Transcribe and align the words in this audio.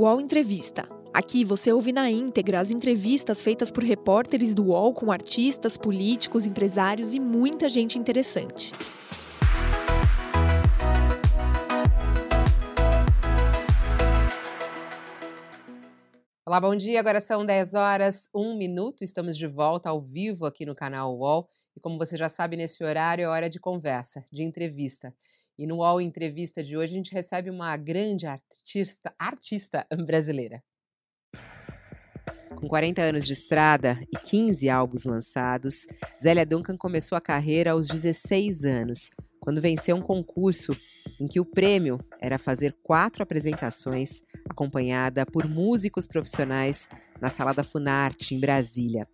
UOL 0.00 0.18
Entrevista. 0.18 0.88
Aqui 1.12 1.44
você 1.44 1.70
ouve 1.70 1.92
na 1.92 2.10
íntegra 2.10 2.58
as 2.58 2.70
entrevistas 2.70 3.42
feitas 3.42 3.70
por 3.70 3.84
repórteres 3.84 4.54
do 4.54 4.68
UOL 4.68 4.94
com 4.94 5.12
artistas, 5.12 5.76
políticos, 5.76 6.46
empresários 6.46 7.14
e 7.14 7.20
muita 7.20 7.68
gente 7.68 7.98
interessante. 7.98 8.72
Olá, 16.46 16.58
bom 16.58 16.74
dia. 16.74 16.98
Agora 16.98 17.20
são 17.20 17.44
10 17.44 17.74
horas, 17.74 18.30
1 18.34 18.56
minuto. 18.56 19.04
Estamos 19.04 19.36
de 19.36 19.46
volta 19.46 19.90
ao 19.90 20.00
vivo 20.00 20.46
aqui 20.46 20.64
no 20.64 20.74
canal 20.74 21.14
UOL. 21.14 21.46
E 21.76 21.80
como 21.80 21.98
você 21.98 22.16
já 22.16 22.30
sabe, 22.30 22.56
nesse 22.56 22.82
horário 22.82 23.24
é 23.24 23.28
hora 23.28 23.50
de 23.50 23.60
conversa, 23.60 24.24
de 24.32 24.42
entrevista. 24.42 25.14
E 25.60 25.66
no 25.66 25.76
UOL 25.76 26.00
Entrevista 26.00 26.64
de 26.64 26.74
hoje 26.74 26.94
a 26.94 26.96
gente 26.96 27.12
recebe 27.12 27.50
uma 27.50 27.76
grande 27.76 28.26
artista, 28.26 29.14
artista 29.18 29.86
brasileira. 30.06 30.64
Com 32.56 32.66
40 32.66 33.02
anos 33.02 33.26
de 33.26 33.34
estrada 33.34 34.00
e 34.10 34.16
15 34.16 34.70
álbuns 34.70 35.04
lançados, 35.04 35.86
Zélia 36.18 36.46
Duncan 36.46 36.78
começou 36.78 37.14
a 37.14 37.20
carreira 37.20 37.72
aos 37.72 37.88
16 37.88 38.64
anos, 38.64 39.10
quando 39.38 39.60
venceu 39.60 39.94
um 39.96 40.00
concurso 40.00 40.74
em 41.20 41.26
que 41.26 41.38
o 41.38 41.44
prêmio 41.44 41.98
era 42.22 42.38
fazer 42.38 42.74
quatro 42.82 43.22
apresentações 43.22 44.22
acompanhada 44.48 45.26
por 45.26 45.46
músicos 45.46 46.06
profissionais 46.06 46.88
na 47.20 47.28
Sala 47.28 47.52
da 47.52 47.62
Funarte, 47.62 48.34
em 48.34 48.40
Brasília. 48.40 49.06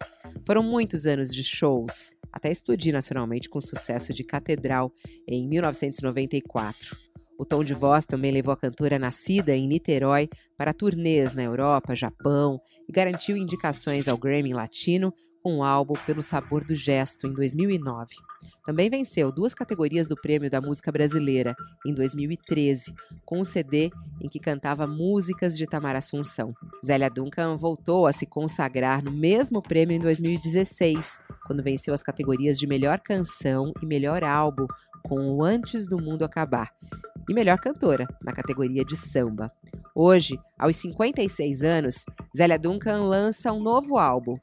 Foram 0.47 0.63
muitos 0.63 1.09
anos 1.09 1.35
de 1.35 1.43
shows, 1.43 2.13
até 2.37 2.51
explodir 2.51 2.93
nacionalmente 2.93 3.49
com 3.49 3.59
o 3.59 3.63
sucesso 3.63 4.13
de 4.13 4.23
Catedral 4.23 4.93
em 5.27 5.49
1994. 5.49 6.95
O 7.39 7.47
tom 7.47 7.65
de 7.65 7.73
voz 7.73 8.05
também 8.05 8.31
levou 8.31 8.53
a 8.53 8.57
cantora 8.57 8.99
nascida 8.99 9.57
em 9.57 9.67
Niterói 9.67 10.29
para 10.57 10.75
turnês 10.75 11.33
na 11.33 11.43
Europa, 11.43 11.95
Japão 11.95 12.59
e 12.87 12.93
garantiu 12.93 13.39
indicações 13.39 14.07
ao 14.07 14.19
Grammy 14.19 14.53
Latino 14.53 15.15
com 15.47 15.59
o 15.59 15.63
álbum 15.63 15.95
Pelo 16.05 16.25
Sabor 16.25 16.65
do 16.65 16.75
Gesto 16.75 17.29
em 17.29 17.33
2009. 17.33 18.17
Também 18.65 18.91
venceu 18.91 19.31
duas 19.31 19.55
categorias 19.55 20.09
do 20.09 20.17
Prêmio 20.17 20.51
da 20.51 20.61
Música 20.61 20.91
Brasileira 20.91 21.55
em 21.87 21.95
2013, 21.95 22.93
com 23.25 23.43
um 23.43 23.45
CD 23.45 23.93
em 24.21 24.29
que 24.29 24.41
cantava 24.41 24.89
músicas 24.89 25.57
de 25.57 25.65
Tamar 25.65 25.95
Assunção. 25.95 26.53
Zélia 26.85 27.09
Duncan 27.09 27.57
voltou 27.57 28.09
a 28.09 28.13
se 28.13 28.27
consagrar 28.27 29.05
no 29.05 29.13
mesmo 29.13 29.63
prêmio 29.63 29.97
em 29.97 30.01
2016, 30.01 31.21
quando 31.47 31.63
venceu 31.63 31.95
as 31.95 32.03
categorias 32.03 32.59
de 32.59 32.67
Melhor 32.67 32.99
Canção 32.99 33.73
e 33.81 33.87
Melhor 33.87 34.25
Álbum 34.25 34.67
com 35.05 35.31
o 35.31 35.45
Antes 35.45 35.89
do 35.89 36.03
Mundo 36.03 36.25
Acabar, 36.25 36.73
e 37.29 37.33
Melhor 37.33 37.61
Cantora, 37.61 38.09
na 38.21 38.33
categoria 38.33 38.85
de 38.85 38.97
samba. 38.97 39.53
Hoje, 39.95 40.41
aos 40.59 40.75
56 40.75 41.63
anos, 41.63 42.05
Zélia 42.37 42.59
Duncan 42.59 43.03
lança 43.03 43.53
um 43.53 43.63
novo 43.63 43.97
álbum, 43.97 44.37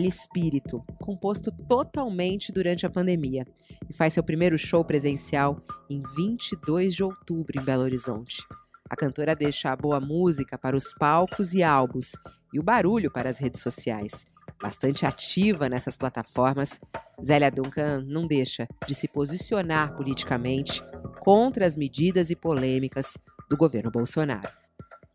Espírito, 0.00 0.84
composto 1.00 1.50
totalmente 1.50 2.52
durante 2.52 2.86
a 2.86 2.90
pandemia, 2.90 3.46
e 3.88 3.92
faz 3.92 4.12
seu 4.12 4.22
primeiro 4.22 4.56
show 4.58 4.84
presencial 4.84 5.60
em 5.88 6.02
22 6.16 6.94
de 6.94 7.02
outubro 7.02 7.60
em 7.60 7.64
Belo 7.64 7.82
Horizonte. 7.82 8.42
A 8.88 8.96
cantora 8.96 9.34
deixa 9.34 9.70
a 9.70 9.76
boa 9.76 10.00
música 10.00 10.58
para 10.58 10.76
os 10.76 10.92
palcos 10.92 11.54
e 11.54 11.62
álbuns 11.62 12.12
e 12.52 12.60
o 12.60 12.62
barulho 12.62 13.10
para 13.10 13.30
as 13.30 13.38
redes 13.38 13.62
sociais. 13.62 14.26
Bastante 14.60 15.06
ativa 15.06 15.68
nessas 15.68 15.96
plataformas, 15.96 16.78
Zélia 17.22 17.50
Duncan 17.50 18.04
não 18.06 18.26
deixa 18.26 18.68
de 18.86 18.94
se 18.94 19.08
posicionar 19.08 19.96
politicamente 19.96 20.82
contra 21.20 21.66
as 21.66 21.76
medidas 21.76 22.30
e 22.30 22.36
polêmicas 22.36 23.16
do 23.48 23.56
governo 23.56 23.90
Bolsonaro. 23.90 24.48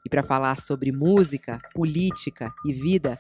E 0.06 0.10
para 0.10 0.24
falar 0.24 0.58
sobre 0.58 0.92
música, 0.92 1.60
política 1.74 2.54
e 2.66 2.74
vida, 2.74 3.20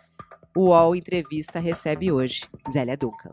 o 0.58 0.70
UOL 0.70 0.96
Entrevista 0.96 1.60
recebe 1.60 2.12
hoje 2.12 2.42
Zélia 2.72 2.98
Duncan. 2.98 3.32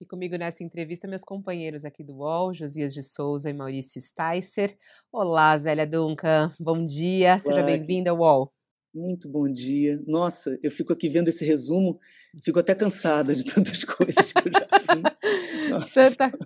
E 0.00 0.06
comigo 0.06 0.34
nessa 0.38 0.64
entrevista, 0.64 1.06
meus 1.06 1.22
companheiros 1.22 1.84
aqui 1.84 2.02
do 2.02 2.16
UOL, 2.16 2.54
Josias 2.54 2.94
de 2.94 3.02
Souza 3.02 3.50
e 3.50 3.52
Maurício 3.52 4.00
Sticer. 4.00 4.74
Olá, 5.12 5.56
Zélia 5.58 5.86
Duncan, 5.86 6.50
bom 6.58 6.82
dia, 6.82 7.38
seja 7.38 7.62
bem-vinda 7.62 8.10
ao 8.10 8.18
UOL. 8.18 8.50
Muito 8.94 9.28
bom 9.28 9.46
dia. 9.46 10.02
Nossa, 10.06 10.58
eu 10.62 10.70
fico 10.70 10.94
aqui 10.94 11.06
vendo 11.06 11.28
esse 11.28 11.44
resumo, 11.44 11.98
fico 12.42 12.58
até 12.58 12.74
cansada 12.74 13.34
de 13.34 13.44
tantas 13.44 13.84
coisas 13.84 14.32
que 14.32 14.48
eu 14.48 14.52
já 14.52 14.66
fiz. 14.80 15.68
Nossa. 15.68 16.10
Tanta... 16.10 16.38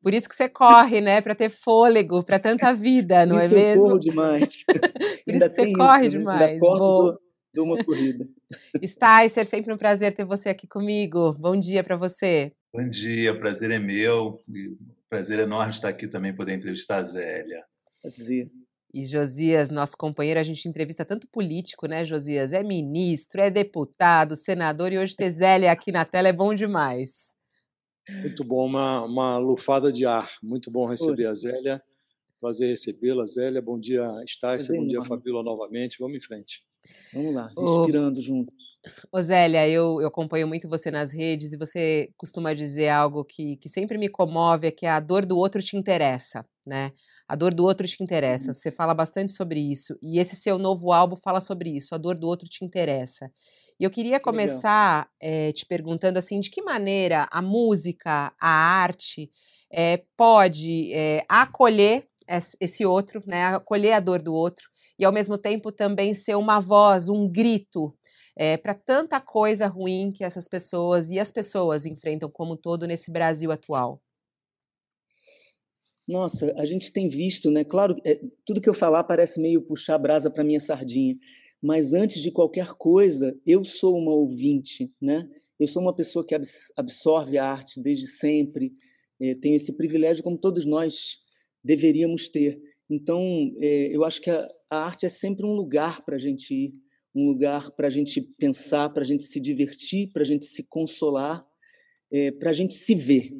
Por 0.00 0.14
isso 0.14 0.28
que 0.28 0.36
você 0.36 0.48
corre, 0.48 1.00
né? 1.00 1.20
Para 1.20 1.34
ter 1.34 1.50
fôlego, 1.50 2.22
para 2.22 2.38
tanta 2.38 2.72
vida, 2.72 3.26
não 3.26 3.40
isso 3.40 3.56
é 3.56 3.58
mesmo? 3.58 3.82
Eu 3.82 3.88
corro 3.88 3.98
demais. 3.98 4.56
Por 5.26 5.34
isso 5.34 5.48
que 5.48 5.54
você 5.54 5.72
corre 5.72 6.06
isso, 6.06 6.18
demais. 6.18 6.40
Né? 6.40 6.46
Ainda 6.46 6.60
corro 6.60 7.18
de 7.52 7.60
uma 7.60 7.82
corrida. 7.84 8.28
Sticer, 8.84 9.46
sempre 9.46 9.72
um 9.72 9.76
prazer 9.76 10.14
ter 10.14 10.24
você 10.24 10.48
aqui 10.48 10.66
comigo. 10.66 11.32
Bom 11.38 11.58
dia 11.58 11.82
para 11.82 11.96
você. 11.96 12.52
Bom 12.72 12.88
dia, 12.88 13.36
prazer 13.38 13.70
é 13.70 13.78
meu. 13.78 14.40
Prazer 15.08 15.40
enorme 15.40 15.72
estar 15.72 15.88
aqui 15.88 16.06
também, 16.06 16.34
poder 16.34 16.54
entrevistar 16.54 16.98
a 16.98 17.02
Zélia. 17.02 17.64
Prazer. 18.00 18.50
E 18.92 19.04
Josias, 19.04 19.70
nosso 19.70 19.96
companheiro, 19.96 20.40
a 20.40 20.42
gente 20.42 20.68
entrevista 20.68 21.04
tanto 21.04 21.28
político, 21.28 21.86
né, 21.86 22.04
Josias? 22.04 22.52
É 22.52 22.62
ministro, 22.62 23.40
é 23.40 23.50
deputado, 23.50 24.34
senador, 24.34 24.92
e 24.92 24.98
hoje 24.98 25.16
ter 25.16 25.30
Zélia 25.30 25.70
aqui 25.70 25.92
na 25.92 26.04
tela 26.04 26.28
é 26.28 26.32
bom 26.32 26.54
demais. 26.54 27.34
Muito 28.08 28.42
bom, 28.42 28.66
uma, 28.66 29.04
uma 29.04 29.38
lufada 29.38 29.92
de 29.92 30.06
ar. 30.06 30.30
Muito 30.42 30.70
bom 30.70 30.86
receber 30.86 31.26
Oi. 31.26 31.30
a 31.30 31.34
Zélia. 31.34 31.82
Prazer 32.40 32.70
recebê-la, 32.70 33.26
Zélia. 33.26 33.62
Bom 33.62 33.78
dia, 33.78 34.10
Estácia. 34.24 34.74
Bom 34.74 34.86
dia, 34.86 35.04
Fabíola, 35.04 35.44
novamente. 35.44 35.98
Vamos 36.00 36.16
em 36.16 36.20
frente. 36.20 36.64
Vamos 37.12 37.34
lá, 37.34 37.48
respirando 37.56 38.18
Ô, 38.18 38.22
junto. 38.22 38.52
Ô 39.12 39.20
Zélia, 39.20 39.68
eu, 39.68 40.00
eu 40.00 40.08
acompanho 40.08 40.48
muito 40.48 40.68
você 40.68 40.90
nas 40.90 41.12
redes 41.12 41.52
e 41.52 41.58
você 41.58 42.10
costuma 42.16 42.54
dizer 42.54 42.88
algo 42.88 43.24
que, 43.24 43.56
que 43.56 43.68
sempre 43.68 43.98
me 43.98 44.08
comove, 44.08 44.68
é 44.68 44.70
que 44.70 44.86
a 44.86 44.98
dor 44.98 45.26
do 45.26 45.36
outro 45.36 45.62
te 45.62 45.76
interessa, 45.76 46.46
né? 46.66 46.92
A 47.28 47.36
dor 47.36 47.52
do 47.52 47.64
outro 47.64 47.86
te 47.86 48.02
interessa. 48.02 48.48
Uhum. 48.48 48.54
Você 48.54 48.70
fala 48.70 48.94
bastante 48.94 49.32
sobre 49.32 49.60
isso. 49.60 49.96
E 50.02 50.18
esse 50.18 50.34
seu 50.34 50.58
novo 50.58 50.92
álbum 50.92 51.16
fala 51.16 51.40
sobre 51.40 51.70
isso. 51.70 51.94
A 51.94 51.98
dor 51.98 52.18
do 52.18 52.26
outro 52.26 52.48
te 52.48 52.64
interessa. 52.64 53.30
E 53.78 53.84
eu 53.84 53.90
queria 53.90 54.18
começar 54.18 55.08
é, 55.20 55.52
te 55.52 55.66
perguntando 55.66 56.18
assim, 56.18 56.40
de 56.40 56.50
que 56.50 56.62
maneira 56.62 57.26
a 57.30 57.42
música, 57.42 58.32
a 58.40 58.48
arte, 58.48 59.30
é, 59.70 60.02
pode 60.16 60.92
é, 60.92 61.24
acolher 61.28 62.06
esse 62.60 62.86
outro, 62.86 63.22
né? 63.26 63.54
Acolher 63.54 63.92
a 63.92 64.00
dor 64.00 64.22
do 64.22 64.32
outro 64.32 64.69
e 65.00 65.04
ao 65.06 65.12
mesmo 65.12 65.38
tempo 65.38 65.72
também 65.72 66.12
ser 66.12 66.34
uma 66.34 66.60
voz, 66.60 67.08
um 67.08 67.26
grito 67.26 67.96
é, 68.36 68.58
para 68.58 68.74
tanta 68.74 69.18
coisa 69.18 69.66
ruim 69.66 70.12
que 70.12 70.22
essas 70.22 70.46
pessoas 70.46 71.10
e 71.10 71.18
as 71.18 71.30
pessoas 71.30 71.86
enfrentam 71.86 72.30
como 72.30 72.54
todo 72.54 72.86
nesse 72.86 73.10
Brasil 73.10 73.50
atual. 73.50 73.98
Nossa, 76.06 76.52
a 76.58 76.66
gente 76.66 76.92
tem 76.92 77.08
visto, 77.08 77.50
né? 77.50 77.64
Claro, 77.64 77.96
é, 78.04 78.20
tudo 78.44 78.60
que 78.60 78.68
eu 78.68 78.74
falar 78.74 79.04
parece 79.04 79.40
meio 79.40 79.62
puxar 79.62 79.96
brasa 79.96 80.30
para 80.30 80.44
minha 80.44 80.60
sardinha, 80.60 81.16
mas 81.62 81.94
antes 81.94 82.20
de 82.20 82.30
qualquer 82.30 82.74
coisa, 82.74 83.34
eu 83.46 83.64
sou 83.64 83.96
uma 83.96 84.12
ouvinte, 84.12 84.92
né? 85.00 85.26
Eu 85.58 85.66
sou 85.66 85.80
uma 85.80 85.94
pessoa 85.94 86.26
que 86.26 86.36
absorve 86.76 87.38
a 87.38 87.46
arte 87.46 87.80
desde 87.80 88.06
sempre, 88.06 88.74
é, 89.18 89.34
tenho 89.34 89.56
esse 89.56 89.72
privilégio 89.72 90.22
como 90.22 90.36
todos 90.36 90.66
nós 90.66 91.20
deveríamos 91.64 92.28
ter. 92.28 92.60
Então, 92.88 93.22
eu 93.60 94.04
acho 94.04 94.20
que 94.20 94.30
a, 94.30 94.48
a, 94.70 94.76
arte 94.76 95.06
é 95.06 95.08
sempre 95.08 95.44
um 95.44 95.52
lugar 95.52 96.04
para 96.04 96.16
a 96.16 96.18
gente 96.18 96.54
ir, 96.54 96.74
um 97.14 97.26
lugar 97.26 97.70
para 97.72 97.88
a 97.88 97.90
gente 97.90 98.20
pensar, 98.20 98.88
para 98.90 99.02
a 99.02 99.06
gente 99.06 99.24
se 99.24 99.40
divertir, 99.40 100.10
para 100.12 100.22
a 100.22 100.26
gente 100.26 100.44
se 100.44 100.62
consolar, 100.62 101.42
é, 102.12 102.30
para 102.30 102.50
a 102.50 102.52
gente 102.52 102.74
se 102.74 102.94
ver, 102.94 103.36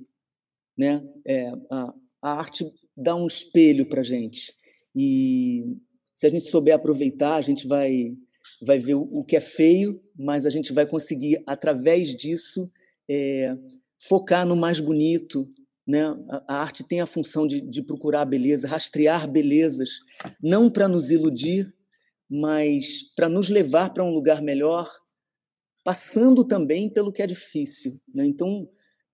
né? 0.76 1.02
É, 1.24 1.52
a, 1.70 1.94
a 2.22 2.32
arte 2.32 2.64
dá 2.96 3.14
um 3.16 3.26
espelho 3.26 3.88
para 3.88 4.00
a 4.00 4.04
gente. 4.04 4.54
E 4.94 5.76
se 6.14 6.26
a 6.26 6.30
gente 6.30 6.44
souber 6.44 6.74
aproveitar, 6.74 7.36
a 7.36 7.40
gente 7.40 7.66
vai, 7.66 8.14
vai 8.60 8.78
ver 8.78 8.94
o, 8.94 9.24
que 9.24 9.36
é 9.36 9.40
feio, 9.40 10.02
mas 10.14 10.44
a 10.44 10.50
gente 10.50 10.72
vai 10.72 10.86
conseguir, 10.86 11.42
através 11.46 12.14
disso, 12.14 12.70
é, 13.08 13.56
focar 13.98 14.46
no 14.46 14.56
mais 14.56 14.80
bonito. 14.80 15.50
Né? 15.86 16.02
A, 16.46 16.56
arte 16.56 16.84
tem 16.84 17.00
a 17.00 17.06
função 17.06 17.46
de, 17.46 17.60
de 17.60 17.82
procurar 17.82 18.24
beleza, 18.24 18.68
rastrear 18.68 19.30
belezas, 19.30 19.90
não 20.42 20.70
para 20.70 20.88
nos 20.88 21.10
iludir, 21.10 21.72
mas 22.28 23.02
para 23.16 23.28
nos 23.28 23.48
levar 23.48 23.92
para 23.92 24.04
um 24.04 24.10
lugar 24.10 24.40
melhor, 24.40 24.88
passando 25.84 26.44
também 26.44 26.88
pelo 26.88 27.12
que 27.12 27.22
é 27.22 27.26
difícil. 27.26 28.00
Né? 28.14 28.26
Então, 28.26 28.68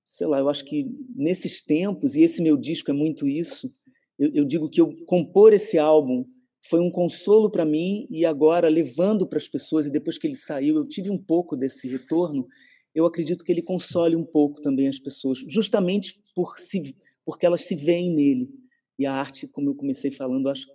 sei 0.04 0.26
lá, 0.26 0.38
eu 0.38 0.48
acho 0.48 0.64
que 0.64 0.86
nesses 1.14 1.62
tempos, 1.62 2.14
e 2.14 2.22
esse 2.22 2.42
meu 2.42 2.58
disco 2.58 2.90
é 2.90 2.94
muito 2.94 3.26
isso, 3.26 3.72
eu, 4.18 4.30
eu 4.34 4.44
digo 4.44 4.68
que 4.68 4.80
eu 4.80 4.94
compor 5.06 5.52
esse 5.52 5.78
álbum 5.78 6.24
foi 6.68 6.80
um 6.80 6.90
consolo 6.90 7.50
para 7.50 7.64
mim 7.64 8.06
e 8.10 8.24
agora 8.24 8.68
levando 8.68 9.26
para 9.26 9.38
as 9.38 9.48
pessoas 9.48 9.86
e 9.86 9.92
depois 9.92 10.18
que 10.18 10.26
ele 10.26 10.34
saiu 10.34 10.76
eu 10.76 10.88
tive 10.88 11.10
um 11.10 11.18
pouco 11.18 11.56
desse 11.56 11.88
retorno 11.88 12.46
eu 12.94 13.06
acredito 13.06 13.44
que 13.44 13.52
ele 13.52 13.62
console 13.62 14.16
um 14.16 14.24
pouco 14.24 14.60
também 14.60 14.88
as 14.88 14.98
pessoas 14.98 15.38
justamente 15.46 16.20
por 16.36 16.58
se 16.58 16.94
porque 17.24 17.46
elas 17.46 17.62
se 17.62 17.74
veem 17.74 18.14
nele 18.14 18.50
e 18.98 19.06
a 19.06 19.12
arte 19.12 19.48
como 19.48 19.70
eu 19.70 19.74
comecei 19.74 20.10
falando 20.10 20.50
acho 20.50 20.66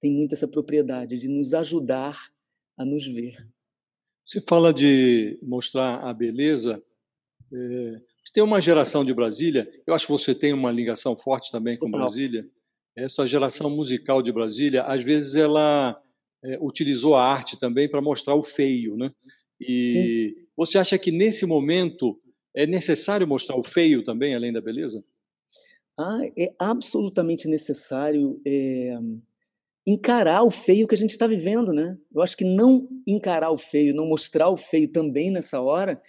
tem 0.00 0.12
muito 0.12 0.34
essa 0.34 0.48
propriedade 0.48 1.16
de 1.16 1.28
nos 1.28 1.54
ajudar 1.54 2.18
a 2.76 2.84
nos 2.84 3.06
ver. 3.06 3.36
Você 4.26 4.40
fala 4.40 4.74
de 4.74 5.38
mostrar 5.42 6.00
a 6.00 6.12
beleza. 6.12 6.82
É, 7.50 8.00
tem 8.34 8.42
uma 8.42 8.60
geração 8.60 9.04
de 9.04 9.14
Brasília, 9.14 9.70
eu 9.86 9.94
acho 9.94 10.06
que 10.06 10.12
você 10.12 10.34
tem 10.34 10.52
uma 10.52 10.72
ligação 10.72 11.16
forte 11.16 11.50
também 11.50 11.78
com 11.78 11.86
Total. 11.86 12.00
Brasília. 12.00 12.46
Essa 12.96 13.26
geração 13.26 13.70
musical 13.70 14.20
de 14.20 14.32
Brasília, 14.32 14.82
às 14.82 15.02
vezes 15.02 15.36
ela 15.36 15.98
é, 16.44 16.58
utilizou 16.60 17.14
a 17.14 17.24
arte 17.24 17.58
também 17.58 17.88
para 17.88 18.02
mostrar 18.02 18.34
o 18.34 18.42
feio, 18.42 18.96
né? 18.96 19.10
E 19.60 19.86
Sim. 19.86 20.46
você 20.56 20.78
acha 20.78 20.98
que 20.98 21.10
nesse 21.10 21.46
momento 21.46 22.20
é 22.54 22.66
necessário 22.66 23.26
mostrar 23.26 23.56
o 23.56 23.64
feio 23.64 24.04
também, 24.04 24.34
além 24.34 24.52
da 24.52 24.60
beleza? 24.60 25.04
Ah, 25.98 26.20
é 26.36 26.52
absolutamente 26.58 27.48
necessário 27.48 28.40
é, 28.46 28.98
encarar 29.86 30.42
o 30.42 30.50
feio 30.50 30.86
que 30.88 30.94
a 30.94 30.98
gente 30.98 31.10
está 31.10 31.26
vivendo, 31.26 31.72
né? 31.72 31.96
Eu 32.12 32.22
acho 32.22 32.36
que 32.36 32.44
não 32.44 32.88
encarar 33.06 33.50
o 33.50 33.58
feio, 33.58 33.94
não 33.94 34.06
mostrar 34.06 34.48
o 34.48 34.56
feio 34.56 34.90
também 34.90 35.30
nessa 35.30 35.60
hora, 35.60 36.00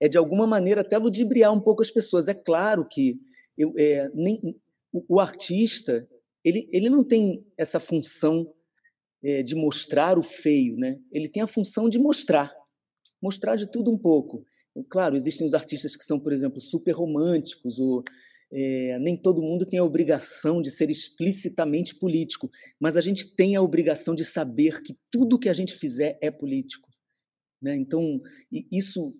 é 0.00 0.08
de 0.08 0.18
alguma 0.18 0.46
maneira 0.46 0.82
até 0.82 0.96
ludibriar 0.98 1.52
um 1.52 1.60
pouco 1.60 1.82
as 1.82 1.90
pessoas. 1.90 2.28
É 2.28 2.34
claro 2.34 2.86
que 2.86 3.20
eu, 3.56 3.72
é, 3.76 4.10
nem, 4.14 4.40
o, 4.92 5.16
o, 5.16 5.20
artista 5.20 6.08
ele, 6.44 6.68
ele 6.72 6.88
não 6.88 7.02
tem 7.02 7.44
essa 7.56 7.80
função 7.80 8.52
é, 9.22 9.42
de 9.42 9.54
mostrar 9.54 10.18
o 10.18 10.22
feio, 10.22 10.76
né? 10.76 10.98
Ele 11.10 11.28
tem 11.28 11.42
a 11.42 11.46
função 11.46 11.88
de 11.88 11.98
mostrar, 11.98 12.54
mostrar 13.22 13.56
de 13.56 13.70
tudo 13.70 13.90
um 13.90 13.98
pouco. 13.98 14.44
Claro, 14.88 15.14
existem 15.14 15.46
os 15.46 15.54
artistas 15.54 15.96
que 15.96 16.04
são, 16.04 16.18
por 16.18 16.32
exemplo, 16.32 16.60
super 16.60 16.92
românticos 16.92 17.78
ou 17.78 18.02
é, 18.52 18.98
nem 19.00 19.16
todo 19.16 19.42
mundo 19.42 19.66
tem 19.66 19.80
a 19.80 19.84
obrigação 19.84 20.62
de 20.62 20.70
ser 20.70 20.88
explicitamente 20.88 21.94
político, 21.96 22.48
mas 22.78 22.96
a 22.96 23.00
gente 23.00 23.34
tem 23.34 23.56
a 23.56 23.62
obrigação 23.62 24.14
de 24.14 24.24
saber 24.24 24.80
que 24.82 24.96
tudo 25.10 25.38
que 25.38 25.48
a 25.48 25.52
gente 25.52 25.74
fizer 25.74 26.16
é 26.20 26.30
político. 26.30 26.88
Né? 27.60 27.74
Então, 27.76 28.20
isso, 28.70 29.14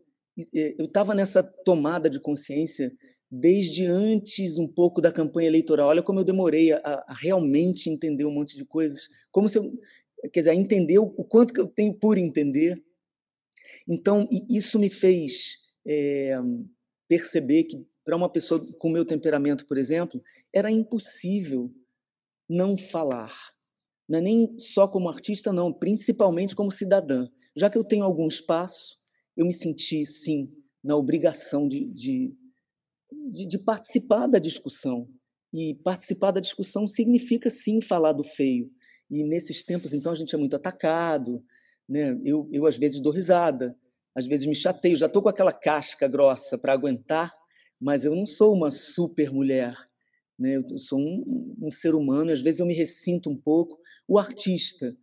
é, 0.54 0.74
eu 0.78 0.86
estava 0.86 1.14
nessa 1.14 1.42
tomada 1.42 2.08
de 2.08 2.20
consciência 2.20 2.92
desde 3.30 3.86
antes 3.86 4.56
um 4.58 4.68
pouco 4.68 5.00
da 5.00 5.10
campanha 5.10 5.48
eleitoral. 5.48 5.88
Olha 5.88 6.02
como 6.02 6.20
eu 6.20 6.24
demorei 6.24 6.72
a, 6.72 6.78
a 7.08 7.14
realmente 7.14 7.90
entender 7.90 8.24
um 8.24 8.30
monte 8.30 8.56
de 8.56 8.64
coisas, 8.64 9.08
como 9.32 9.48
se 9.48 9.58
eu, 9.58 9.72
quer 10.32 10.40
dizer, 10.40 10.54
entender 10.54 10.98
o, 10.98 11.12
o 11.16 11.24
quanto 11.24 11.52
que 11.52 11.60
eu 11.60 11.66
tenho 11.66 11.92
por 11.94 12.18
entender. 12.18 12.80
Então, 13.88 14.26
isso 14.48 14.78
me 14.78 14.88
fez 14.88 15.58
é, 15.86 16.36
perceber 17.08 17.64
que 17.64 17.86
para 18.04 18.16
uma 18.16 18.30
pessoa 18.30 18.64
com 18.78 18.90
meu 18.90 19.04
temperamento, 19.04 19.66
por 19.66 19.78
exemplo, 19.78 20.22
era 20.52 20.70
impossível 20.70 21.72
não 22.48 22.76
falar. 22.76 23.32
Não 24.08 24.18
é 24.18 24.22
nem 24.22 24.58
só 24.58 24.86
como 24.86 25.08
artista, 25.08 25.52
não, 25.52 25.72
principalmente 25.72 26.54
como 26.54 26.70
cidadã. 26.70 27.26
Já 27.56 27.70
que 27.70 27.78
eu 27.78 27.84
tenho 27.84 28.04
algum 28.04 28.28
espaço, 28.28 28.98
eu 29.36 29.46
me 29.46 29.52
senti, 29.52 30.04
sim, 30.04 30.52
na 30.82 30.96
obrigação 30.96 31.66
de, 31.66 31.86
de, 31.86 32.36
de, 33.32 33.46
de 33.46 33.58
participar 33.58 34.26
da 34.26 34.38
discussão. 34.38 35.08
E 35.52 35.74
participar 35.82 36.32
da 36.32 36.40
discussão 36.40 36.86
significa, 36.86 37.48
sim, 37.48 37.80
falar 37.80 38.12
do 38.12 38.24
feio. 38.24 38.70
E 39.10 39.22
nesses 39.24 39.64
tempos, 39.64 39.94
então, 39.94 40.12
a 40.12 40.16
gente 40.16 40.34
é 40.34 40.38
muito 40.38 40.56
atacado. 40.56 41.42
Né? 41.88 42.18
Eu, 42.24 42.48
eu 42.52 42.66
às 42.66 42.76
vezes, 42.76 43.00
dou 43.00 43.12
risada, 43.12 43.76
às 44.14 44.26
vezes 44.26 44.46
me 44.46 44.54
chateio, 44.54 44.96
já 44.96 45.06
estou 45.06 45.22
com 45.22 45.28
aquela 45.28 45.52
casca 45.52 46.06
grossa 46.08 46.56
para 46.56 46.72
aguentar 46.72 47.32
mas 47.84 48.06
eu 48.06 48.16
não 48.16 48.26
sou 48.26 48.54
uma 48.54 48.70
super 48.70 49.30
mulher. 49.30 49.76
Né? 50.38 50.56
Eu 50.56 50.78
sou 50.78 50.98
um, 50.98 51.54
um 51.60 51.70
ser 51.70 51.94
humano, 51.94 52.32
às 52.32 52.40
vezes 52.40 52.60
eu 52.60 52.66
me 52.66 52.72
ressinto 52.72 53.28
um 53.28 53.36
pouco. 53.36 53.78
O 54.08 54.18
artista 54.18 54.96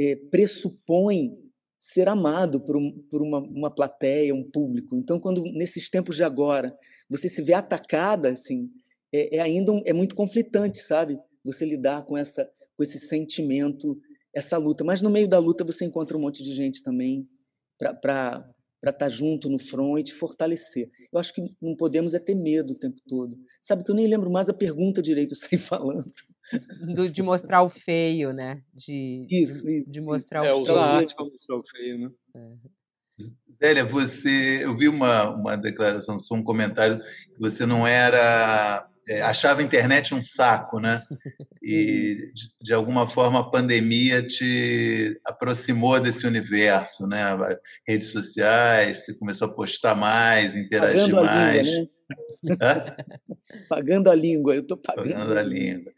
é, 0.00 0.14
pressupõe 0.14 1.36
ser 1.76 2.08
amado 2.08 2.60
por, 2.60 2.76
um, 2.76 2.92
por 3.10 3.22
uma, 3.22 3.38
uma 3.38 3.70
plateia, 3.74 4.34
um 4.34 4.48
público. 4.48 4.96
Então, 4.96 5.18
quando 5.18 5.42
nesses 5.52 5.90
tempos 5.90 6.14
de 6.14 6.22
agora 6.22 6.76
você 7.10 7.28
se 7.28 7.42
vê 7.42 7.54
atacada, 7.54 8.30
assim, 8.30 8.70
é, 9.12 9.36
é 9.36 9.40
ainda 9.40 9.72
um, 9.72 9.82
é 9.84 9.92
muito 9.92 10.14
conflitante, 10.14 10.78
sabe? 10.78 11.18
Você 11.44 11.64
lidar 11.64 12.04
com 12.04 12.16
essa 12.16 12.48
com 12.76 12.84
esse 12.84 13.00
sentimento, 13.00 14.00
essa 14.38 14.56
luta. 14.56 14.84
Mas 14.84 15.02
no 15.02 15.10
meio 15.10 15.28
da 15.28 15.38
luta 15.38 15.64
você 15.64 15.84
encontra 15.84 16.16
um 16.16 16.20
monte 16.20 16.42
de 16.42 16.54
gente 16.54 16.82
também 16.82 17.28
para 17.78 17.94
para 18.80 18.90
estar 18.90 19.06
tá 19.06 19.08
junto 19.08 19.48
no 19.48 19.58
front 19.58 20.08
e 20.08 20.12
fortalecer. 20.12 20.88
Eu 21.12 21.18
acho 21.18 21.34
que 21.34 21.42
não 21.60 21.74
podemos 21.74 22.14
é 22.14 22.18
ter 22.18 22.34
medo 22.34 22.72
o 22.72 22.78
tempo 22.78 23.00
todo. 23.08 23.36
Sabe 23.60 23.82
que 23.82 23.90
eu 23.90 23.94
nem 23.94 24.06
lembro 24.06 24.30
mais 24.30 24.48
a 24.48 24.54
pergunta 24.54 25.02
direito, 25.02 25.34
sair 25.36 25.58
falando. 25.58 26.06
Do, 26.94 27.10
de 27.10 27.22
mostrar 27.22 27.62
o 27.62 27.68
feio, 27.68 28.32
né? 28.32 28.62
De, 28.72 29.26
isso, 29.28 29.66
de, 29.66 29.78
isso. 29.80 29.92
De 29.92 30.00
mostrar 30.00 30.44
isso. 30.44 30.60
o 30.60 30.62
é, 30.62 30.64
feio. 30.64 30.68
É, 30.68 30.72
usar 30.72 30.84
arte 30.84 31.14
para 31.16 31.24
mostrar 31.24 31.56
o 31.56 31.62
feio, 31.64 31.98
né? 31.98 32.10
É. 32.36 32.78
Zélia, 33.60 33.84
você, 33.84 34.64
eu 34.64 34.76
vi 34.76 34.88
uma, 34.88 35.30
uma 35.30 35.56
declaração, 35.56 36.16
um 36.32 36.44
comentário 36.44 37.00
que 37.00 37.40
você 37.40 37.66
não 37.66 37.84
era 37.84 38.88
é, 39.08 39.22
achava 39.22 39.60
a 39.60 39.64
internet 39.64 40.14
um 40.14 40.20
saco, 40.20 40.78
né? 40.78 41.02
E 41.62 42.30
de, 42.34 42.50
de, 42.60 42.74
alguma 42.74 43.06
forma 43.06 43.40
a 43.40 43.50
pandemia 43.50 44.22
te 44.22 45.18
aproximou 45.24 45.98
desse 45.98 46.26
universo, 46.26 47.06
né? 47.06 47.24
Redes 47.86 48.08
sociais, 48.08 49.04
você 49.04 49.14
começou 49.14 49.48
a 49.48 49.52
postar 49.52 49.94
mais, 49.94 50.54
interagir 50.54 51.14
pagando 51.14 51.24
mais. 51.24 51.66
A 51.66 51.70
língua, 51.70 51.90
né? 52.42 52.96
pagando 53.68 54.10
a 54.10 54.14
língua, 54.14 54.54
eu 54.54 54.60
estou 54.60 54.76
pagando. 54.76 55.12
Pagando 55.12 55.38
a 55.38 55.42
língua. 55.42 55.92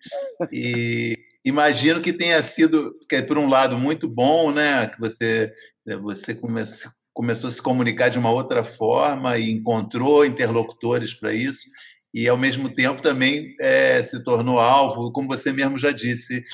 E 0.52 1.18
imagino 1.44 2.00
que 2.00 2.12
tenha 2.12 2.40
sido, 2.42 2.94
que 3.08 3.16
é, 3.16 3.22
por 3.22 3.38
um 3.38 3.48
lado, 3.48 3.76
muito 3.76 4.08
bom, 4.08 4.52
né? 4.52 4.86
Que 4.86 5.00
você, 5.00 5.52
você 6.00 6.34
começou 6.34 6.92
começou 7.12 7.48
a 7.48 7.50
se 7.50 7.60
comunicar 7.60 8.08
de 8.08 8.18
uma 8.18 8.30
outra 8.30 8.62
forma 8.62 9.36
e 9.36 9.50
encontrou 9.50 10.24
interlocutores 10.24 11.12
para 11.12 11.34
isso 11.34 11.68
e, 12.12 12.28
ao 12.28 12.36
mesmo 12.36 12.68
tempo, 12.74 13.00
também 13.00 13.54
é, 13.60 14.02
se 14.02 14.22
tornou 14.24 14.58
alvo, 14.58 15.12
como 15.12 15.28
você 15.28 15.52
mesmo 15.52 15.78
já 15.78 15.92
disse, 15.92 16.44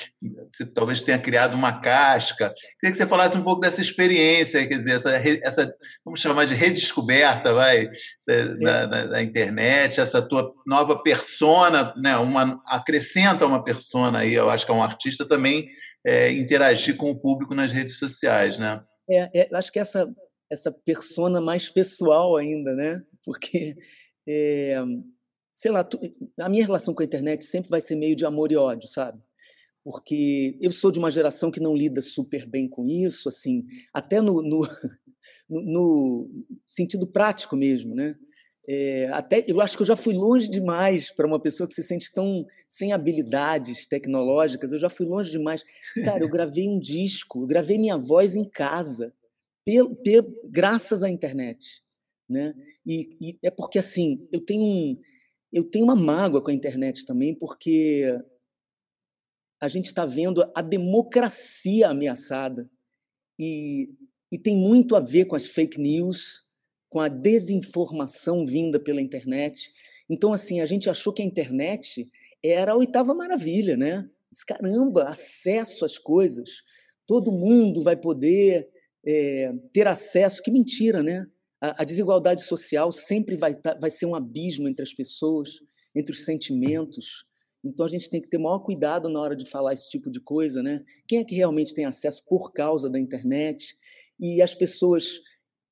você 0.47 0.71
talvez 0.71 1.01
tenha 1.01 1.17
criado 1.17 1.55
uma 1.55 1.81
casca. 1.81 2.53
Queria 2.79 2.91
que 2.91 2.97
você 2.97 3.07
falasse 3.07 3.35
um 3.35 3.43
pouco 3.43 3.61
dessa 3.61 3.81
experiência, 3.81 4.65
quer 4.67 4.75
dizer, 4.75 4.95
essa, 4.95 5.11
essa 5.41 5.73
vamos 6.05 6.19
chamar 6.19 6.45
de 6.45 6.53
redescoberta 6.53 7.53
vai, 7.53 7.89
da, 8.27 8.85
da, 8.85 9.05
da 9.05 9.23
internet, 9.23 9.99
essa 9.99 10.21
tua 10.21 10.53
nova 10.65 11.01
persona, 11.01 11.91
né, 11.97 12.15
uma, 12.17 12.61
acrescenta 12.67 13.47
uma 13.47 13.63
persona 13.63 14.19
aí, 14.19 14.35
eu 14.35 14.51
acho 14.51 14.63
que 14.63 14.71
é 14.71 14.75
um 14.75 14.83
artista 14.83 15.27
também 15.27 15.67
é, 16.05 16.31
interagir 16.33 16.95
com 16.97 17.09
o 17.09 17.19
público 17.19 17.55
nas 17.55 17.71
redes 17.71 17.97
sociais, 17.97 18.59
né? 18.59 18.79
É, 19.09 19.41
é, 19.41 19.49
acho 19.53 19.71
que 19.71 19.79
essa, 19.79 20.07
essa 20.51 20.71
persona 20.71 21.41
mais 21.41 21.67
pessoal 21.67 22.37
ainda, 22.37 22.75
né? 22.75 22.99
Porque... 23.25 23.75
É, 24.29 24.83
sei 25.57 25.71
lá, 25.71 25.83
tu, 25.83 25.99
a 26.39 26.47
minha 26.47 26.63
relação 26.63 26.93
com 26.93 27.01
a 27.01 27.05
internet 27.05 27.43
sempre 27.43 27.71
vai 27.71 27.81
ser 27.81 27.95
meio 27.95 28.15
de 28.15 28.23
amor 28.23 28.51
e 28.51 28.55
ódio, 28.55 28.87
sabe? 28.87 29.19
Porque 29.83 30.55
eu 30.61 30.71
sou 30.71 30.91
de 30.91 30.99
uma 30.99 31.09
geração 31.09 31.49
que 31.49 31.59
não 31.59 31.75
lida 31.75 31.99
super 31.99 32.45
bem 32.45 32.69
com 32.69 32.85
isso, 32.85 33.27
assim, 33.27 33.65
até 33.91 34.21
no, 34.21 34.43
no, 34.43 34.61
no 35.49 36.29
sentido 36.67 37.07
prático 37.07 37.55
mesmo, 37.55 37.95
né? 37.95 38.15
É, 38.69 39.09
até 39.11 39.43
eu 39.47 39.59
acho 39.59 39.75
que 39.75 39.81
eu 39.81 39.87
já 39.87 39.95
fui 39.95 40.13
longe 40.13 40.47
demais 40.47 41.09
para 41.09 41.25
uma 41.25 41.39
pessoa 41.39 41.67
que 41.67 41.73
se 41.73 41.81
sente 41.81 42.13
tão 42.13 42.45
sem 42.69 42.93
habilidades 42.93 43.87
tecnológicas. 43.87 44.71
Eu 44.71 44.79
já 44.79 44.89
fui 44.89 45.07
longe 45.07 45.31
demais. 45.31 45.63
Cara, 46.05 46.19
eu 46.19 46.29
gravei 46.29 46.69
um 46.69 46.79
disco, 46.79 47.41
eu 47.41 47.47
gravei 47.47 47.79
minha 47.79 47.97
voz 47.97 48.35
em 48.35 48.47
casa, 48.47 49.11
pel, 49.65 49.95
pel, 49.95 50.23
graças 50.51 51.01
à 51.01 51.09
internet, 51.09 51.81
né? 52.29 52.53
E, 52.85 53.17
e 53.19 53.39
é 53.41 53.49
porque 53.49 53.79
assim 53.79 54.27
eu 54.31 54.41
tenho 54.41 54.61
um 54.61 55.01
eu 55.51 55.63
tenho 55.63 55.85
uma 55.85 55.95
mágoa 55.95 56.41
com 56.41 56.51
a 56.51 56.53
internet 56.53 57.05
também, 57.05 57.33
porque 57.33 58.03
a 59.59 59.67
gente 59.67 59.85
está 59.85 60.05
vendo 60.05 60.49
a 60.55 60.61
democracia 60.61 61.89
ameaçada. 61.89 62.69
E, 63.39 63.89
e 64.31 64.37
tem 64.37 64.55
muito 64.55 64.95
a 64.95 64.99
ver 64.99 65.25
com 65.25 65.35
as 65.35 65.47
fake 65.47 65.79
news, 65.79 66.45
com 66.89 66.99
a 66.99 67.07
desinformação 67.07 68.45
vinda 68.45 68.79
pela 68.79 69.01
internet. 69.01 69.71
Então, 70.09 70.33
assim, 70.33 70.61
a 70.61 70.65
gente 70.65 70.89
achou 70.89 71.13
que 71.13 71.21
a 71.21 71.25
internet 71.25 72.09
era 72.43 72.73
a 72.73 72.75
oitava 72.75 73.13
maravilha, 73.13 73.75
né? 73.75 74.09
Caramba, 74.45 75.03
acesso 75.03 75.85
às 75.85 75.97
coisas. 75.97 76.63
Todo 77.05 77.31
mundo 77.31 77.83
vai 77.83 77.95
poder 77.95 78.69
é, 79.05 79.53
ter 79.73 79.87
acesso. 79.87 80.43
Que 80.43 80.51
mentira, 80.51 81.01
né? 81.01 81.25
A, 81.59 81.83
desigualdade 81.83 82.43
social 82.43 82.91
sempre 82.91 83.35
vai, 83.35 83.55
tá, 83.55 83.77
vai 83.79 83.89
ser 83.89 84.05
um 84.05 84.15
abismo 84.15 84.67
entre 84.67 84.83
as 84.83 84.93
pessoas, 84.93 85.59
entre 85.95 86.11
os 86.13 86.23
sentimentos. 86.23 87.25
Então 87.63 87.85
a 87.85 87.89
gente 87.89 88.09
tem 88.09 88.21
que 88.21 88.29
ter 88.29 88.37
maior 88.37 88.59
cuidado 88.59 89.09
na 89.09 89.19
hora 89.19 89.35
de 89.35 89.49
falar 89.49 89.73
esse 89.73 89.89
tipo 89.89 90.11
de 90.11 90.21
coisa, 90.21 90.61
né? 90.61 90.83
Quem 91.07 91.19
é 91.19 91.23
que 91.23 91.35
realmente 91.35 91.73
tem 91.73 91.85
acesso 91.85 92.23
por 92.27 92.53
causa 92.53 92.89
da 92.89 92.99
internet? 92.99 93.75
E 94.19 94.41
as 94.41 94.53
pessoas 94.53 95.19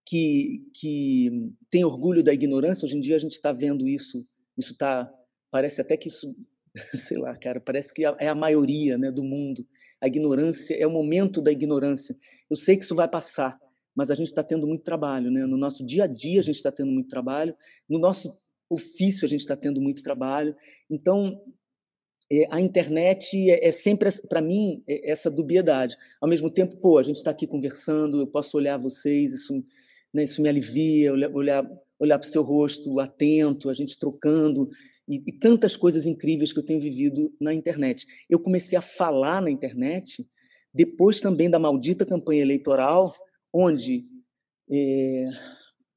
que, 0.06 0.64
que 0.74 1.52
têm 1.70 1.86
orgulho 1.86 2.24
da 2.24 2.34
ignorância, 2.34 2.86
hoje 2.86 2.98
em 2.98 3.02
dia 3.02 3.16
a 3.16 3.20
gente 3.20 3.34
está 3.34 3.52
vendo 3.52 3.88
isso, 3.88 4.26
isso 4.58 4.76
tá, 4.76 5.12
parece 5.52 5.82
até 5.82 5.96
que 5.96 6.08
isso 6.08 6.36
sei 6.98 7.18
lá, 7.18 7.36
cara, 7.38 7.60
parece 7.60 7.94
que 7.94 8.06
é 8.06 8.28
a 8.28 8.36
maioria 8.36 8.98
né, 8.98 9.12
do 9.12 9.24
mundo. 9.24 9.66
A 10.02 10.08
ignorância 10.08 10.76
é 10.76 10.86
o 10.86 10.92
momento 10.92 11.42
da 11.42 11.52
ignorância. 11.52 12.16
Eu 12.50 12.58
sei 12.58 12.78
que 12.78 12.84
isso 12.84 12.96
vai 12.96 13.08
passar, 13.08 13.58
mas 13.96 14.12
a 14.12 14.16
gente 14.16 14.28
está 14.28 14.44
tendo 14.44 14.68
muito 14.68 14.84
trabalho. 14.84 15.32
Né? 15.32 15.46
No 15.46 15.58
nosso 15.58 15.86
dia 15.86 16.04
a 16.04 16.08
dia, 16.08 16.42
a 16.42 16.44
gente 16.44 16.58
está 16.58 16.72
tendo 16.72 16.92
muito 16.92 17.08
trabalho. 17.08 17.56
No 17.90 17.98
nosso 17.98 18.38
ofício, 18.70 19.26
a 19.26 19.30
gente 19.30 19.42
está 19.42 19.56
tendo 19.56 19.80
muito 19.80 20.04
trabalho. 20.04 20.56
Então, 20.90 21.42
é, 22.32 22.48
a 22.50 22.60
internet 22.60 23.50
é, 23.50 23.68
é 23.68 23.72
sempre, 23.72 24.10
para 24.28 24.42
mim, 24.42 24.84
é 24.88 25.12
essa 25.12 25.30
dubiedade. 25.30 25.96
Ao 26.20 26.28
mesmo 26.28 26.50
tempo, 26.50 26.76
pô, 26.78 26.98
a 26.98 27.04
gente 27.04 27.18
está 27.18 27.32
aqui 27.32 27.48
conversando, 27.48 28.20
eu 28.20 28.28
posso 28.28 28.58
olhar 28.58 28.78
vocês, 28.78 29.32
isso, 29.32 29.64
né, 30.14 30.24
isso 30.24 30.42
me 30.42 30.50
alivia, 30.50 31.14
olhar, 31.14 31.66
olhar, 32.00 32.20
para 32.20 32.28
o 32.28 32.30
seu 32.30 32.42
rosto 32.42 33.00
atento, 33.00 33.70
a 33.70 33.74
gente 33.74 33.98
trocando 33.98 34.70
e, 35.08 35.24
e, 35.28 35.32
tantas 35.32 35.78
coisas 35.78 36.06
incríveis 36.08 36.52
que 36.52 36.60
eu 36.60 36.66
tenho 36.66 36.82
vivido 36.82 37.34
na 37.40 37.54
internet. 37.54 38.06
Eu 38.30 38.40
comecei 38.40 38.78
a 38.78 38.82
falar 38.82 39.42
na 39.42 39.52
internet 39.52 40.28
depois 40.74 41.22
também 41.22 41.50
da 41.50 41.58
maldita 41.58 42.06
campanha 42.06 42.42
eleitoral, 42.42 43.16
onde, 43.58 44.06
é, 44.70 45.30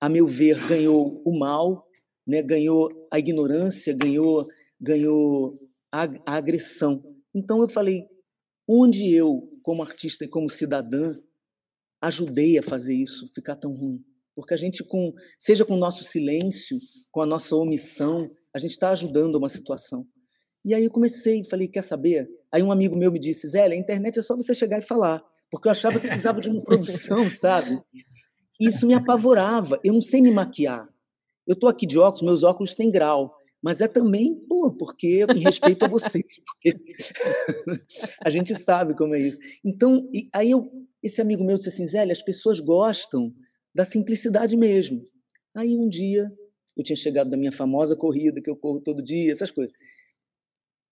a 0.00 0.08
meu 0.08 0.28
ver, 0.28 0.64
ganhou 0.68 1.20
o 1.24 1.36
mal, 1.36 1.84
né, 2.24 2.40
ganhou 2.40 2.88
a 3.10 3.18
ignorância, 3.18 3.92
ganhou, 3.92 4.46
ganhou 4.80 5.58
a, 5.90 6.04
a 6.24 6.36
agressão. 6.36 7.02
Então 7.34 7.60
eu 7.60 7.68
falei, 7.68 8.06
onde 8.68 9.12
eu, 9.12 9.58
como 9.60 9.82
artista 9.82 10.24
e 10.24 10.28
como 10.28 10.48
cidadã, 10.48 11.18
ajudei 12.00 12.56
a 12.58 12.62
fazer 12.62 12.94
isso 12.94 13.28
ficar 13.34 13.56
tão 13.56 13.74
ruim? 13.74 14.04
Porque 14.36 14.54
a 14.54 14.56
gente, 14.56 14.84
com, 14.84 15.12
seja 15.36 15.64
com 15.64 15.74
o 15.74 15.78
nosso 15.78 16.04
silêncio, 16.04 16.78
com 17.10 17.22
a 17.22 17.26
nossa 17.26 17.56
omissão, 17.56 18.30
a 18.54 18.58
gente 18.60 18.70
está 18.70 18.90
ajudando 18.90 19.34
uma 19.34 19.48
situação. 19.48 20.06
E 20.64 20.74
aí 20.74 20.84
eu 20.84 20.90
comecei, 20.92 21.42
falei, 21.42 21.66
quer 21.66 21.82
saber? 21.82 22.30
Aí 22.52 22.62
um 22.62 22.70
amigo 22.70 22.94
meu 22.94 23.10
me 23.10 23.18
disse, 23.18 23.48
Zé, 23.48 23.64
a 23.64 23.74
internet 23.74 24.20
é 24.20 24.22
só 24.22 24.36
você 24.36 24.54
chegar 24.54 24.78
e 24.78 24.86
falar, 24.86 25.24
porque 25.50 25.68
eu 25.68 25.72
achava 25.72 25.98
que 25.98 26.06
precisava 26.06 26.40
de 26.40 26.48
uma 26.48 26.62
produção, 26.62 27.30
sabe? 27.30 27.80
Isso 28.60 28.86
me 28.86 28.94
apavorava. 28.94 29.78
Eu 29.84 29.94
não 29.94 30.02
sei 30.02 30.20
me 30.20 30.30
maquiar. 30.30 30.86
Eu 31.46 31.54
estou 31.54 31.68
aqui 31.68 31.86
de 31.86 31.98
óculos, 31.98 32.22
meus 32.22 32.42
óculos 32.42 32.74
têm 32.74 32.90
grau, 32.90 33.34
mas 33.62 33.80
é 33.80 33.88
também, 33.88 34.38
pô, 34.46 34.70
porque 34.70 35.24
em 35.34 35.40
respeito 35.40 35.84
a 35.84 35.88
vocês, 35.88 36.24
a 38.22 38.28
gente 38.28 38.54
sabe 38.54 38.94
como 38.94 39.14
é 39.14 39.20
isso. 39.20 39.38
Então, 39.64 40.08
aí 40.32 40.50
eu, 40.50 40.70
esse 41.02 41.20
amigo 41.20 41.42
meu 41.42 41.56
disse 41.56 41.70
assim, 41.70 41.86
Zé, 41.86 42.02
as 42.02 42.22
pessoas 42.22 42.60
gostam 42.60 43.34
da 43.74 43.84
simplicidade 43.84 44.56
mesmo. 44.56 45.06
Aí 45.54 45.76
um 45.76 45.88
dia 45.88 46.30
eu 46.76 46.84
tinha 46.84 46.96
chegado 46.96 47.30
da 47.30 47.36
minha 47.36 47.50
famosa 47.50 47.96
corrida, 47.96 48.40
que 48.40 48.48
eu 48.48 48.56
corro 48.56 48.80
todo 48.80 49.02
dia, 49.02 49.32
essas 49.32 49.50
coisas. 49.50 49.74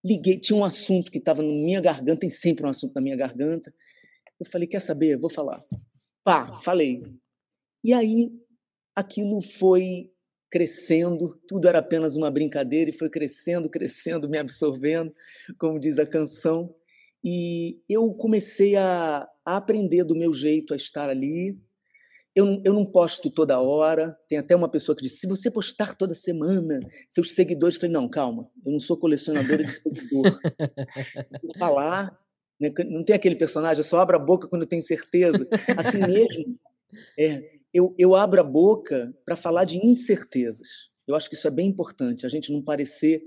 Liguei, 0.05 0.39
tinha 0.39 0.57
um 0.57 0.65
assunto 0.65 1.11
que 1.11 1.19
estava 1.19 1.43
na 1.43 1.49
minha 1.49 1.81
garganta, 1.81 2.21
tem 2.21 2.31
sempre 2.31 2.67
um 2.67 2.69
assunto 2.69 2.95
na 2.95 3.01
minha 3.01 3.17
garganta. 3.17 3.73
Eu 4.39 4.47
falei, 4.47 4.67
quer 4.67 4.81
saber? 4.81 5.19
Vou 5.19 5.31
falar. 5.31 5.65
Pá, 6.25 6.59
falei. 6.59 7.03
E 7.83 7.93
aí 7.93 8.31
aquilo 8.95 9.41
foi 9.43 10.11
crescendo, 10.51 11.41
tudo 11.47 11.69
era 11.69 11.79
apenas 11.79 12.17
uma 12.17 12.31
brincadeira 12.31 12.91
e 12.91 12.97
foi 12.97 13.11
crescendo, 13.11 13.69
crescendo, 13.69 14.29
me 14.29 14.39
absorvendo, 14.39 15.13
como 15.59 15.81
diz 15.81 15.99
a 15.99 16.07
canção. 16.07 16.75
E 17.23 17.81
eu 17.89 18.13
comecei 18.15 18.77
a, 18.77 19.29
a 19.45 19.57
aprender 19.57 20.05
do 20.05 20.17
meu 20.17 20.33
jeito 20.33 20.73
a 20.73 20.77
estar 20.77 21.11
ali, 21.11 21.59
eu, 22.37 22.61
eu 22.65 22.75
não 22.75 22.85
posto 22.85 23.31
toda 23.31 23.59
hora. 23.59 24.15
Tem 24.29 24.37
até 24.37 24.55
uma 24.55 24.69
pessoa 24.69 24.95
que 24.95 25.03
disse: 25.03 25.21
se 25.21 25.27
você 25.27 25.51
postar 25.51 25.97
toda 25.97 26.15
semana, 26.15 26.79
seus 27.09 27.35
seguidores. 27.35 27.77
Eu 27.77 27.81
falei: 27.81 27.95
não, 27.95 28.09
calma, 28.09 28.51
eu 28.65 28.73
não 28.73 28.79
sou 28.79 28.99
colecionadora 28.99 29.65
de 29.65 29.73
seguidor. 29.73 30.39
Vou 31.43 31.59
falar. 31.59 32.26
Né? 32.61 32.71
Não 32.89 33.05
tem 33.05 33.15
aquele 33.15 33.37
personagem, 33.37 33.79
eu 33.79 33.85
só 33.85 33.99
abro 33.99 34.17
a 34.17 34.21
boca 34.21 34.49
quando 34.49 34.63
eu 34.63 34.69
tenho 34.69 34.83
certeza. 34.83 35.47
Assim 35.77 35.99
mesmo, 35.99 36.59
é, 37.19 37.57
eu, 37.73 37.95
eu 37.99 38.15
abro 38.15 38.41
a 38.41 38.45
boca 38.45 39.15
para 39.25 39.37
falar 39.37 39.65
de 39.65 39.79
incertezas. 39.85 40.91
Eu 41.07 41.15
acho 41.15 41.29
que 41.29 41.37
isso 41.37 41.47
é 41.47 41.51
bem 41.51 41.69
importante, 41.69 42.27
a 42.27 42.29
gente 42.29 42.53
não 42.53 42.61
parecer 42.61 43.23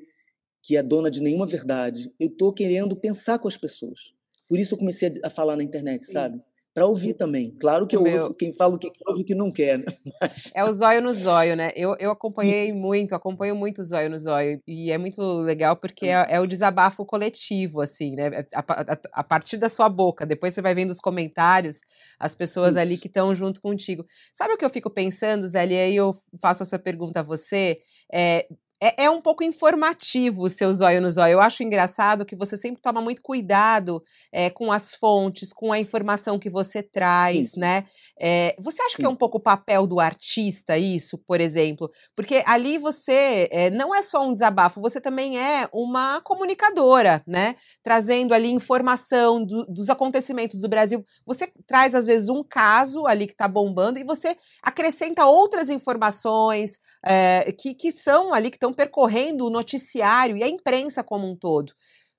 que 0.62 0.76
é 0.76 0.84
dona 0.84 1.10
de 1.10 1.22
nenhuma 1.22 1.48
verdade. 1.48 2.12
Eu 2.20 2.28
estou 2.28 2.52
querendo 2.52 2.96
pensar 2.96 3.40
com 3.40 3.48
as 3.48 3.56
pessoas. 3.56 4.14
Por 4.48 4.60
isso 4.60 4.74
eu 4.74 4.78
comecei 4.78 5.12
a 5.24 5.30
falar 5.30 5.56
na 5.56 5.64
internet, 5.64 6.06
sabe? 6.06 6.42
Para 6.80 6.88
ouvir 6.88 7.14
também. 7.14 7.52
Claro 7.60 7.86
que 7.86 7.94
eu 7.94 8.02
Meu... 8.02 8.14
ouço 8.14 8.34
quem 8.34 8.54
fala 8.54 8.76
o 8.76 8.80
que 8.80 8.90
ouve 9.06 9.22
o 9.22 9.26
que 9.26 9.36
não 9.36 9.52
quer. 9.52 9.80
Né? 9.80 9.86
Mas... 10.22 10.50
É 10.56 10.64
o 10.64 10.72
zóio 10.72 11.02
no 11.02 11.12
zóio, 11.12 11.54
né? 11.54 11.72
Eu, 11.76 11.94
eu 12.00 12.10
acompanhei 12.10 12.72
muito, 12.72 13.14
acompanho 13.14 13.54
muito 13.54 13.82
o 13.82 13.84
zóio 13.84 14.10
no 14.10 14.18
zóio. 14.18 14.62
E 14.66 14.90
é 14.90 14.98
muito 14.98 15.22
legal 15.42 15.76
porque 15.76 16.08
é, 16.08 16.26
é 16.30 16.40
o 16.40 16.48
desabafo 16.48 17.06
coletivo, 17.06 17.82
assim, 17.82 18.16
né? 18.16 18.30
A, 18.54 18.60
a, 18.60 18.98
a, 19.12 19.24
partir 19.26 19.58
da 19.58 19.68
sua 19.68 19.90
boca. 19.90 20.26
Depois 20.26 20.54
você 20.54 20.62
vai 20.62 20.74
vendo 20.74 20.92
os 20.92 21.02
comentários, 21.02 21.82
as 22.18 22.34
pessoas 22.34 22.76
Isso. 22.76 22.80
ali 22.80 22.98
que 22.98 23.08
estão 23.08 23.36
junto 23.36 23.60
contigo. 23.60 24.06
Sabe 24.32 24.54
o 24.54 24.58
que 24.58 24.64
eu 24.64 24.70
fico 24.70 24.90
pensando, 24.90 25.50
Zé? 25.50 25.68
E 25.68 25.78
aí 25.78 25.96
eu 25.98 26.16
faço 26.42 26.64
essa 26.64 26.80
pergunta 26.80 27.20
a 27.20 27.24
você. 27.24 27.80
É, 28.10 28.48
é, 28.82 29.04
é, 29.04 29.10
um 29.10 29.20
pouco 29.20 29.44
informativo 29.44 30.44
o 30.44 30.50
seu 30.50 30.72
zóio 30.72 31.02
no 31.02 31.12
zóio. 31.12 31.34
Eu 31.34 31.42
acho 31.42 31.64
engraçado 31.64 32.26
que 32.26 32.36
você 32.36 32.56
sempre 32.56 32.82
toma 32.82 33.02
muito 33.02 33.22
cuidado 33.22 34.02
é, 34.32 34.50
com 34.50 34.72
as 34.72 34.96
fontes, 34.96 35.52
com 35.52 35.74
a 35.74 35.80
informação 35.80 36.40
que 36.40 36.50
você 36.50 36.82
traz, 36.82 37.52
Sim. 37.52 37.60
né? 37.60 37.86
É, 38.18 38.56
você 38.58 38.82
acha 38.82 38.96
Sim. 38.96 39.04
que 39.04 39.06
é 39.06 39.10
um 39.10 39.16
pouco 39.16 39.38
o 39.38 39.42
papel 39.42 39.86
do 39.86 40.00
artista 40.00 40.78
isso, 40.78 41.18
por 41.18 41.42
exemplo? 41.42 41.92
Porque 42.16 42.42
ali 42.46 42.78
você 42.78 43.50
não 43.74 43.94
é 43.94 44.02
só 44.02 44.26
um 44.26 44.32
desabafo, 44.32 44.82
você 44.82 45.02
também 45.02 45.38
é 45.38 45.68
uma 45.74 46.22
comunicadora, 46.22 47.22
né? 47.28 47.56
Trazendo 47.84 48.34
ali 48.34 48.50
informação 48.50 49.44
do, 49.44 49.66
dos 49.66 49.90
acontecimentos 49.90 50.62
do 50.62 50.70
Brasil. 50.70 51.04
Você 51.26 51.52
traz, 51.68 51.94
às 51.94 52.06
vezes, 52.06 52.30
um 52.30 52.44
caso 52.44 53.06
ali 53.06 53.28
que 53.28 53.34
está 53.34 53.48
bombando 53.48 54.00
e 54.00 54.04
você 54.04 54.38
acrescenta 54.62 55.26
outras 55.26 55.70
informações 55.70 56.80
que, 57.58 57.74
que 57.74 57.92
são 57.92 58.34
ali, 58.34 58.50
que 58.50 58.58
estão 58.58 58.69
estão 58.70 58.74
percorrendo 58.74 59.46
o 59.46 59.50
noticiário 59.50 60.38
e 60.38 60.44
a 60.44 60.48
imprensa 60.48 61.04
como 61.04 61.30
um 61.30 61.36
todo. 61.36 61.74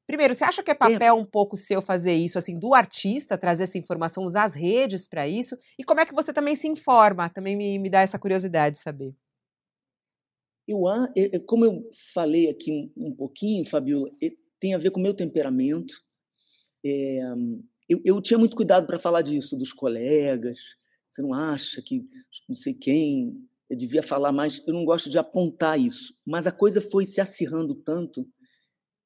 Primeiro, 0.06 0.34
você 0.34 0.42
acha 0.42 0.62
que 0.62 0.72
é 0.72 0.74
papel 0.74 1.14
um 1.14 1.24
pouco 1.24 1.56
seu 1.56 1.80
fazer 1.80 2.14
isso, 2.14 2.36
assim, 2.36 2.58
do 2.58 2.74
artista, 2.74 3.38
trazer 3.38 3.62
essa 3.62 3.78
informação, 3.78 4.24
usar 4.24 4.42
as 4.42 4.54
redes 4.54 5.06
para 5.06 5.28
isso? 5.28 5.56
E 5.78 5.84
como 5.84 6.00
é 6.00 6.06
que 6.06 6.14
você 6.14 6.32
também 6.32 6.56
se 6.56 6.66
informa? 6.66 7.28
Também 7.28 7.56
me, 7.56 7.78
me 7.78 7.88
dá 7.88 8.00
essa 8.00 8.18
curiosidade 8.18 8.76
de 8.76 8.82
saber. 8.82 9.14
Eu, 10.66 10.80
como 11.46 11.64
eu 11.64 11.88
falei 12.12 12.48
aqui 12.48 12.92
um, 12.96 13.14
pouquinho, 13.14 13.64
Fabiola, 13.64 14.08
tem 14.58 14.74
a 14.74 14.78
ver 14.78 14.90
com 14.90 14.98
o 14.98 15.02
meu 15.02 15.14
temperamento. 15.14 15.94
É, 16.84 17.20
eu, 17.88 18.00
eu, 18.04 18.20
tinha 18.20 18.38
muito 18.38 18.56
cuidado 18.56 18.86
para 18.86 18.98
falar 18.98 19.22
disso, 19.22 19.56
dos 19.56 19.72
colegas. 19.72 20.58
Você 21.08 21.22
não 21.22 21.32
acha 21.32 21.80
que 21.82 22.04
não 22.48 22.56
sei 22.56 22.74
quem 22.74 23.48
eu 23.70 23.76
devia 23.76 24.02
falar 24.02 24.32
mais. 24.32 24.60
Eu 24.66 24.74
não 24.74 24.84
gosto 24.84 25.08
de 25.08 25.16
apontar 25.16 25.78
isso, 25.78 26.12
mas 26.26 26.46
a 26.46 26.52
coisa 26.52 26.80
foi 26.80 27.06
se 27.06 27.20
acirrando 27.20 27.76
tanto 27.76 28.26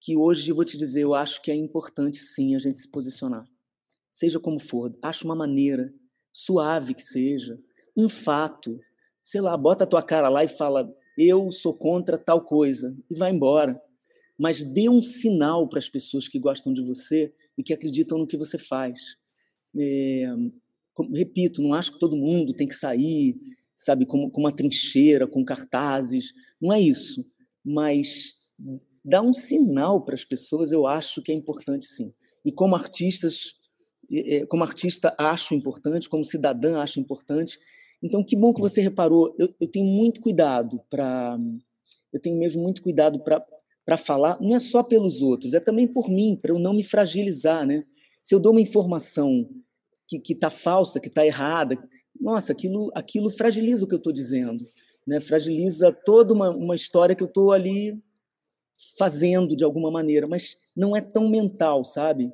que 0.00 0.16
hoje 0.16 0.50
eu 0.50 0.56
vou 0.56 0.64
te 0.64 0.78
dizer, 0.78 1.02
eu 1.02 1.14
acho 1.14 1.40
que 1.42 1.50
é 1.50 1.54
importante 1.54 2.18
sim 2.18 2.56
a 2.56 2.58
gente 2.58 2.78
se 2.78 2.90
posicionar. 2.90 3.44
Seja 4.10 4.40
como 4.40 4.58
for, 4.58 4.90
acho 5.02 5.24
uma 5.24 5.34
maneira 5.34 5.92
suave 6.32 6.94
que 6.94 7.02
seja, 7.02 7.58
um 7.96 8.08
fato, 8.08 8.78
sei 9.22 9.40
lá, 9.40 9.56
bota 9.56 9.84
a 9.84 9.86
tua 9.86 10.02
cara 10.02 10.28
lá 10.28 10.42
e 10.42 10.48
fala: 10.48 10.90
"Eu 11.16 11.52
sou 11.52 11.76
contra 11.76 12.16
tal 12.16 12.42
coisa" 12.42 12.96
e 13.10 13.16
vai 13.16 13.30
embora. 13.32 13.78
Mas 14.38 14.64
dê 14.64 14.88
um 14.88 15.02
sinal 15.02 15.68
para 15.68 15.78
as 15.78 15.88
pessoas 15.88 16.26
que 16.26 16.40
gostam 16.40 16.72
de 16.72 16.82
você 16.82 17.32
e 17.56 17.62
que 17.62 17.72
acreditam 17.72 18.18
no 18.18 18.26
que 18.26 18.36
você 18.36 18.58
faz. 18.58 18.98
É, 19.78 20.26
repito, 21.12 21.62
não 21.62 21.72
acho 21.74 21.92
que 21.92 21.98
todo 21.98 22.16
mundo 22.16 22.52
tem 22.52 22.66
que 22.66 22.74
sair 22.74 23.36
sabe, 23.84 24.06
com, 24.06 24.30
com 24.30 24.40
uma 24.40 24.54
trincheira, 24.54 25.26
com 25.26 25.44
cartazes. 25.44 26.32
Não 26.60 26.72
é 26.72 26.80
isso. 26.80 27.24
Mas 27.64 28.34
dar 29.04 29.20
um 29.22 29.34
sinal 29.34 30.04
para 30.04 30.14
as 30.14 30.24
pessoas, 30.24 30.72
eu 30.72 30.86
acho 30.86 31.22
que 31.22 31.30
é 31.30 31.34
importante 31.34 31.86
sim. 31.86 32.12
E 32.44 32.50
como 32.50 32.74
artistas, 32.74 33.54
como 34.48 34.64
artista 34.64 35.14
acho 35.18 35.54
importante, 35.54 36.08
como 36.08 36.24
cidadã 36.24 36.80
acho 36.80 36.98
importante. 36.98 37.58
Então, 38.02 38.24
que 38.24 38.36
bom 38.36 38.52
que 38.52 38.60
você 38.60 38.80
reparou. 38.80 39.34
Eu, 39.38 39.54
eu 39.60 39.70
tenho 39.70 39.86
muito 39.86 40.20
cuidado 40.20 40.80
para, 40.90 41.38
eu 42.12 42.20
tenho 42.20 42.38
mesmo 42.38 42.62
muito 42.62 42.82
cuidado 42.82 43.22
para 43.22 43.96
falar. 43.98 44.38
Não 44.40 44.54
é 44.54 44.60
só 44.60 44.82
pelos 44.82 45.20
outros, 45.20 45.54
é 45.54 45.60
também 45.60 45.86
por 45.86 46.08
mim, 46.08 46.38
para 46.40 46.52
eu 46.52 46.58
não 46.58 46.74
me 46.74 46.82
fragilizar, 46.82 47.66
né? 47.66 47.84
Se 48.22 48.34
eu 48.34 48.40
dou 48.40 48.52
uma 48.52 48.60
informação 48.60 49.48
que 50.06 50.32
está 50.32 50.50
falsa, 50.50 51.00
que 51.00 51.08
está 51.08 51.26
errada, 51.26 51.76
nossa, 52.20 52.52
aquilo, 52.52 52.90
aquilo 52.94 53.30
fragiliza 53.30 53.84
o 53.84 53.88
que 53.88 53.94
eu 53.94 53.98
estou 53.98 54.12
dizendo, 54.12 54.66
né? 55.06 55.20
fragiliza 55.20 55.92
toda 55.92 56.32
uma, 56.32 56.50
uma 56.50 56.74
história 56.74 57.14
que 57.14 57.22
eu 57.22 57.28
estou 57.28 57.52
ali 57.52 58.02
fazendo 58.98 59.56
de 59.56 59.64
alguma 59.64 59.90
maneira, 59.90 60.26
mas 60.26 60.56
não 60.74 60.96
é 60.96 61.00
tão 61.00 61.28
mental, 61.28 61.84
sabe? 61.84 62.32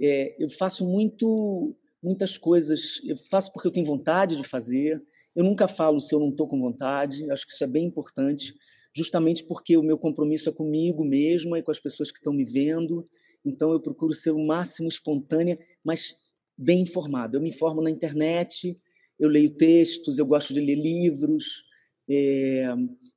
É, 0.00 0.36
eu 0.42 0.48
faço 0.48 0.84
muito, 0.84 1.74
muitas 2.02 2.36
coisas, 2.36 3.00
eu 3.04 3.16
faço 3.16 3.52
porque 3.52 3.68
eu 3.68 3.72
tenho 3.72 3.86
vontade 3.86 4.36
de 4.36 4.44
fazer, 4.44 5.02
eu 5.34 5.44
nunca 5.44 5.68
falo 5.68 6.00
se 6.00 6.14
eu 6.14 6.20
não 6.20 6.30
estou 6.30 6.48
com 6.48 6.58
vontade, 6.58 7.30
acho 7.30 7.46
que 7.46 7.52
isso 7.52 7.64
é 7.64 7.66
bem 7.66 7.84
importante, 7.84 8.54
justamente 8.92 9.44
porque 9.44 9.76
o 9.76 9.82
meu 9.82 9.98
compromisso 9.98 10.48
é 10.48 10.52
comigo 10.52 11.04
mesmo 11.04 11.56
e 11.56 11.62
com 11.62 11.70
as 11.70 11.80
pessoas 11.80 12.10
que 12.10 12.18
estão 12.18 12.32
me 12.32 12.44
vendo. 12.44 13.08
Então 13.44 13.70
eu 13.72 13.80
procuro 13.80 14.12
ser 14.12 14.32
o 14.32 14.44
máximo 14.44 14.88
espontânea, 14.88 15.58
mas 15.84 16.16
bem 16.56 16.80
informada. 16.80 17.36
Eu 17.36 17.40
me 17.40 17.50
informo 17.50 17.80
na 17.80 17.90
internet, 17.90 18.76
eu 19.18 19.28
leio 19.28 19.50
textos, 19.50 20.18
eu 20.18 20.26
gosto 20.26 20.54
de 20.54 20.60
ler 20.60 20.76
livros, 20.76 21.64
é, 22.08 22.66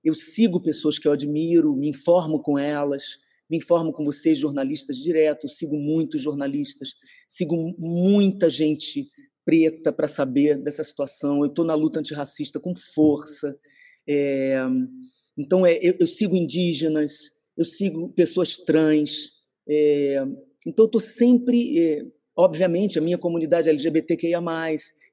eu 0.03 0.13
sigo 0.13 0.61
pessoas 0.61 0.99
que 0.99 1.07
eu 1.07 1.11
admiro, 1.11 1.75
me 1.75 1.89
informo 1.89 2.41
com 2.41 2.57
elas, 2.57 3.17
me 3.49 3.57
informo 3.57 3.91
com 3.91 4.03
vocês, 4.05 4.37
jornalistas, 4.37 4.97
direto, 4.97 5.47
sigo 5.47 5.77
muitos 5.77 6.21
jornalistas, 6.21 6.93
sigo 7.27 7.75
muita 7.77 8.49
gente 8.49 9.09
preta 9.45 9.91
para 9.91 10.07
saber 10.07 10.57
dessa 10.57 10.83
situação. 10.83 11.39
Eu 11.39 11.47
estou 11.47 11.65
na 11.65 11.75
luta 11.75 11.99
antirracista 11.99 12.59
com 12.59 12.73
força. 12.73 13.53
É, 14.07 14.57
então, 15.37 15.65
é, 15.65 15.77
eu, 15.81 15.95
eu, 15.99 16.07
sigo 16.07 16.35
indígenas, 16.35 17.31
eu 17.57 17.65
sigo 17.65 18.13
pessoas 18.13 18.57
trans. 18.57 19.31
É, 19.67 20.23
então, 20.65 20.85
eu 20.85 20.87
estou 20.87 21.01
sempre, 21.01 21.77
é, 21.79 22.05
obviamente, 22.41 22.99
a 22.99 23.01
minha 23.01 23.17
comunidade 23.17 23.69
LGBTQIA. 23.69 24.39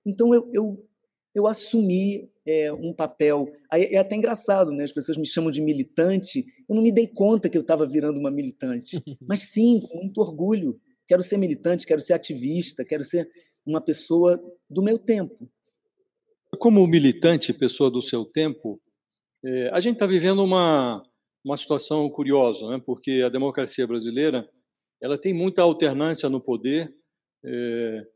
Então, 0.05 0.35
eu, 0.35 0.51
eu, 0.53 0.89
eu 1.35 1.47
assumi 1.47 2.31
é, 2.47 2.73
um 2.73 2.93
papel. 2.93 3.47
Aí 3.71 3.85
é 3.85 3.99
até 3.99 4.17
engraçado, 4.17 4.71
né? 4.73 4.85
As 4.85 4.93
pessoas 4.93 5.19
me 5.19 5.27
chamam 5.27 5.51
de 5.51 5.61
militante. 5.61 6.45
Eu 6.69 6.75
não 6.75 6.83
me 6.83 6.91
dei 6.91 7.07
conta 7.07 7.49
que 7.49 7.57
eu 7.57 7.63
estava 7.63 7.87
virando 7.87 8.19
uma 8.19 8.31
militante. 8.31 9.03
Mas 9.29 9.51
sim, 9.51 9.81
com 9.81 9.99
muito 9.99 10.21
orgulho. 10.21 10.81
Quero 11.07 11.23
ser 11.23 11.39
militante, 11.39 11.87
quero 11.87 12.01
ser 12.01 12.15
ativista, 12.15 12.85
quero 12.85 13.05
ser 13.05 13.29
uma 13.67 13.81
pessoa 13.81 14.41
do 14.69 14.83
meu 14.83 14.99
tempo. 14.99 15.49
Como 16.59 16.87
militante, 16.87 17.53
pessoa 17.53 17.91
do 17.91 18.03
seu 18.03 18.25
tempo, 18.25 18.81
é, 19.45 19.71
a 19.71 19.81
gente 19.81 19.95
está 19.95 20.07
vivendo 20.07 20.43
uma, 20.43 21.03
uma 21.45 21.57
situação 21.57 22.09
curiosa, 22.11 22.67
né? 22.69 22.83
porque 22.85 23.23
a 23.25 23.29
democracia 23.29 23.87
brasileira 23.87 24.49
ela 25.01 25.17
tem 25.17 25.33
muita 25.33 25.63
alternância 25.63 26.29
no 26.29 26.43
poder, 26.43 26.93
é, 27.45 28.07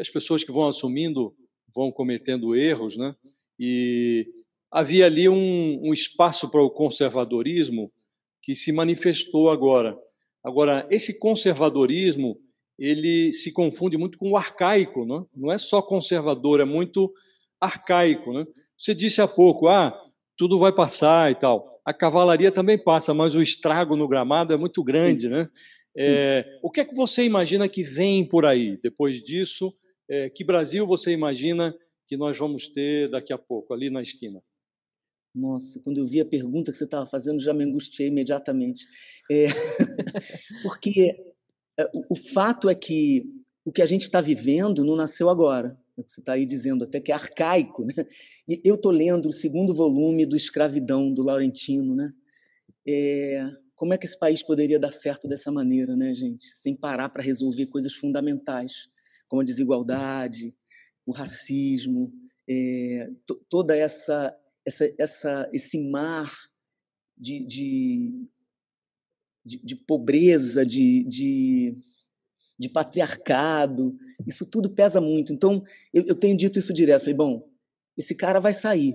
as 0.00 0.08
pessoas 0.08 0.44
que 0.44 0.52
vão 0.52 0.66
assumindo 0.68 1.34
vão 1.74 1.92
cometendo 1.92 2.56
erros, 2.56 2.96
né? 2.96 3.14
e 3.58 4.26
havia 4.70 5.06
ali 5.06 5.28
um, 5.28 5.80
um 5.82 5.92
espaço 5.92 6.50
para 6.50 6.62
o 6.62 6.70
conservadorismo 6.70 7.92
que 8.42 8.54
se 8.54 8.72
manifestou 8.72 9.50
agora. 9.50 9.96
Agora, 10.42 10.86
esse 10.90 11.18
conservadorismo 11.18 12.38
ele 12.78 13.32
se 13.32 13.52
confunde 13.52 13.96
muito 13.96 14.16
com 14.16 14.30
o 14.30 14.36
arcaico, 14.36 15.04
não? 15.04 15.26
não 15.34 15.52
é 15.52 15.58
só 15.58 15.82
conservador, 15.82 16.60
é 16.60 16.64
muito 16.64 17.12
arcaico. 17.60 18.32
Né? 18.32 18.46
Você 18.78 18.94
disse 18.94 19.20
há 19.20 19.26
pouco, 19.26 19.66
ah, 19.66 19.98
tudo 20.36 20.58
vai 20.58 20.72
passar 20.72 21.30
e 21.30 21.34
tal. 21.34 21.80
A 21.84 21.92
cavalaria 21.92 22.52
também 22.52 22.78
passa, 22.78 23.12
mas 23.12 23.34
o 23.34 23.42
estrago 23.42 23.96
no 23.96 24.06
gramado 24.06 24.54
é 24.54 24.56
muito 24.56 24.84
grande. 24.84 25.28
Né? 25.28 25.48
É, 25.98 26.58
o 26.62 26.70
que 26.70 26.80
é 26.80 26.84
que 26.84 26.94
você 26.94 27.24
imagina 27.24 27.68
que 27.68 27.82
vem 27.82 28.24
por 28.24 28.46
aí 28.46 28.78
depois 28.82 29.22
disso? 29.22 29.74
É, 30.08 30.30
que 30.30 30.44
Brasil 30.44 30.86
você 30.86 31.10
imagina 31.10 31.74
que 32.06 32.16
nós 32.16 32.38
vamos 32.38 32.68
ter 32.68 33.10
daqui 33.10 33.32
a 33.32 33.38
pouco, 33.38 33.74
ali 33.74 33.90
na 33.90 34.00
esquina? 34.00 34.42
Nossa, 35.34 35.80
quando 35.80 35.98
eu 35.98 36.06
vi 36.06 36.20
a 36.20 36.24
pergunta 36.24 36.70
que 36.70 36.76
você 36.76 36.84
estava 36.84 37.06
fazendo, 37.06 37.40
já 37.40 37.52
me 37.52 37.64
angustiei 37.64 38.08
imediatamente. 38.08 38.86
É, 39.30 39.46
porque 40.62 41.16
é, 41.78 41.90
o 42.08 42.16
fato 42.16 42.68
é 42.68 42.74
que 42.74 43.24
o 43.64 43.72
que 43.72 43.82
a 43.82 43.86
gente 43.86 44.02
está 44.02 44.20
vivendo 44.20 44.84
não 44.84 44.96
nasceu 44.96 45.28
agora. 45.28 45.78
É 45.98 46.02
você 46.02 46.20
está 46.20 46.32
aí 46.32 46.46
dizendo 46.46 46.84
até 46.84 47.00
que 47.00 47.12
é 47.12 47.14
arcaico. 47.14 47.84
Né? 47.84 47.92
E 48.48 48.60
eu 48.64 48.76
estou 48.76 48.90
lendo 48.90 49.28
o 49.28 49.32
segundo 49.32 49.74
volume 49.74 50.24
do 50.24 50.36
Escravidão, 50.36 51.12
do 51.12 51.22
Laurentino. 51.22 51.94
Né? 51.94 52.12
É, 52.86 53.50
como 53.78 53.94
é 53.94 53.98
que 53.98 54.06
esse 54.06 54.18
país 54.18 54.42
poderia 54.42 54.78
dar 54.78 54.92
certo 54.92 55.28
dessa 55.28 55.52
maneira, 55.52 55.96
né, 55.96 56.12
gente? 56.12 56.46
Sem 56.48 56.74
parar 56.74 57.08
para 57.08 57.22
resolver 57.22 57.66
coisas 57.66 57.94
fundamentais, 57.94 58.88
como 59.28 59.40
a 59.40 59.44
desigualdade, 59.44 60.52
o 61.06 61.12
racismo, 61.12 62.12
é, 62.50 63.08
toda 63.48 63.76
essa, 63.76 64.36
essa, 64.66 64.90
essa, 64.98 65.50
esse 65.52 65.78
mar 65.90 66.30
de, 67.16 67.46
de 67.46 68.28
de, 69.44 69.58
de 69.64 69.76
pobreza, 69.76 70.66
de, 70.66 71.04
de, 71.04 71.78
de, 72.58 72.68
patriarcado, 72.68 73.96
isso 74.26 74.44
tudo 74.44 74.68
pesa 74.68 75.00
muito. 75.00 75.32
Então, 75.32 75.64
eu, 75.94 76.04
eu 76.04 76.14
tenho 76.14 76.36
dito 76.36 76.58
isso 76.58 76.74
direto. 76.74 77.00
Falei, 77.00 77.14
bom, 77.14 77.48
esse 77.96 78.14
cara 78.14 78.40
vai 78.40 78.52
sair, 78.52 78.94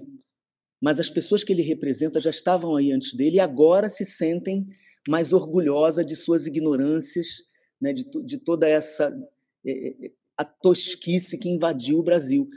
mas 0.84 1.00
as 1.00 1.10
pessoas 1.10 1.46
que 1.46 1.54
ele 1.54 1.62
representa 1.62 2.20
já 2.20 2.30
estavam 2.30 2.76
aí 2.76 2.92
antes 2.92 3.14
dele 3.14 3.38
e 3.38 3.40
agora 3.40 3.90
se 3.90 4.04
sentem 4.04 4.68
mais 5.08 5.32
orgulhosas 5.32 6.06
de 6.06 6.14
suas 6.14 6.46
ignorâncias, 6.46 7.28
né, 7.80 7.94
de, 7.94 8.04
de 8.26 8.38
toda 8.38 8.68
essa 8.68 9.10
é, 9.66 10.12
a 10.38 10.44
tosquice 10.44 11.38
que 11.38 11.48
invadiu 11.48 12.00
o 12.00 12.04
Brasil. 12.04 12.50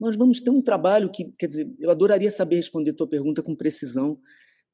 Nós 0.00 0.16
vamos 0.16 0.40
ter 0.40 0.48
um 0.48 0.62
trabalho 0.62 1.10
que, 1.10 1.30
quer 1.38 1.46
dizer, 1.46 1.70
eu 1.78 1.90
adoraria 1.90 2.30
saber 2.30 2.56
responder 2.56 2.94
tua 2.94 3.06
pergunta 3.06 3.42
com 3.42 3.54
precisão, 3.54 4.18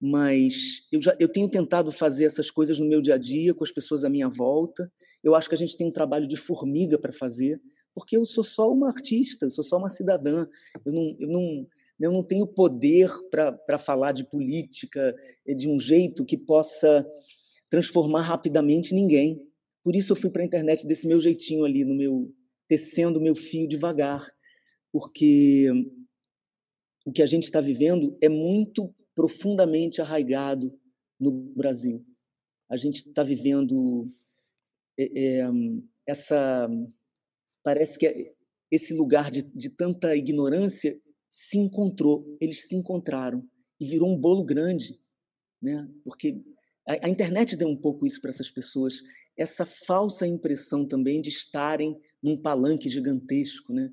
mas 0.00 0.86
eu 0.92 1.02
já 1.02 1.16
eu 1.18 1.26
tenho 1.26 1.50
tentado 1.50 1.90
fazer 1.90 2.26
essas 2.26 2.48
coisas 2.48 2.78
no 2.78 2.86
meu 2.86 3.02
dia 3.02 3.16
a 3.16 3.18
dia 3.18 3.52
com 3.52 3.64
as 3.64 3.72
pessoas 3.72 4.04
à 4.04 4.08
minha 4.08 4.28
volta. 4.28 4.88
Eu 5.20 5.34
acho 5.34 5.48
que 5.48 5.56
a 5.56 5.58
gente 5.58 5.76
tem 5.76 5.84
um 5.84 5.92
trabalho 5.92 6.28
de 6.28 6.36
formiga 6.36 6.96
para 6.96 7.12
fazer, 7.12 7.60
porque 7.92 8.16
eu 8.16 8.24
sou 8.24 8.44
só 8.44 8.70
uma 8.70 8.88
artista, 8.88 9.46
eu 9.46 9.50
sou 9.50 9.64
só 9.64 9.78
uma 9.78 9.90
cidadã. 9.90 10.46
Eu 10.86 10.92
não, 10.92 11.16
eu 11.18 11.28
não, 11.28 11.66
eu 12.00 12.10
não 12.10 12.24
tenho 12.24 12.46
poder 12.46 13.10
para 13.30 13.78
falar 13.78 14.12
de 14.12 14.24
política 14.24 15.14
de 15.46 15.68
um 15.68 15.78
jeito 15.78 16.24
que 16.24 16.36
possa 16.36 17.06
transformar 17.68 18.22
rapidamente 18.22 18.94
ninguém. 18.94 19.46
Por 19.84 19.94
isso 19.94 20.12
eu 20.12 20.16
fui 20.16 20.30
para 20.30 20.42
a 20.42 20.44
internet 20.46 20.86
desse 20.86 21.06
meu 21.06 21.20
jeitinho 21.20 21.64
ali, 21.64 21.84
no 21.84 21.94
meu 21.94 22.34
tecendo 22.66 23.18
o 23.18 23.22
meu 23.22 23.34
fio 23.34 23.68
devagar, 23.68 24.32
porque 24.92 25.68
o 27.04 27.12
que 27.12 27.22
a 27.22 27.26
gente 27.26 27.44
está 27.44 27.60
vivendo 27.60 28.16
é 28.20 28.28
muito 28.28 28.94
profundamente 29.14 30.00
arraigado 30.00 30.72
no 31.18 31.30
Brasil. 31.30 32.04
A 32.68 32.76
gente 32.76 32.96
está 32.96 33.22
vivendo 33.22 34.10
é, 34.98 35.04
é, 35.04 35.50
essa. 36.06 36.68
Parece 37.62 37.98
que 37.98 38.32
esse 38.70 38.94
lugar 38.94 39.30
de, 39.30 39.42
de 39.42 39.68
tanta 39.68 40.14
ignorância 40.14 40.98
se 41.30 41.58
encontrou, 41.58 42.36
eles 42.40 42.66
se 42.66 42.74
encontraram 42.74 43.48
e 43.80 43.86
virou 43.86 44.10
um 44.10 44.18
bolo 44.18 44.44
grande, 44.44 45.00
né? 45.62 45.88
Porque 46.04 46.42
a, 46.86 47.06
a 47.06 47.08
internet 47.08 47.56
deu 47.56 47.68
um 47.68 47.76
pouco 47.76 48.04
isso 48.04 48.20
para 48.20 48.30
essas 48.30 48.50
pessoas, 48.50 48.94
essa 49.36 49.64
falsa 49.64 50.26
impressão 50.26 50.86
também 50.86 51.22
de 51.22 51.28
estarem 51.28 51.96
num 52.20 52.36
palanque 52.36 52.88
gigantesco, 52.88 53.72
né? 53.72 53.90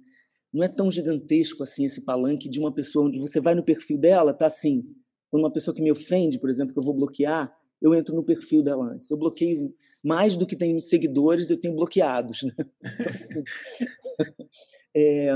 Não 0.52 0.63
é 0.63 0.67
tão 0.67 0.91
gigantesco 0.91 1.62
assim 1.62 1.86
esse 1.86 2.02
palanque 2.02 2.50
de 2.50 2.60
uma 2.60 2.73
pessoa 2.73 3.08
onde 3.08 3.19
você 3.19 3.39
vai 3.39 3.54
no 3.54 3.63
perfil 3.63 4.00
dela, 4.00 4.34
tá 4.34 4.47
assim, 4.47 4.84
quando 5.30 5.43
uma 5.43 5.54
pessoa 5.54 5.76
que 5.76 5.82
me 5.82 5.91
ofende, 5.91 6.39
por 6.39 6.50
exemplo, 6.50 6.73
que 6.73 6.80
eu 6.80 6.84
vou 6.84 6.95
bloquear, 6.95 7.54
eu 7.82 7.93
entro 7.93 8.15
no 8.15 8.23
perfil 8.23 8.63
dela 8.63 8.93
antes. 8.93 9.12
Eu 9.12 9.17
bloqueio 9.17 9.73
mais 10.04 10.36
do 10.36 10.47
que 10.47 10.56
tem 10.56 10.80
seguidores, 10.80 11.50
eu 11.50 11.60
tenho 11.60 11.76
bloqueados. 11.76 12.43
Né? 12.43 12.54
Então, 12.89 13.13
assim, 13.13 14.47
é, 14.95 15.36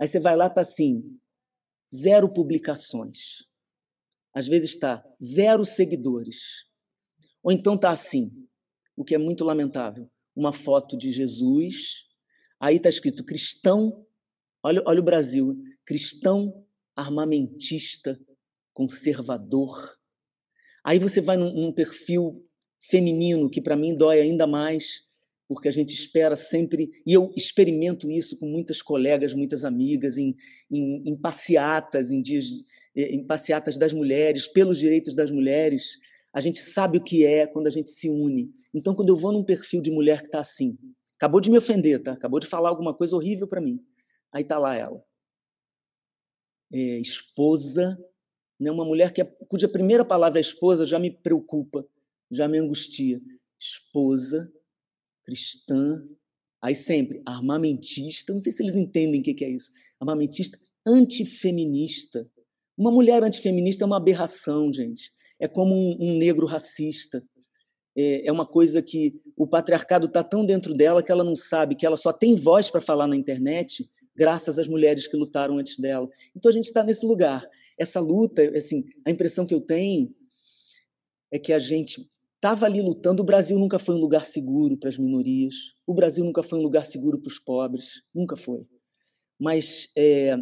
aí 0.00 0.08
você 0.08 0.18
vai 0.18 0.36
lá, 0.36 0.50
tá 0.50 0.62
assim, 0.62 1.04
zero 1.94 2.32
publicações. 2.32 3.44
Às 4.34 4.46
vezes 4.46 4.70
está 4.70 5.04
zero 5.22 5.64
seguidores. 5.64 6.66
Ou 7.42 7.52
então 7.52 7.76
tá 7.76 7.90
assim, 7.90 8.30
o 8.96 9.04
que 9.04 9.14
é 9.14 9.18
muito 9.18 9.44
lamentável, 9.44 10.10
uma 10.34 10.52
foto 10.52 10.96
de 10.96 11.12
Jesus, 11.12 12.04
aí 12.60 12.76
está 12.76 12.88
escrito 12.88 13.24
cristão, 13.24 14.06
olha, 14.62 14.82
olha 14.86 15.00
o 15.00 15.04
Brasil, 15.04 15.56
cristão 15.84 16.66
armamentista 16.94 18.20
conservador. 18.78 19.98
Aí 20.84 21.00
você 21.00 21.20
vai 21.20 21.36
num, 21.36 21.52
num 21.52 21.72
perfil 21.72 22.46
feminino, 22.78 23.50
que 23.50 23.60
para 23.60 23.76
mim 23.76 23.96
dói 23.96 24.20
ainda 24.20 24.46
mais, 24.46 25.07
porque 25.48 25.68
a 25.68 25.72
gente 25.72 25.94
espera 25.94 26.36
sempre, 26.36 26.90
e 27.06 27.12
eu 27.12 27.32
experimento 27.36 28.10
isso 28.10 28.36
com 28.36 28.46
muitas 28.46 28.82
colegas, 28.82 29.34
muitas 29.34 29.64
amigas, 29.64 30.18
em, 30.18 30.36
em, 30.70 31.08
em 31.08 31.16
passeatas, 31.16 32.12
em 32.12 32.20
dias, 32.20 32.44
eh, 32.94 33.14
em 33.14 33.26
passeatas 33.26 33.78
das 33.78 33.92
mulheres, 33.92 34.46
pelos 34.46 34.78
direitos 34.78 35.14
das 35.14 35.30
mulheres. 35.30 35.96
A 36.32 36.40
gente 36.40 36.60
sabe 36.60 36.98
o 36.98 37.02
que 37.02 37.24
é 37.24 37.46
quando 37.46 37.66
a 37.66 37.70
gente 37.70 37.90
se 37.90 38.10
une. 38.10 38.52
Então, 38.74 38.94
quando 38.94 39.08
eu 39.08 39.16
vou 39.16 39.32
num 39.32 39.42
perfil 39.42 39.80
de 39.80 39.90
mulher 39.90 40.20
que 40.20 40.28
está 40.28 40.40
assim, 40.40 40.76
acabou 41.16 41.40
de 41.40 41.50
me 41.50 41.56
ofender, 41.56 42.02
tá? 42.02 42.12
Acabou 42.12 42.38
de 42.38 42.46
falar 42.46 42.68
alguma 42.68 42.94
coisa 42.94 43.16
horrível 43.16 43.48
para 43.48 43.60
mim. 43.60 43.82
Aí 44.30 44.44
tá 44.44 44.58
lá 44.58 44.76
ela, 44.76 45.02
é, 46.70 47.00
esposa 47.00 47.98
né? 48.58 48.70
Uma 48.70 48.84
mulher 48.84 49.12
que 49.12 49.22
é, 49.22 49.24
cuja 49.24 49.68
primeira 49.68 50.04
palavra 50.04 50.38
é 50.38 50.40
esposa 50.40 50.86
já 50.86 50.98
me 50.98 51.10
preocupa, 51.10 51.86
já 52.30 52.48
me 52.48 52.58
angustia. 52.58 53.20
Esposa, 53.58 54.52
cristã, 55.28 56.02
aí 56.62 56.74
sempre 56.74 57.20
armamentista, 57.26 58.32
não 58.32 58.40
sei 58.40 58.50
se 58.50 58.62
eles 58.62 58.74
entendem 58.74 59.20
o 59.20 59.22
que 59.22 59.44
é 59.44 59.50
isso. 59.50 59.70
Armamentista 60.00 60.58
antifeminista. 60.86 62.26
Uma 62.76 62.90
mulher 62.90 63.22
antifeminista 63.22 63.84
é 63.84 63.86
uma 63.86 63.98
aberração, 63.98 64.72
gente. 64.72 65.12
é 65.38 65.46
como 65.46 65.74
um, 65.74 65.96
um 66.00 66.18
negro 66.18 66.46
racista. 66.46 67.22
É, 67.94 68.26
é 68.26 68.32
uma 68.32 68.46
coisa 68.46 68.80
que 68.80 69.20
o 69.36 69.46
patriarcado 69.46 70.06
está 70.06 70.24
tão 70.24 70.46
dentro 70.46 70.72
dela 70.74 71.02
que 71.02 71.12
ela 71.12 71.22
não 71.22 71.36
sabe 71.36 71.74
que 71.74 71.84
ela 71.84 71.96
só 71.96 72.12
tem 72.12 72.34
voz 72.34 72.70
para 72.70 72.80
falar 72.80 73.06
na 73.06 73.16
internet 73.16 73.88
graças 74.16 74.58
às 74.58 74.66
mulheres 74.66 75.06
que 75.06 75.16
lutaram 75.16 75.58
antes 75.58 75.78
dela. 75.78 76.08
Então 76.34 76.50
a 76.50 76.54
gente 76.54 76.64
está 76.64 76.82
nesse 76.82 77.04
lugar. 77.04 77.46
Essa 77.78 78.00
luta, 78.00 78.42
assim, 78.56 78.82
a 79.04 79.10
impressão 79.10 79.46
que 79.46 79.54
eu 79.54 79.60
tenho 79.60 80.12
é 81.30 81.38
que 81.38 81.52
a 81.52 81.58
gente 81.58 82.08
estava 82.38 82.66
ali 82.66 82.80
lutando. 82.80 83.22
O 83.22 83.26
Brasil 83.26 83.58
nunca 83.58 83.78
foi 83.78 83.94
um 83.94 83.98
lugar 83.98 84.24
seguro 84.24 84.76
para 84.76 84.88
as 84.88 84.96
minorias. 84.96 85.54
O 85.86 85.92
Brasil 85.92 86.24
nunca 86.24 86.42
foi 86.42 86.58
um 86.58 86.62
lugar 86.62 86.86
seguro 86.86 87.20
para 87.20 87.28
os 87.28 87.38
pobres. 87.38 88.02
Nunca 88.14 88.36
foi. 88.36 88.66
Mas 89.38 89.88
é, 89.96 90.36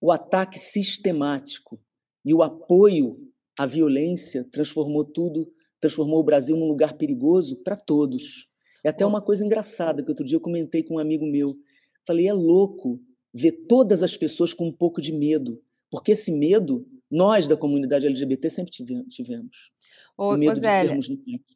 o 0.00 0.12
ataque 0.12 0.58
sistemático 0.58 1.80
e 2.24 2.34
o 2.34 2.42
apoio 2.42 3.18
à 3.58 3.64
violência 3.64 4.44
transformou 4.44 5.04
tudo, 5.04 5.50
transformou 5.80 6.20
o 6.20 6.24
Brasil 6.24 6.56
num 6.56 6.68
lugar 6.68 6.94
perigoso 6.94 7.56
para 7.62 7.76
todos. 7.76 8.48
É 8.84 8.88
até 8.88 9.06
uma 9.06 9.22
coisa 9.22 9.44
engraçada 9.44 10.02
que 10.02 10.10
outro 10.10 10.24
dia 10.24 10.36
eu 10.36 10.40
comentei 10.40 10.82
com 10.82 10.94
um 10.94 10.98
amigo 10.98 11.26
meu. 11.26 11.56
Falei, 12.06 12.28
é 12.28 12.32
louco 12.32 13.00
ver 13.32 13.52
todas 13.68 14.02
as 14.02 14.16
pessoas 14.16 14.52
com 14.52 14.68
um 14.68 14.72
pouco 14.72 15.00
de 15.00 15.12
medo, 15.12 15.60
porque 15.90 16.12
esse 16.12 16.32
medo 16.32 16.86
nós 17.10 17.46
da 17.46 17.56
comunidade 17.56 18.06
LGBT 18.06 18.50
sempre 18.50 18.72
tivemos. 18.72 19.70
Ô, 20.16 20.34
o 20.34 20.36
medo 20.36 20.58
Zélia, 20.58 20.96
de 20.96 21.04
sermos 21.04 21.46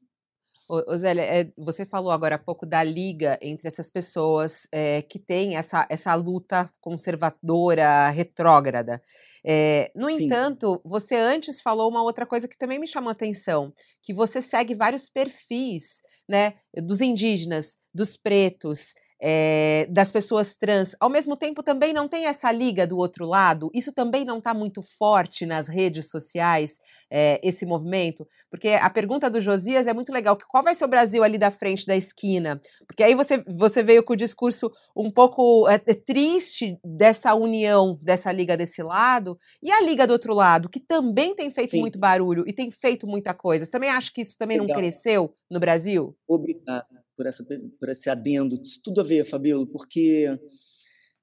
Ô, 0.73 0.79
é, 0.79 1.51
você 1.57 1.85
falou 1.85 2.13
agora 2.13 2.37
há 2.37 2.39
pouco 2.39 2.65
da 2.65 2.81
liga 2.81 3.37
entre 3.43 3.67
essas 3.67 3.91
pessoas 3.91 4.69
é, 4.71 5.03
que 5.03 5.19
têm 5.19 5.57
essa, 5.57 5.85
essa 5.91 6.15
luta 6.15 6.73
conservadora, 6.81 8.09
retrógrada. 8.11 9.03
É, 9.45 9.91
no 9.97 10.09
Sim. 10.09 10.27
entanto, 10.27 10.81
você 10.85 11.17
antes 11.17 11.61
falou 11.61 11.91
uma 11.91 12.05
outra 12.05 12.25
coisa 12.25 12.47
que 12.47 12.57
também 12.57 12.79
me 12.79 12.87
chamou 12.87 13.09
a 13.09 13.13
atenção, 13.13 13.73
que 14.01 14.15
você 14.15 14.41
segue 14.41 14.73
vários 14.73 15.09
perfis 15.09 16.03
né, 16.29 16.55
dos 16.77 17.01
indígenas, 17.01 17.77
dos 17.93 18.17
pretos, 18.17 18.95
é, 19.21 19.87
das 19.91 20.11
pessoas 20.11 20.57
trans, 20.57 20.97
ao 20.99 21.11
mesmo 21.11 21.37
tempo 21.37 21.63
também 21.63 21.93
não 21.93 22.09
tem 22.09 22.27
essa 22.27 22.51
liga 22.51 22.87
do 22.87 22.97
outro 22.97 23.27
lado? 23.27 23.71
Isso 23.75 23.93
também 23.93 24.25
não 24.25 24.39
está 24.39 24.55
muito 24.55 24.83
forte 24.83 25.45
nas 25.45 25.69
redes 25.69 26.09
sociais, 26.09 26.79
é, 27.11 27.39
esse 27.43 27.67
movimento? 27.67 28.27
Porque 28.51 28.69
a 28.69 28.89
pergunta 28.89 29.29
do 29.29 29.41
Josias 29.41 29.87
é 29.87 29.93
muito 29.93 30.13
legal: 30.13 30.39
qual 30.49 30.63
vai 30.63 30.75
ser 30.75 30.85
o 30.85 30.89
Brasil 30.89 31.23
ali 31.23 31.37
da 31.37 31.51
frente 31.51 31.87
da 31.87 31.97
esquina? 31.97 32.61
Porque 32.87 33.03
aí 33.03 33.15
você, 33.15 33.45
você 33.47 33.83
veio 33.83 34.03
com 34.03 34.15
o 34.15 34.17
discurso 34.17 34.71
um 34.97 35.11
pouco 35.11 35.69
é, 35.69 35.79
triste 35.79 36.79
dessa 36.85 37.35
união, 37.35 37.99
dessa 38.01 38.33
liga 38.33 38.57
desse 38.57 38.83
lado, 38.83 39.39
e 39.63 39.71
a 39.71 39.83
liga 39.83 40.07
do 40.07 40.13
outro 40.13 40.35
lado, 40.35 40.69
que 40.69 40.81
também 40.81 41.35
tem 41.35 41.51
feito 41.51 41.73
Sim. 41.73 41.81
muito 41.81 41.99
barulho 41.99 42.45
e 42.47 42.53
tem 42.53 42.71
feito 42.71 43.07
muita 43.07 43.35
coisa. 43.35 43.65
Você 43.65 43.71
também 43.71 43.91
acha 43.91 44.11
que 44.13 44.23
isso 44.23 44.39
também 44.39 44.59
legal. 44.59 44.69
não 44.69 44.83
cresceu 44.83 45.35
no 45.51 45.61
Brasil? 45.61 46.17
Obrigado 46.27 46.87
por, 47.21 47.27
essa, 47.27 47.45
por 47.45 47.89
esse 47.91 48.09
adendo. 48.09 48.59
Tudo 48.83 49.03
a 49.03 49.05
ver, 49.05 49.27
Fabíola, 49.27 49.67
porque 49.67 50.27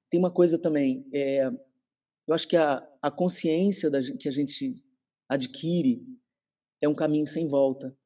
tem 0.08 0.20
uma 0.20 0.30
coisa 0.30 0.56
também. 0.56 1.04
É, 1.12 1.50
eu 2.28 2.34
acho 2.34 2.46
que 2.46 2.56
a, 2.56 2.86
a 3.02 3.10
consciência 3.10 3.90
da, 3.90 4.00
que 4.00 4.28
a 4.28 4.30
gente 4.30 4.80
adquire 5.28 6.00
é 6.80 6.88
um 6.88 6.94
caminho 6.94 7.26
sem 7.26 7.48
volta. 7.48 7.96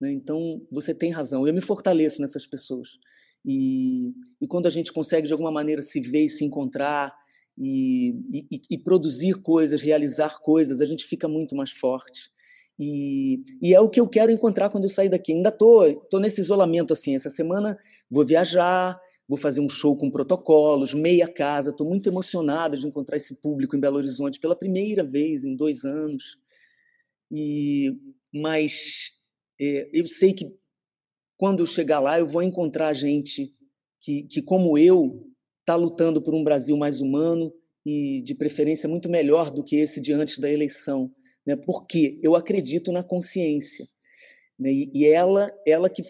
Né? 0.00 0.12
Então, 0.12 0.66
você 0.70 0.94
tem 0.94 1.10
razão. 1.10 1.46
Eu 1.46 1.52
me 1.52 1.60
fortaleço 1.60 2.22
nessas 2.22 2.46
pessoas. 2.46 2.98
E, 3.44 4.14
e 4.40 4.48
quando 4.48 4.66
a 4.66 4.70
gente 4.70 4.90
consegue, 4.90 5.26
de 5.26 5.32
alguma 5.34 5.52
maneira, 5.52 5.82
se 5.82 6.00
ver 6.00 6.24
e 6.24 6.30
se 6.30 6.46
encontrar 6.46 7.14
e, 7.58 8.48
e, 8.50 8.62
e 8.70 8.78
produzir 8.78 9.42
coisas, 9.42 9.82
realizar 9.82 10.40
coisas, 10.40 10.80
a 10.80 10.86
gente 10.86 11.04
fica 11.04 11.28
muito 11.28 11.54
mais 11.54 11.70
forte. 11.70 12.30
E, 12.78 13.42
e, 13.60 13.74
é 13.74 13.80
o 13.80 13.88
que 13.88 14.00
eu 14.00 14.08
quero 14.08 14.32
encontrar 14.32 14.70
quando 14.70 14.84
eu 14.84 14.90
sair 14.90 15.08
daqui. 15.08 15.32
Ainda 15.32 15.52
tô, 15.52 15.94
tô 16.10 16.18
nesse 16.18 16.40
isolamento 16.40 16.92
assim. 16.92 17.14
Essa 17.14 17.30
semana 17.30 17.78
vou 18.10 18.24
viajar, 18.24 18.98
vou 19.28 19.38
fazer 19.38 19.60
um 19.60 19.68
show 19.68 19.96
com 19.96 20.10
protocolos, 20.10 20.94
meia 20.94 21.28
casa. 21.28 21.70
Estou 21.70 21.86
muito 21.86 22.08
emocionada 22.08 22.76
de 22.76 22.86
encontrar 22.86 23.16
esse 23.16 23.34
público 23.34 23.76
em 23.76 23.80
Belo 23.80 23.98
Horizonte 23.98 24.40
pela 24.40 24.56
primeira 24.56 25.04
vez 25.04 25.44
em 25.44 25.54
dois 25.54 25.84
anos. 25.84 26.38
E 27.30 27.96
mas 28.34 29.12
é, 29.60 29.90
eu 29.92 30.06
sei 30.06 30.32
que 30.32 30.50
quando 31.36 31.60
eu 31.60 31.66
chegar 31.66 32.00
lá 32.00 32.18
eu 32.18 32.26
vou 32.26 32.42
encontrar 32.42 32.94
gente 32.94 33.54
que, 34.00 34.24
que 34.24 34.42
como 34.42 34.78
eu 34.78 35.26
está 35.60 35.76
lutando 35.76 36.20
por 36.20 36.34
um 36.34 36.42
Brasil 36.42 36.76
mais 36.76 37.00
humano 37.00 37.52
e 37.84 38.22
de 38.22 38.34
preferência 38.34 38.88
muito 38.88 39.08
melhor 39.08 39.50
do 39.50 39.62
que 39.62 39.76
esse 39.76 40.00
de 40.00 40.12
antes 40.12 40.38
da 40.38 40.50
eleição 40.50 41.10
né? 41.46 41.56
porque 41.56 42.18
eu 42.22 42.34
acredito 42.34 42.92
na 42.92 43.02
consciência. 43.02 43.86
Né? 44.58 44.72
E, 44.72 44.90
e 44.94 45.06
ela, 45.06 45.52
ela 45.66 45.88
que 45.88 46.02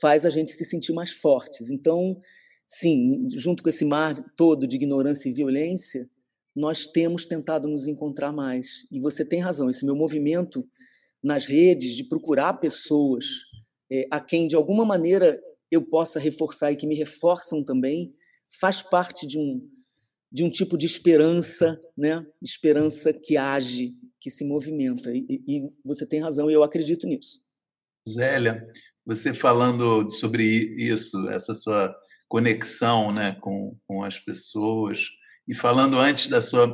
faz 0.00 0.24
a 0.24 0.30
gente 0.30 0.52
se 0.52 0.64
sentir 0.64 0.92
mais 0.92 1.10
fortes. 1.10 1.70
Então, 1.70 2.20
sim, 2.66 3.28
junto 3.30 3.62
com 3.62 3.68
esse 3.68 3.84
mar 3.84 4.14
todo 4.36 4.66
de 4.66 4.76
ignorância 4.76 5.28
e 5.28 5.32
violência, 5.32 6.08
nós 6.54 6.86
temos 6.86 7.26
tentado 7.26 7.68
nos 7.68 7.86
encontrar 7.86 8.32
mais. 8.32 8.86
E 8.90 9.00
você 9.00 9.24
tem 9.24 9.40
razão, 9.40 9.68
esse 9.68 9.84
meu 9.84 9.96
movimento 9.96 10.66
nas 11.22 11.46
redes 11.46 11.94
de 11.94 12.04
procurar 12.04 12.54
pessoas 12.54 13.24
é, 13.90 14.06
a 14.10 14.20
quem, 14.20 14.46
de 14.46 14.54
alguma 14.54 14.84
maneira, 14.84 15.40
eu 15.70 15.82
possa 15.82 16.20
reforçar 16.20 16.72
e 16.72 16.76
que 16.76 16.86
me 16.86 16.94
reforçam 16.94 17.64
também, 17.64 18.12
faz 18.60 18.82
parte 18.82 19.26
de 19.26 19.38
um, 19.38 19.66
de 20.34 20.42
um 20.42 20.50
tipo 20.50 20.76
de 20.76 20.84
esperança, 20.84 21.80
né? 21.96 22.26
esperança 22.42 23.12
que 23.12 23.36
age 23.36 23.94
que 24.20 24.28
se 24.28 24.44
movimenta. 24.44 25.12
E, 25.14 25.40
e 25.46 25.70
você 25.84 26.04
tem 26.04 26.20
razão, 26.20 26.50
e 26.50 26.54
eu 26.54 26.64
acredito 26.64 27.06
nisso. 27.06 27.40
Zélia, 28.08 28.66
você 29.06 29.32
falando 29.32 30.10
sobre 30.10 30.44
isso, 30.44 31.28
essa 31.28 31.54
sua 31.54 31.94
conexão 32.26 33.12
né, 33.12 33.36
com, 33.40 33.78
com 33.86 34.02
as 34.02 34.18
pessoas, 34.18 35.06
e 35.46 35.54
falando 35.54 36.00
antes 36.00 36.26
da 36.26 36.40
sua, 36.40 36.66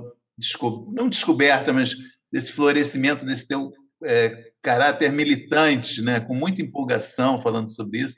não 0.94 1.10
descoberta, 1.10 1.70
mas 1.70 1.94
desse 2.32 2.52
florescimento, 2.52 3.26
desse 3.26 3.46
teu 3.46 3.70
é, 4.04 4.49
caráter 4.62 5.10
militante, 5.12 6.02
né, 6.02 6.20
com 6.20 6.34
muita 6.34 6.62
empolgação 6.62 7.40
falando 7.40 7.68
sobre 7.68 8.00
isso, 8.00 8.16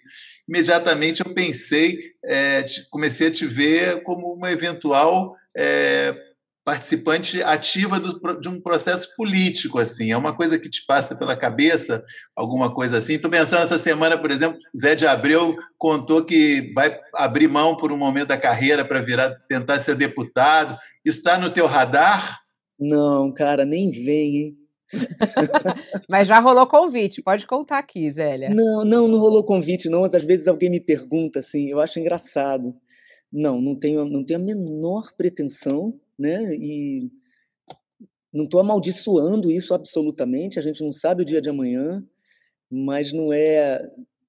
imediatamente 0.49 1.25
eu 1.25 1.33
pensei, 1.33 1.99
é, 2.25 2.65
comecei 2.91 3.29
a 3.29 3.31
te 3.31 3.47
ver 3.47 4.03
como 4.03 4.33
uma 4.33 4.51
eventual 4.51 5.37
é, 5.57 6.15
participante 6.65 7.43
ativa 7.43 7.99
do, 7.99 8.41
de 8.41 8.49
um 8.49 8.61
processo 8.61 9.15
político, 9.17 9.79
assim. 9.79 10.13
É 10.13 10.17
uma 10.17 10.35
coisa 10.35 10.59
que 10.59 10.69
te 10.69 10.85
passa 10.87 11.17
pela 11.17 11.37
cabeça, 11.37 12.05
alguma 12.37 12.73
coisa 12.73 12.99
assim. 12.99 13.15
Estou 13.15 13.31
pensando 13.31 13.63
essa 13.63 13.79
semana, 13.79 14.17
por 14.17 14.31
exemplo, 14.31 14.59
Zé 14.79 14.95
de 14.95 15.07
Abreu 15.07 15.57
contou 15.77 16.25
que 16.25 16.73
vai 16.75 16.97
abrir 17.15 17.49
mão 17.49 17.77
por 17.77 17.93
um 17.93 17.97
momento 17.97 18.29
da 18.29 18.39
carreira 18.39 18.85
para 18.85 19.01
virar, 19.01 19.35
tentar 19.49 19.79
ser 19.81 19.97
deputado. 19.97 20.79
Está 21.05 21.37
no 21.37 21.51
teu 21.51 21.67
radar? 21.67 22.41
Não, 22.79 23.33
cara, 23.33 23.65
nem 23.65 23.91
vem, 23.91 24.37
hein? 24.37 24.62
mas 26.09 26.29
já 26.29 26.39
rolou 26.39 26.67
convite, 26.67 27.23
pode 27.23 27.47
contar 27.47 27.79
aqui, 27.79 28.11
Zélia. 28.11 28.51
Não, 28.51 28.85
não, 28.85 29.09
não 29.09 29.19
rolou 29.19 29.45
convite, 29.45 29.89
não, 29.89 30.03
mas 30.03 30.15
às 30.15 30.25
vezes 30.25 30.47
alguém 30.47 30.71
me 30.71 30.81
pergunta 30.81 31.39
assim, 31.39 31.69
eu 31.69 31.81
acho 31.81 31.99
engraçado. 31.99 32.75
Não, 33.33 33.61
não 33.61 33.75
tenho, 33.75 34.05
não 34.05 34.25
tenho 34.25 34.41
a 34.41 34.43
menor 34.43 35.13
pretensão, 35.17 35.99
né? 36.19 36.55
E 36.55 37.11
não 38.33 38.45
estou 38.45 38.61
amaldiçoando 38.61 39.51
isso 39.51 39.75
absolutamente, 39.75 40.59
a 40.59 40.63
gente 40.63 40.83
não 40.83 40.93
sabe 40.93 41.23
o 41.23 41.25
dia 41.25 41.41
de 41.41 41.51
amanhã, 41.51 42.05
mas 42.71 43.13
não 43.13 43.33
é. 43.33 43.81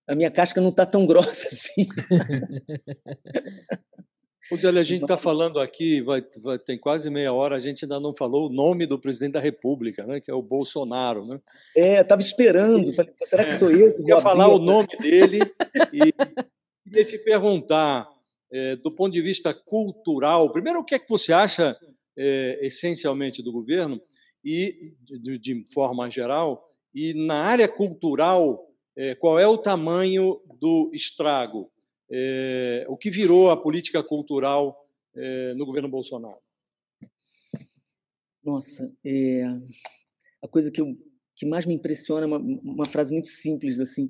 A 0.06 0.16
minha 0.16 0.30
casca 0.30 0.60
não 0.60 0.70
está 0.70 0.86
tão 0.86 1.06
grossa 1.08 1.48
assim. 1.48 1.88
Zé, 4.56 4.70
a 4.70 4.84
gente 4.84 5.04
está 5.04 5.18
falando 5.18 5.60
aqui, 5.60 6.02
vai, 6.02 6.22
vai, 6.42 6.60
tem 6.60 6.78
quase 6.78 7.10
meia 7.10 7.32
hora, 7.32 7.56
a 7.56 7.60
gente 7.60 7.86
ainda 7.86 8.00
não 8.00 8.14
falou 8.14 8.50
o 8.50 8.54
nome 8.54 8.86
do 8.86 9.00
presidente 9.00 9.34
da 9.34 9.40
República, 9.40 10.06
né, 10.06 10.20
que 10.20 10.30
é 10.30 10.34
o 10.34 10.42
Bolsonaro. 10.42 11.26
Né? 11.26 11.40
É, 11.76 12.02
estava 12.02 12.22
esperando, 12.22 12.94
falei, 12.94 13.14
será 13.22 13.46
que 13.46 13.54
sou 13.54 13.72
eu? 13.72 13.92
Que 13.96 14.10
ia 14.10 14.22
falar 14.22 14.48
o 14.50 14.60
nome 14.60 14.90
dele 15.00 15.40
e 15.94 16.12
queria 16.84 17.06
te 17.06 17.18
perguntar, 17.18 18.10
é, 18.52 18.76
do 18.76 18.92
ponto 18.92 19.14
de 19.14 19.22
vista 19.22 19.54
cultural, 19.54 20.52
primeiro, 20.52 20.80
o 20.80 20.84
que 20.84 20.96
é 20.96 21.00
que 21.00 21.10
você 21.10 21.32
acha 21.32 21.78
é, 22.18 22.60
essencialmente 22.62 23.42
do 23.42 23.52
governo 23.52 24.02
e 24.44 24.94
de, 25.02 25.40
de, 25.40 25.66
forma 25.74 26.10
geral 26.10 26.70
e 26.94 27.14
na 27.14 27.44
área 27.44 27.68
cultural 27.68 28.68
é, 28.96 29.16
qual 29.16 29.40
é 29.40 29.48
o 29.48 29.58
tamanho 29.58 30.40
do 30.60 30.92
estrago 30.94 31.72
é, 32.12 32.86
o 32.88 32.98
que 32.98 33.10
virou 33.10 33.50
a 33.50 33.62
política 33.62 34.04
cultural 34.04 34.80
no 35.56 35.64
governo 35.64 35.88
Bolsonaro 35.88 36.40
nossa 38.44 38.92
a 40.42 40.48
coisa 40.48 40.72
que, 40.72 40.82
eu, 40.82 40.98
que 41.36 41.46
mais 41.46 41.68
me 41.68 41.76
impressiona 41.76 42.24
é 42.24 42.26
uma, 42.26 42.40
uma 42.40 42.86
frase 42.88 43.14
muito 43.14 43.28
simples 43.28 43.80
assim 43.80 44.10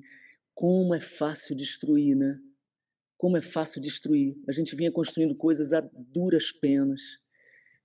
como 0.55 0.95
é 0.95 1.01
fácil 1.01 1.57
destruir 1.57 2.15
né 2.15 2.39
como 3.23 3.37
é 3.37 3.41
fácil 3.41 3.79
destruir. 3.79 4.35
A 4.49 4.51
gente 4.51 4.75
vinha 4.75 4.91
construindo 4.91 5.33
coisas 5.33 5.71
a 5.71 5.79
duras 5.95 6.51
penas. 6.51 7.01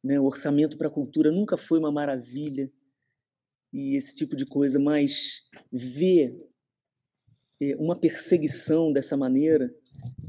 Né? 0.03 0.19
O 0.19 0.25
orçamento 0.25 0.77
para 0.77 0.89
a 0.89 0.91
cultura 0.91 1.31
nunca 1.31 1.57
foi 1.57 1.79
uma 1.79 1.93
maravilha. 1.93 2.69
e 3.73 3.97
esse 3.97 4.17
tipo 4.17 4.35
de 4.35 4.45
coisa, 4.45 4.81
mas 4.81 5.43
ver 5.71 6.37
é, 7.63 7.77
uma 7.77 7.95
perseguição 7.95 8.93
dessa 8.93 9.17
maneira 9.17 9.73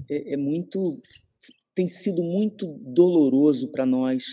é, 0.09 0.33
é 0.33 0.37
muito 0.37 1.01
tem 1.75 1.87
sido 1.87 2.21
muito 2.21 2.67
doloroso 2.81 3.69
para 3.71 3.85
nós 3.85 4.25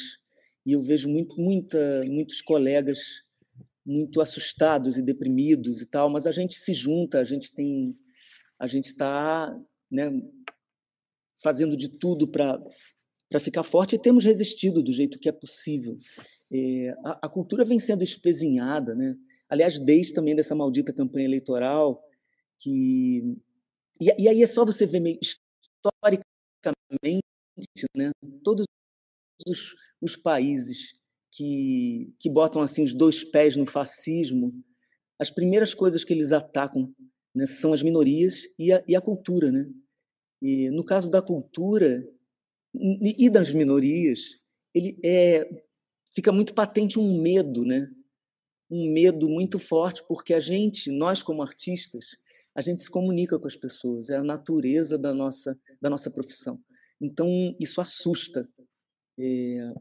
e 0.64 0.72
eu 0.72 0.82
vejo 0.82 1.08
muito, 1.08 1.40
muita, 1.40 2.04
muitos 2.06 2.40
colegas 2.40 2.98
muito 3.84 4.20
assustados 4.20 4.96
e 4.96 5.02
deprimidos 5.02 5.80
e 5.80 5.86
tal, 5.86 6.10
mas 6.10 6.26
a 6.26 6.32
gente 6.32 6.58
se 6.58 6.74
junta, 6.74 7.20
a 7.20 7.24
gente 7.24 7.52
tem, 7.52 7.96
a 8.58 8.66
gente 8.66 8.86
está, 8.86 9.56
né, 9.88 10.10
fazendo 11.40 11.76
de 11.76 11.88
tudo 11.88 12.26
para 12.26 12.60
para 13.28 13.40
ficar 13.40 13.64
forte 13.64 13.96
e 13.96 13.98
temos 13.98 14.24
resistido 14.24 14.80
do 14.80 14.92
jeito 14.92 15.18
que 15.18 15.28
é 15.28 15.32
possível. 15.32 15.98
É, 16.52 16.94
a, 17.04 17.26
a, 17.26 17.28
cultura 17.28 17.64
vem 17.64 17.80
sendo 17.80 18.04
espezinhada, 18.04 18.94
né? 18.94 19.16
Aliás, 19.48 19.80
desde 19.80 20.14
também 20.14 20.36
dessa 20.36 20.54
maldita 20.54 20.92
campanha 20.92 21.24
eleitoral 21.24 22.00
que 22.60 23.36
e, 24.00 24.12
e 24.16 24.28
aí 24.28 24.42
é 24.44 24.46
só 24.46 24.64
você 24.64 24.86
ver 24.86 25.00
historicamente, 25.86 27.86
né? 27.94 28.10
Todos 28.42 28.66
os, 29.46 29.74
os 30.00 30.16
países 30.16 30.98
que, 31.32 32.14
que 32.18 32.30
botam 32.30 32.62
assim 32.62 32.82
os 32.82 32.94
dois 32.94 33.24
pés 33.24 33.56
no 33.56 33.66
fascismo, 33.66 34.52
as 35.18 35.30
primeiras 35.30 35.74
coisas 35.74 36.04
que 36.04 36.12
eles 36.12 36.32
atacam 36.32 36.92
né, 37.34 37.46
são 37.46 37.72
as 37.72 37.82
minorias 37.82 38.48
e 38.58 38.72
a, 38.72 38.82
e 38.86 38.96
a 38.96 39.00
cultura. 39.00 39.52
Né? 39.52 39.68
E 40.42 40.70
no 40.70 40.84
caso 40.84 41.10
da 41.10 41.22
cultura 41.22 42.06
e 42.74 43.30
das 43.30 43.52
minorias, 43.52 44.20
ele 44.74 44.98
é, 45.04 45.48
fica 46.14 46.32
muito 46.32 46.54
patente 46.54 46.98
um 46.98 47.20
medo, 47.20 47.64
né? 47.64 47.90
um 48.70 48.92
medo 48.92 49.28
muito 49.28 49.58
forte, 49.58 50.02
porque 50.08 50.34
a 50.34 50.40
gente, 50.40 50.90
nós 50.90 51.22
como 51.22 51.42
artistas, 51.42 52.16
a 52.56 52.62
gente 52.62 52.80
se 52.80 52.90
comunica 52.90 53.38
com 53.38 53.46
as 53.46 53.54
pessoas, 53.54 54.08
é 54.08 54.16
a 54.16 54.24
natureza 54.24 54.96
da 54.96 55.12
nossa, 55.12 55.60
da 55.78 55.90
nossa 55.90 56.10
profissão. 56.10 56.58
Então, 56.98 57.54
isso 57.60 57.82
assusta. 57.82 58.48
É, 59.18 59.74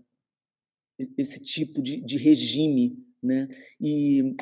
esse 1.18 1.40
tipo 1.40 1.82
de, 1.82 2.02
de 2.02 2.18
regime, 2.18 2.98
né? 3.24 3.48
E 3.80 4.36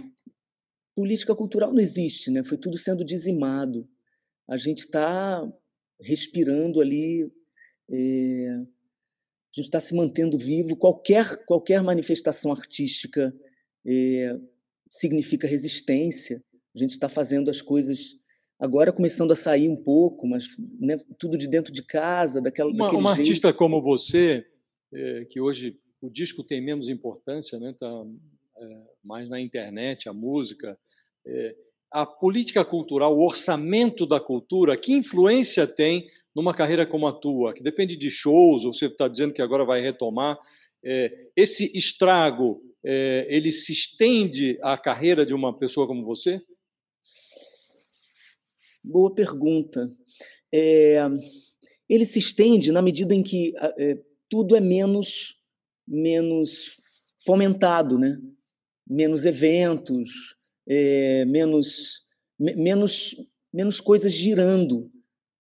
política 0.96 1.36
cultural 1.36 1.72
não 1.72 1.80
existe, 1.80 2.32
né? 2.32 2.44
Foi 2.44 2.58
tudo 2.58 2.76
sendo 2.76 3.06
dizimado. 3.06 3.88
A 4.48 4.58
gente 4.58 4.80
está 4.80 5.48
respirando 6.02 6.82
ali, 6.82 7.32
é, 7.90 8.50
a 8.50 9.56
gente 9.56 9.66
está 9.66 9.80
se 9.80 9.94
mantendo 9.94 10.40
vivo. 10.40 10.76
Qualquer 10.76 11.46
qualquer 11.46 11.84
manifestação 11.84 12.52
artística 12.52 13.32
é, 13.86 14.40
significa 14.90 15.48
resistência. 15.48 16.44
A 16.76 16.80
gente 16.80 16.92
está 16.92 17.08
fazendo 17.08 17.52
as 17.52 17.62
coisas 17.62 18.23
agora 18.64 18.94
começando 18.94 19.32
a 19.32 19.36
sair 19.36 19.68
um 19.68 19.76
pouco, 19.76 20.26
mas 20.26 20.46
né, 20.80 20.98
tudo 21.20 21.38
de 21.38 21.50
dentro 21.50 21.74
de 21.74 21.84
casa, 21.84 22.42
daquela. 22.42 22.72
Uma, 22.72 22.90
uma 22.94 23.12
artista 23.12 23.52
como 23.52 23.82
você, 23.82 24.46
é, 24.94 25.26
que 25.26 25.42
hoje 25.42 25.78
o 26.02 26.10
disco 26.10 26.46
tem 26.46 26.64
menos 26.64 26.88
importância, 26.88 27.60
né? 27.60 27.76
Tá 27.78 28.06
é, 28.58 28.82
mais 29.04 29.28
na 29.28 29.42
internet, 29.42 30.08
a 30.08 30.14
música. 30.14 30.80
É, 31.28 31.56
a 31.92 32.06
política 32.06 32.64
cultural, 32.64 33.16
o 33.16 33.24
orçamento 33.24 34.06
da 34.06 34.20
cultura, 34.20 34.78
que 34.78 34.94
influência 34.94 35.68
tem 35.68 36.08
numa 36.34 36.54
carreira 36.54 36.86
como 36.86 37.06
a 37.06 37.12
tua, 37.12 37.54
que 37.54 37.62
depende 37.62 37.98
de 37.98 38.10
shows, 38.10 38.64
ou 38.64 38.74
você 38.74 38.86
está 38.86 39.08
dizendo 39.08 39.34
que 39.34 39.42
agora 39.42 39.64
vai 39.64 39.80
retomar. 39.80 40.40
Esse 41.36 41.72
estrago, 41.78 42.64
ele 42.84 43.52
se 43.52 43.72
estende 43.72 44.58
à 44.64 44.76
carreira 44.76 45.24
de 45.24 45.36
uma 45.36 45.56
pessoa 45.56 45.86
como 45.86 46.04
você? 46.04 46.42
Boa 48.84 49.14
pergunta. 49.14 49.92
É, 50.54 51.00
ele 51.88 52.06
se 52.06 52.20
estende 52.20 52.72
na 52.72 52.82
medida 52.82 53.16
em 53.16 53.24
que 53.24 53.54
é, 53.78 53.98
tudo 54.30 54.56
é 54.56 54.60
menos 54.60 55.40
menos 55.88 56.80
fomentado, 57.26 57.98
né? 57.98 58.18
menos 58.88 59.26
eventos, 59.26 60.36
é, 60.68 61.26
menos, 61.26 62.02
me, 62.40 62.56
menos, 62.56 63.16
menos 63.54 63.80
coisas 63.80 64.12
girando. 64.12 64.92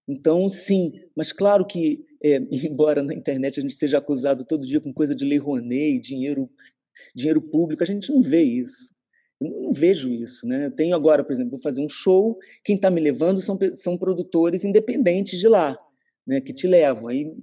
Então, 0.07 0.49
sim, 0.49 0.93
mas 1.15 1.31
claro 1.31 1.65
que, 1.65 2.05
é, 2.23 2.37
embora 2.51 3.03
na 3.03 3.13
internet 3.13 3.59
a 3.59 3.63
gente 3.63 3.75
seja 3.75 3.97
acusado 3.97 4.45
todo 4.45 4.67
dia 4.67 4.81
com 4.81 4.93
coisa 4.93 5.15
de 5.15 5.25
lei 5.25 5.37
Rouanet, 5.37 5.99
dinheiro, 5.99 6.49
dinheiro 7.15 7.41
público, 7.41 7.83
a 7.83 7.87
gente 7.87 8.09
não 8.11 8.21
vê 8.21 8.41
isso. 8.41 8.92
Não 9.49 9.73
vejo 9.73 10.09
isso. 10.09 10.47
Né? 10.47 10.67
Eu 10.67 10.71
tenho 10.71 10.95
agora, 10.95 11.23
por 11.23 11.33
exemplo, 11.33 11.51
vou 11.51 11.61
fazer 11.61 11.81
um 11.81 11.89
show, 11.89 12.37
quem 12.63 12.75
está 12.75 12.89
me 12.89 13.01
levando 13.01 13.41
são, 13.41 13.57
são 13.75 13.97
produtores 13.97 14.63
independentes 14.63 15.39
de 15.39 15.47
lá, 15.47 15.77
né, 16.25 16.39
que 16.39 16.53
te 16.53 16.67
levam. 16.67 17.07
Aí, 17.07 17.35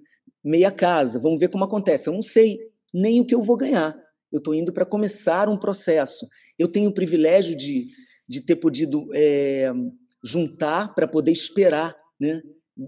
meia 0.45 0.71
casa, 0.71 1.19
vamos 1.21 1.39
ver 1.39 1.49
como 1.49 1.65
acontece. 1.65 2.09
Eu 2.09 2.15
não 2.15 2.23
sei 2.23 2.59
nem 2.93 3.21
o 3.21 3.27
que 3.27 3.35
eu 3.35 3.43
vou 3.43 3.57
ganhar. 3.57 3.97
Eu 4.33 4.39
estou 4.39 4.55
indo 4.55 4.73
para 4.73 4.87
começar 4.87 5.49
um 5.49 5.59
processo. 5.59 6.27
Eu 6.59 6.69
tenho 6.69 6.89
o 6.89 6.95
privilégio 6.95 7.55
de, 7.55 7.89
de 8.29 8.41
ter 8.41 8.57
podido 8.57 9.09
é, 9.13 9.71
juntar 10.25 10.95
para 10.95 11.07
poder 11.07 11.33
esperar, 11.33 11.97
né? 12.19 12.41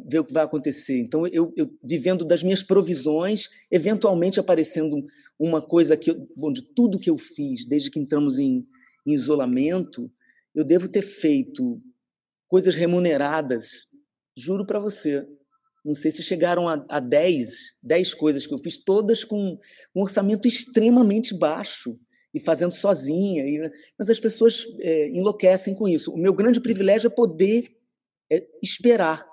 ver 0.09 0.21
o 0.21 0.25
que 0.25 0.33
vai 0.33 0.45
acontecer. 0.45 0.99
Então, 0.99 1.27
eu, 1.27 1.53
eu, 1.57 1.71
vivendo 1.85 2.25
das 2.25 2.43
minhas 2.43 2.63
provisões, 2.63 3.49
eventualmente 3.71 4.41
aparecendo 4.41 5.05
uma 5.39 5.61
coisa 5.61 5.97
que, 5.97 6.11
eu, 6.11 6.27
tudo 6.75 6.99
que 6.99 7.11
eu 7.11 7.19
fiz 7.19 7.67
desde 7.67 7.91
que 7.91 7.99
entramos 7.99 8.39
em, 8.39 8.67
em 9.07 9.13
isolamento, 9.13 10.11
eu 10.55 10.65
devo 10.65 10.89
ter 10.89 11.03
feito 11.03 11.83
coisas 12.49 12.75
remuneradas, 12.75 13.87
juro 14.37 14.67
para 14.67 14.79
você, 14.79 15.27
não 15.85 15.95
sei 15.95 16.13
se 16.13 16.23
chegaram 16.23 16.69
a, 16.69 16.85
a 16.89 17.01
10, 17.01 17.75
10 17.83 18.15
coisas 18.15 18.47
que 18.47 18.55
eu 18.55 18.59
fiz, 18.59 18.79
todas 18.79 19.25
com 19.25 19.59
um 19.95 20.01
orçamento 20.01 20.47
extremamente 20.47 21.37
baixo 21.37 21.99
e 22.33 22.39
fazendo 22.39 22.73
sozinha. 22.73 23.45
E, 23.45 23.71
mas 23.99 24.09
as 24.09 24.21
pessoas 24.21 24.65
é, 24.81 25.09
enlouquecem 25.09 25.75
com 25.75 25.89
isso. 25.89 26.13
O 26.13 26.19
meu 26.19 26.33
grande 26.33 26.61
privilégio 26.61 27.09
é 27.09 27.11
poder 27.11 27.77
é, 28.31 28.47
esperar. 28.63 29.27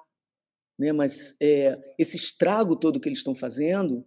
Né? 0.78 0.92
Mas 0.92 1.36
é, 1.40 1.80
esse 2.00 2.18
estrago 2.18 2.76
todo 2.76 3.00
que 3.00 3.08
eles 3.08 3.20
estão 3.20 3.36
fazendo 3.36 4.06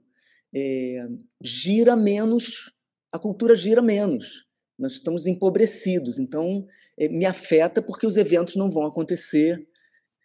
é, 0.54 1.06
gira 1.40 1.94
menos, 1.94 2.72
a 3.12 3.18
cultura 3.18 3.54
gira 3.54 3.80
menos. 3.80 4.46
Nós 4.82 4.94
estamos 4.94 5.28
empobrecidos. 5.28 6.18
Então, 6.18 6.66
é, 6.98 7.08
me 7.08 7.24
afeta 7.24 7.80
porque 7.80 8.04
os 8.04 8.16
eventos 8.16 8.56
não 8.56 8.68
vão 8.68 8.84
acontecer 8.84 9.64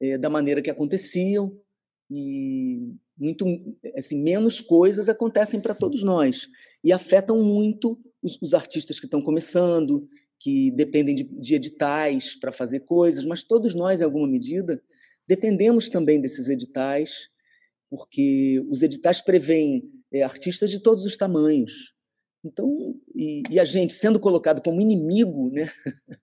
é, 0.02 0.18
da 0.18 0.32
maneira 0.32 0.64
que 0.64 0.72
aconteciam 0.72 1.56
e 2.10 2.96
muito 3.18 3.46
assim 3.96 4.22
menos 4.22 4.62
coisas 4.62 5.10
acontecem 5.10 5.60
para 5.60 5.76
todos 5.76 6.02
nós 6.04 6.48
e 6.84 6.94
afetam 6.94 7.42
muito 7.42 8.00
os, 8.22 8.40
os 8.42 8.54
artistas 8.54 9.00
que 9.00 9.06
estão 9.06 9.22
começando 9.22 10.08
que 10.40 10.72
dependem 10.72 11.16
de, 11.16 11.24
de 11.24 11.56
editais 11.56 12.40
para 12.40 12.52
fazer 12.52 12.82
coisas 12.82 13.26
mas 13.26 13.44
todos 13.44 13.74
nós 13.74 14.00
em 14.00 14.04
alguma 14.06 14.28
medida 14.28 14.82
dependemos 15.28 15.90
também 15.90 16.22
desses 16.22 16.48
editais 16.48 17.28
porque 17.90 18.64
os 18.70 18.82
editais 18.82 19.20
prevêem 19.20 19.84
é, 20.14 20.24
artistas 20.24 20.70
de 20.70 20.80
todos 20.80 21.04
os 21.04 21.18
tamanhos 21.18 21.97
então 22.48 22.96
e, 23.14 23.44
e, 23.50 23.60
a 23.60 23.66
gente 23.66 23.94
sendo 23.94 24.20
colocado 24.20 24.62
como 24.62 24.82
inimigo 24.82 25.52
né 25.52 25.70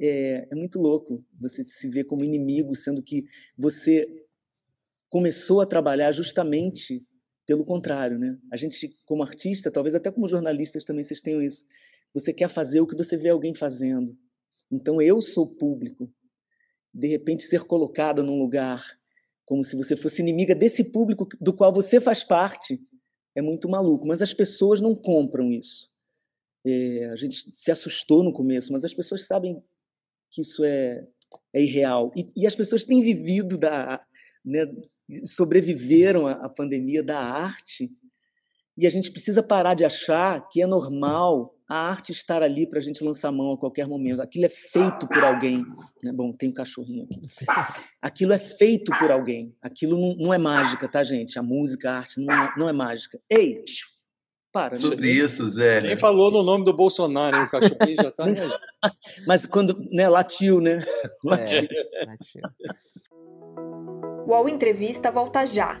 é, 0.00 0.48
é 0.50 0.54
muito 0.54 0.78
louco 0.78 1.24
você 1.40 1.64
se 1.64 1.88
ver 1.88 2.04
como 2.04 2.24
inimigo 2.24 2.74
sendo 2.74 3.02
que 3.02 3.24
você 3.56 4.06
começou 5.08 5.60
a 5.60 5.66
trabalhar 5.66 6.10
justamente 6.12 7.06
pelo 7.46 7.66
contrário, 7.66 8.18
né? 8.18 8.38
A 8.50 8.56
gente, 8.56 8.92
como 9.04 9.22
artista, 9.22 9.70
talvez 9.70 9.94
até 9.94 10.10
como 10.10 10.26
jornalistas 10.28 10.86
também 10.86 11.04
vocês 11.04 11.20
tenham 11.20 11.42
isso. 11.42 11.66
Você 12.14 12.32
quer 12.32 12.48
fazer 12.48 12.80
o 12.80 12.86
que 12.86 12.96
você 12.96 13.16
vê 13.16 13.28
alguém 13.28 13.54
fazendo. 13.54 14.16
Então 14.70 15.02
eu 15.02 15.20
sou 15.20 15.46
público. 15.46 16.10
De 16.94 17.08
repente 17.08 17.42
ser 17.42 17.64
colocada 17.64 18.22
num 18.22 18.38
lugar 18.38 18.82
como 19.44 19.64
se 19.64 19.76
você 19.76 19.96
fosse 19.96 20.22
inimiga 20.22 20.54
desse 20.54 20.84
público 20.84 21.28
do 21.40 21.52
qual 21.52 21.72
você 21.72 22.00
faz 22.00 22.24
parte 22.24 22.80
é 23.34 23.42
muito 23.42 23.68
maluco. 23.68 24.06
Mas 24.06 24.22
as 24.22 24.32
pessoas 24.32 24.80
não 24.80 24.94
compram 24.94 25.50
isso. 25.50 25.90
É, 26.64 27.06
a 27.06 27.16
gente 27.16 27.48
se 27.52 27.70
assustou 27.70 28.22
no 28.22 28.32
começo, 28.32 28.72
mas 28.72 28.84
as 28.84 28.94
pessoas 28.94 29.26
sabem 29.26 29.62
que 30.30 30.40
isso 30.40 30.64
é, 30.64 31.06
é 31.52 31.62
irreal. 31.62 32.12
E, 32.16 32.32
e 32.36 32.46
as 32.46 32.54
pessoas 32.54 32.84
têm 32.84 33.02
vivido 33.02 33.56
da, 33.56 34.04
né, 34.44 34.66
sobreviveram 35.24 36.26
à 36.26 36.48
pandemia 36.48 37.02
da 37.02 37.18
arte. 37.18 37.90
E 38.76 38.86
a 38.86 38.90
gente 38.90 39.10
precisa 39.10 39.42
parar 39.42 39.74
de 39.74 39.84
achar 39.84 40.48
que 40.48 40.62
é 40.62 40.66
normal 40.66 41.54
a 41.68 41.90
arte 41.90 42.12
estar 42.12 42.42
ali 42.42 42.68
para 42.68 42.78
a 42.78 42.82
gente 42.82 43.02
lançar 43.02 43.28
a 43.28 43.32
mão 43.32 43.52
a 43.52 43.58
qualquer 43.58 43.86
momento. 43.86 44.20
Aquilo 44.20 44.46
é 44.46 44.48
feito 44.48 45.06
por 45.06 45.24
alguém. 45.24 45.64
Né? 46.02 46.12
Bom, 46.12 46.32
tem 46.32 46.50
um 46.50 46.52
cachorrinho 46.52 47.04
aqui. 47.04 47.20
Aquilo 48.00 48.32
é 48.32 48.38
feito 48.38 48.92
por 48.98 49.10
alguém. 49.10 49.54
Aquilo 49.60 49.98
não, 49.98 50.16
não 50.26 50.34
é 50.34 50.38
mágica, 50.38 50.88
tá, 50.88 51.02
gente? 51.02 51.38
A 51.38 51.42
música, 51.42 51.90
a 51.90 51.98
arte 51.98 52.20
não 52.20 52.32
é, 52.32 52.52
não 52.56 52.68
é 52.68 52.72
mágica. 52.72 53.18
Ei! 53.28 53.62
para. 54.52 54.74
Sobre 54.74 55.06
né? 55.06 55.12
isso, 55.12 55.48
Zé. 55.48 55.80
Nem 55.80 55.96
falou 55.96 56.30
no 56.30 56.42
nome 56.42 56.64
do 56.64 56.72
Bolsonaro, 56.72 57.38
hein? 57.38 57.44
o 57.44 57.50
cachorrinho 57.50 57.96
já 57.96 58.08
está. 58.36 58.52
Mas 59.26 59.46
quando 59.46 59.80
né, 59.90 60.08
latiu, 60.08 60.60
né? 60.60 60.84
Latiu. 61.24 61.62
É, 61.62 62.04
latiu. 62.04 62.42
O 64.26 64.48
Entrevista 64.48 65.10
volta 65.10 65.46
já. 65.46 65.80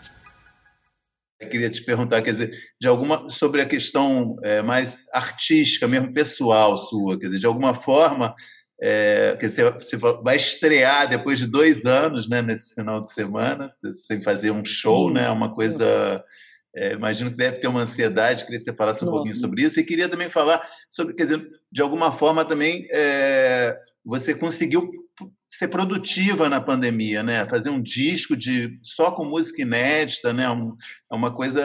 Queria 1.49 1.69
te 1.69 1.83
perguntar, 1.83 2.21
quer 2.21 2.31
dizer, 2.31 2.51
de 2.79 2.87
alguma 2.87 3.29
sobre 3.29 3.61
a 3.61 3.65
questão 3.65 4.37
é, 4.43 4.61
mais 4.61 4.97
artística, 5.11 5.87
mesmo 5.87 6.13
pessoal 6.13 6.77
sua, 6.77 7.19
quer 7.19 7.27
dizer, 7.27 7.39
de 7.39 7.45
alguma 7.45 7.73
forma 7.73 8.35
é, 8.81 9.35
que 9.39 9.49
você, 9.49 9.71
você, 9.71 9.97
vai 9.97 10.35
estrear 10.35 11.07
depois 11.07 11.39
de 11.39 11.47
dois 11.47 11.85
anos, 11.85 12.27
né, 12.27 12.41
nesse 12.41 12.73
final 12.73 13.01
de 13.01 13.11
semana, 13.11 13.71
sem 13.93 14.21
fazer 14.21 14.51
um 14.51 14.65
show, 14.65 15.11
né, 15.11 15.29
uma 15.29 15.53
coisa. 15.53 16.23
É, 16.73 16.93
imagino 16.93 17.29
que 17.29 17.35
deve 17.35 17.57
ter 17.57 17.67
uma 17.67 17.81
ansiedade. 17.81 18.45
Queria 18.45 18.57
que 18.57 18.63
você 18.63 18.73
falasse 18.73 19.03
um 19.03 19.07
Nossa. 19.07 19.17
pouquinho 19.17 19.35
sobre 19.35 19.63
isso 19.63 19.79
e 19.79 19.83
queria 19.83 20.07
também 20.07 20.29
falar 20.29 20.61
sobre, 20.89 21.13
quer 21.13 21.23
dizer, 21.23 21.45
de 21.69 21.81
alguma 21.81 22.13
forma 22.13 22.45
também 22.45 22.87
você 24.05 24.33
conseguiu 24.33 24.89
ser 25.53 25.67
produtiva 25.67 26.47
na 26.47 26.61
pandemia, 26.61 27.21
né? 27.21 27.45
Fazer 27.45 27.69
um 27.69 27.81
disco 27.81 28.37
de 28.37 28.79
só 28.81 29.11
com 29.11 29.25
música 29.25 29.61
inédita, 29.61 30.31
né? 30.31 30.49
Um, 30.49 30.77
é 31.11 31.15
uma 31.15 31.29
coisa 31.35 31.61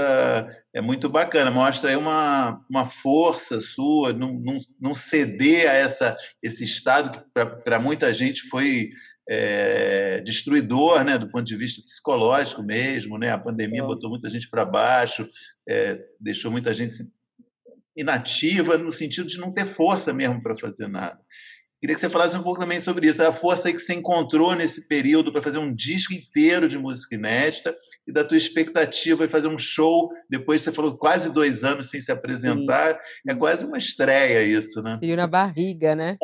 é 0.74 0.80
muito 0.80 1.08
bacana. 1.08 1.52
Mostra 1.52 1.90
aí 1.90 1.96
uma, 1.96 2.60
uma 2.68 2.84
força 2.84 3.60
sua, 3.60 4.12
não, 4.12 4.34
não, 4.34 4.58
não 4.80 4.92
ceder 4.92 5.70
a 5.70 5.72
essa 5.72 6.16
esse 6.42 6.64
estado 6.64 7.16
que 7.16 7.46
para 7.64 7.78
muita 7.78 8.12
gente 8.12 8.48
foi 8.48 8.90
é, 9.28 10.20
destruidor, 10.20 11.04
né? 11.04 11.16
Do 11.16 11.30
ponto 11.30 11.44
de 11.44 11.56
vista 11.56 11.80
psicológico 11.80 12.64
mesmo, 12.64 13.16
né? 13.16 13.30
A 13.30 13.38
pandemia 13.38 13.82
é. 13.82 13.86
botou 13.86 14.10
muita 14.10 14.28
gente 14.28 14.50
para 14.50 14.64
baixo, 14.64 15.28
é, 15.68 16.00
deixou 16.20 16.50
muita 16.50 16.74
gente 16.74 16.92
inativa 17.96 18.76
no 18.76 18.90
sentido 18.90 19.28
de 19.28 19.38
não 19.38 19.52
ter 19.52 19.64
força 19.64 20.12
mesmo 20.12 20.42
para 20.42 20.56
fazer 20.56 20.88
nada. 20.88 21.18
Queria 21.86 21.94
que 21.94 22.00
você 22.00 22.10
falasse 22.10 22.36
um 22.36 22.42
pouco 22.42 22.58
também 22.58 22.80
sobre 22.80 23.06
isso, 23.06 23.22
a 23.22 23.32
força 23.32 23.70
que 23.70 23.78
você 23.78 23.94
encontrou 23.94 24.56
nesse 24.56 24.88
período 24.88 25.30
para 25.30 25.40
fazer 25.40 25.58
um 25.58 25.72
disco 25.72 26.12
inteiro 26.12 26.68
de 26.68 26.76
música 26.76 27.14
inédita 27.14 27.76
e 28.04 28.10
da 28.10 28.24
tua 28.24 28.36
expectativa 28.36 29.24
de 29.24 29.30
fazer 29.30 29.46
um 29.46 29.56
show, 29.56 30.10
depois 30.28 30.62
você 30.62 30.72
falou 30.72 30.98
quase 30.98 31.32
dois 31.32 31.62
anos 31.62 31.88
sem 31.88 32.00
se 32.00 32.10
apresentar, 32.10 32.94
Sim. 32.94 33.30
é 33.30 33.34
quase 33.36 33.64
uma 33.64 33.78
estreia 33.78 34.42
isso, 34.42 34.82
né? 34.82 34.98
E 35.00 35.14
na 35.14 35.28
barriga, 35.28 35.94
né? 35.94 36.18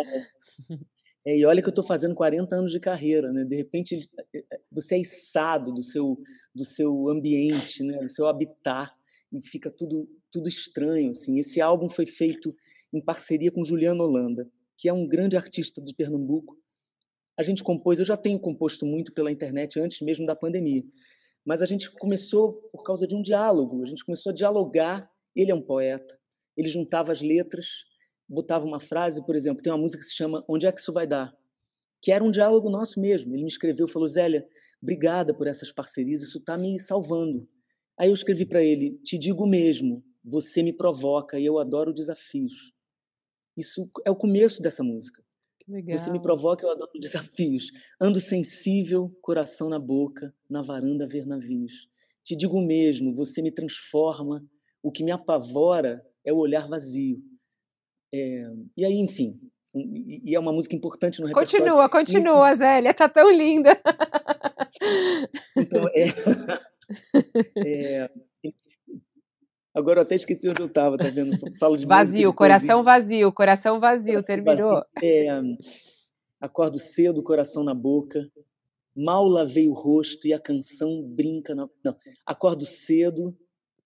É, 1.24 1.38
e 1.38 1.46
olha 1.46 1.62
que 1.62 1.68
eu 1.68 1.70
estou 1.70 1.84
fazendo 1.84 2.16
40 2.16 2.56
anos 2.56 2.72
de 2.72 2.80
carreira, 2.80 3.32
né? 3.32 3.44
De 3.44 3.54
repente 3.54 3.96
você 4.72 4.96
é 4.96 5.00
içado 5.00 5.72
do 5.72 5.80
seu, 5.80 6.18
do 6.52 6.64
seu 6.64 7.08
ambiente, 7.08 7.84
né? 7.84 7.98
do 7.98 8.08
seu 8.08 8.26
habitat, 8.26 8.90
e 9.32 9.40
fica 9.46 9.70
tudo, 9.70 10.08
tudo 10.32 10.48
estranho. 10.48 11.12
Assim. 11.12 11.38
Esse 11.38 11.60
álbum 11.60 11.88
foi 11.88 12.06
feito 12.06 12.52
em 12.92 13.00
parceria 13.00 13.52
com 13.52 13.64
Juliano 13.64 14.02
Holanda 14.02 14.50
que 14.76 14.88
é 14.88 14.92
um 14.92 15.06
grande 15.06 15.36
artista 15.36 15.80
de 15.80 15.94
Pernambuco. 15.94 16.58
A 17.36 17.42
gente 17.42 17.62
compôs, 17.62 17.98
eu 17.98 18.04
já 18.04 18.16
tenho 18.16 18.38
composto 18.38 18.84
muito 18.84 19.12
pela 19.12 19.30
internet 19.30 19.80
antes 19.80 20.00
mesmo 20.00 20.26
da 20.26 20.36
pandemia, 20.36 20.84
mas 21.44 21.62
a 21.62 21.66
gente 21.66 21.90
começou 21.90 22.54
por 22.72 22.82
causa 22.82 23.06
de 23.06 23.14
um 23.14 23.22
diálogo, 23.22 23.82
a 23.82 23.86
gente 23.86 24.04
começou 24.04 24.30
a 24.30 24.34
dialogar. 24.34 25.10
Ele 25.34 25.50
é 25.50 25.54
um 25.54 25.62
poeta, 25.62 26.18
ele 26.56 26.68
juntava 26.68 27.10
as 27.10 27.22
letras, 27.22 27.84
botava 28.28 28.66
uma 28.66 28.80
frase, 28.80 29.24
por 29.24 29.34
exemplo, 29.34 29.62
tem 29.62 29.72
uma 29.72 29.78
música 29.78 30.02
que 30.02 30.08
se 30.08 30.14
chama 30.14 30.44
Onde 30.48 30.66
é 30.66 30.72
que 30.72 30.80
isso 30.80 30.92
vai 30.92 31.06
dar? 31.06 31.34
Que 32.00 32.12
era 32.12 32.22
um 32.22 32.30
diálogo 32.30 32.68
nosso 32.68 33.00
mesmo. 33.00 33.34
Ele 33.34 33.42
me 33.42 33.48
escreveu, 33.48 33.88
falou: 33.88 34.08
Zélia, 34.08 34.46
obrigada 34.80 35.34
por 35.34 35.46
essas 35.46 35.72
parcerias, 35.72 36.22
isso 36.22 36.38
está 36.38 36.56
me 36.56 36.78
salvando. 36.78 37.48
Aí 37.96 38.08
eu 38.08 38.14
escrevi 38.14 38.44
para 38.46 38.62
ele: 38.62 38.98
Te 39.04 39.18
digo 39.18 39.46
mesmo, 39.46 40.04
você 40.24 40.62
você 40.62 41.38
e 41.38 41.46
eu 41.46 41.58
adoro 41.58 41.92
desafios. 41.92 42.72
Isso 43.56 43.90
é 44.04 44.10
o 44.10 44.16
começo 44.16 44.62
dessa 44.62 44.82
música. 44.82 45.22
Você 45.90 46.10
me 46.10 46.20
provoca, 46.20 46.66
eu 46.66 46.70
adoro 46.70 46.90
desafios. 46.98 47.70
Ando 48.00 48.20
sensível, 48.20 49.14
coração 49.22 49.68
na 49.68 49.78
boca, 49.78 50.34
na 50.48 50.62
varanda 50.62 51.06
ver 51.06 51.26
navios. 51.26 51.88
Te 52.24 52.36
digo 52.36 52.60
mesmo, 52.60 53.14
você 53.14 53.40
me 53.40 53.50
transforma. 53.50 54.44
O 54.82 54.90
que 54.90 55.04
me 55.04 55.12
apavora 55.12 56.04
é 56.24 56.32
o 56.32 56.38
olhar 56.38 56.68
vazio. 56.68 57.22
É, 58.12 58.50
e 58.76 58.84
aí, 58.84 58.98
enfim, 58.98 59.40
e 59.74 60.34
é 60.34 60.38
uma 60.38 60.52
música 60.52 60.76
importante 60.76 61.20
no 61.20 61.26
repertório. 61.26 61.64
Continua, 61.64 61.88
continua, 61.88 62.54
Zélia, 62.54 62.92
tá 62.92 63.08
tão 63.08 63.30
linda. 63.30 63.80
Então, 65.56 65.88
é, 65.94 66.06
é, 67.66 68.10
Agora 69.74 70.00
eu 70.00 70.02
até 70.02 70.14
esqueci 70.14 70.48
onde 70.48 70.60
eu 70.60 70.66
estava, 70.66 70.98
tá 70.98 71.08
vendo? 71.08 71.36
Falo 71.58 71.76
de 71.76 71.86
vazio, 71.86 72.32
coração 72.34 72.82
vazio, 72.82 73.32
coração 73.32 73.80
vazio, 73.80 74.14
coração 74.14 74.34
terminou. 74.36 74.72
Vazio. 74.72 74.86
É, 75.02 75.40
acordo 76.40 76.78
cedo, 76.78 77.22
coração 77.22 77.64
na 77.64 77.74
boca, 77.74 78.30
mal 78.94 79.26
lavei 79.26 79.68
o 79.68 79.72
rosto 79.72 80.26
e 80.26 80.34
a 80.34 80.38
canção 80.38 81.02
brinca 81.02 81.54
na. 81.54 81.66
Não, 81.82 81.96
acordo 82.26 82.66
cedo, 82.66 83.34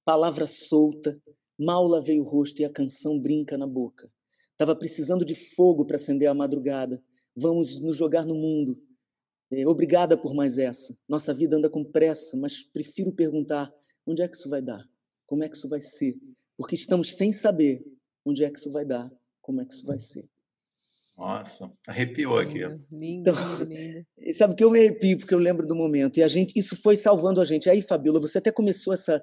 palavra 0.05 0.49
solta, 0.49 1.20
mal 1.59 1.87
lavei 1.87 2.18
o 2.18 2.25
rosto 2.25 2.61
e 2.61 2.64
a 2.64 2.72
canção 2.72 3.20
brinca 3.20 3.57
na 3.57 3.66
boca. 3.66 4.11
Tava 4.57 4.75
precisando 4.75 5.25
de 5.25 5.35
fogo 5.35 5.85
para 5.85 5.96
acender 5.96 6.29
a 6.29 6.35
madrugada. 6.35 7.01
Vamos 7.37 7.79
nos 7.81 7.96
jogar 7.96 8.25
no 8.25 8.35
mundo. 8.35 8.77
É, 9.53 9.64
obrigada 9.68 10.16
por 10.16 10.35
mais 10.35 10.59
essa. 10.59 10.99
Nossa 11.09 11.33
vida 11.33 11.57
anda 11.57 11.70
com 11.70 11.85
pressa, 11.85 12.37
mas 12.37 12.62
prefiro 12.62 13.12
perguntar: 13.12 13.72
onde 14.05 14.22
é 14.22 14.29
que 14.29 14.35
isso 14.35 14.49
vai 14.49 14.61
dar? 14.61 14.85
Como 15.27 15.43
é 15.43 15.49
que 15.49 15.57
isso 15.57 15.69
vai 15.69 15.81
ser? 15.81 16.15
Porque 16.57 16.75
estamos 16.75 17.17
sem 17.17 17.33
saber 17.33 17.85
onde 18.25 18.45
é 18.45 18.51
que 18.51 18.59
isso 18.59 18.71
vai 18.71 18.85
dar, 18.85 19.11
como 19.43 19.61
é 19.61 19.65
que 19.65 19.75
isso 19.75 19.85
vai 19.85 19.99
ser. 19.99 20.29
Nossa, 21.17 21.71
arrepiou 21.87 22.39
aqui. 22.39 22.59
Lindo, 22.93 23.31
então, 23.31 23.65
lindo. 23.65 24.07
Sabe 24.37 24.55
que 24.55 24.62
eu 24.62 24.71
me 24.71 24.79
arrepio 24.79 25.19
porque 25.19 25.35
eu 25.35 25.39
lembro 25.39 25.67
do 25.67 25.75
momento. 25.75 26.19
E 26.19 26.23
a 26.23 26.29
gente, 26.29 26.53
isso 26.55 26.77
foi 26.77 26.95
salvando 26.95 27.41
a 27.41 27.45
gente. 27.45 27.71
Aí, 27.71 27.81
Fabiola, 27.81 28.21
você 28.21 28.39
até 28.39 28.53
começou 28.53 28.93
essa, 28.93 29.23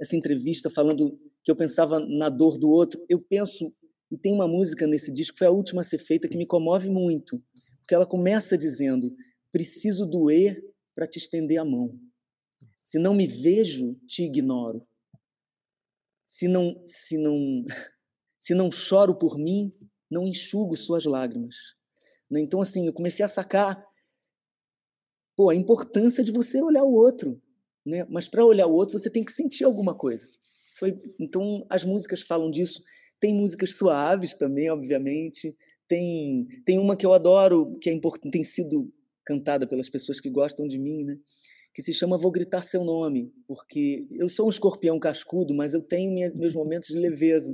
essa 0.00 0.16
entrevista 0.16 0.70
falando 0.70 1.18
que 1.42 1.50
eu 1.50 1.56
pensava 1.56 2.00
na 2.00 2.30
dor 2.30 2.58
do 2.58 2.70
outro. 2.70 3.04
Eu 3.10 3.20
penso, 3.20 3.70
e 4.10 4.16
tem 4.16 4.32
uma 4.32 4.48
música 4.48 4.86
nesse 4.86 5.12
disco, 5.12 5.36
foi 5.36 5.46
a 5.46 5.50
última 5.50 5.82
a 5.82 5.84
ser 5.84 5.98
feita, 5.98 6.28
que 6.28 6.38
me 6.38 6.46
comove 6.46 6.88
muito. 6.88 7.42
Porque 7.80 7.94
ela 7.94 8.06
começa 8.06 8.56
dizendo: 8.56 9.14
Preciso 9.52 10.06
doer 10.06 10.64
para 10.94 11.06
te 11.06 11.18
estender 11.18 11.58
a 11.58 11.64
mão. 11.64 11.94
Se 12.78 12.98
não 12.98 13.12
me 13.12 13.26
vejo, 13.26 13.94
te 14.06 14.22
ignoro 14.22 14.86
se 16.24 16.48
não 16.48 16.82
se 16.86 17.18
não 17.18 17.64
se 18.40 18.54
não 18.54 18.72
choro 18.72 19.14
por 19.14 19.38
mim, 19.38 19.70
não 20.10 20.26
enxugo 20.26 20.76
suas 20.76 21.04
lágrimas. 21.04 21.56
Né? 22.30 22.40
Então 22.40 22.60
assim, 22.60 22.86
eu 22.86 22.92
comecei 22.92 23.24
a 23.24 23.28
sacar 23.28 23.84
pô, 25.36 25.50
a 25.50 25.54
importância 25.54 26.24
de 26.24 26.32
você 26.32 26.60
olhar 26.62 26.84
o 26.84 26.92
outro, 26.92 27.40
né? 27.84 28.06
Mas 28.08 28.28
para 28.28 28.44
olhar 28.44 28.66
o 28.66 28.72
outro, 28.72 28.98
você 28.98 29.10
tem 29.10 29.24
que 29.24 29.32
sentir 29.32 29.64
alguma 29.64 29.94
coisa. 29.94 30.28
Foi 30.78 31.00
então 31.20 31.66
as 31.68 31.84
músicas 31.84 32.22
falam 32.22 32.50
disso. 32.50 32.82
Tem 33.20 33.34
músicas 33.34 33.76
suaves 33.76 34.34
também, 34.34 34.70
obviamente. 34.70 35.54
Tem 35.86 36.46
tem 36.64 36.78
uma 36.78 36.96
que 36.96 37.04
eu 37.04 37.12
adoro, 37.12 37.76
que 37.80 37.90
é 37.90 37.92
importante, 37.92 38.32
tem 38.32 38.44
sido 38.44 38.92
cantada 39.24 39.66
pelas 39.66 39.88
pessoas 39.88 40.20
que 40.20 40.30
gostam 40.30 40.66
de 40.66 40.78
mim, 40.78 41.04
né? 41.04 41.18
Que 41.74 41.82
se 41.82 41.92
chama 41.92 42.16
Vou 42.16 42.30
Gritar 42.30 42.62
Seu 42.62 42.84
Nome, 42.84 43.34
porque 43.48 44.06
eu 44.12 44.28
sou 44.28 44.46
um 44.46 44.50
escorpião 44.50 44.98
cascudo, 45.00 45.52
mas 45.52 45.74
eu 45.74 45.82
tenho 45.82 46.12
meus 46.36 46.54
momentos 46.54 46.88
de 46.88 46.98
leveza. 46.98 47.50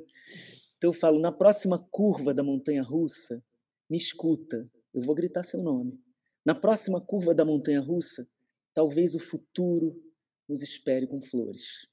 Então 0.77 0.91
eu 0.91 0.95
falo, 0.95 1.19
na 1.19 1.33
próxima 1.33 1.79
curva 1.91 2.35
da 2.35 2.43
montanha 2.43 2.83
russa, 2.83 3.43
me 3.89 3.97
escuta, 3.97 4.71
eu 4.93 5.01
vou 5.01 5.15
gritar 5.15 5.43
seu 5.43 5.63
nome. 5.63 5.99
Na 6.45 6.55
próxima 6.55 7.01
curva 7.01 7.35
da 7.35 7.47
montanha 7.47 7.81
russa, 7.81 8.29
talvez 8.75 9.15
o 9.15 9.19
futuro 9.19 9.99
nos 10.47 10.63
espere 10.63 11.07
com 11.07 11.23
flores. 11.23 11.89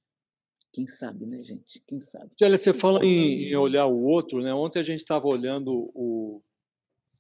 Quem 0.73 0.85
sabe, 0.85 1.25
né, 1.25 1.41
gente? 1.43 1.81
Quem 1.87 1.99
sabe? 1.99 2.31
Olha, 2.41 2.57
você 2.57 2.73
fala 2.73 3.03
em, 3.05 3.51
em, 3.51 3.55
olhar 3.55 3.87
o 3.87 4.03
outro, 4.03 4.41
né? 4.41 4.53
Ontem 4.53 4.79
a 4.79 4.83
gente 4.83 4.99
estava 4.99 5.27
olhando 5.27 5.71
o, 5.71 6.41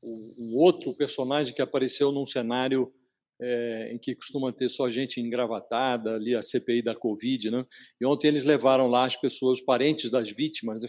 o, 0.01 0.33
o 0.37 0.59
outro 0.59 0.93
personagem 0.95 1.53
que 1.53 1.61
apareceu 1.61 2.11
num 2.11 2.25
cenário 2.25 2.93
é, 3.39 3.91
em 3.93 3.97
que 3.97 4.15
costuma 4.15 4.51
ter 4.51 4.69
só 4.69 4.89
gente 4.89 5.21
engravatada, 5.21 6.15
ali 6.15 6.35
a 6.35 6.41
CPI 6.41 6.81
da 6.81 6.95
Covid, 6.95 7.51
né? 7.51 7.65
E 8.01 8.05
ontem 8.05 8.27
eles 8.27 8.43
levaram 8.43 8.87
lá 8.87 9.05
as 9.05 9.15
pessoas, 9.15 9.59
os 9.59 9.65
parentes 9.65 10.09
das 10.09 10.31
vítimas, 10.31 10.79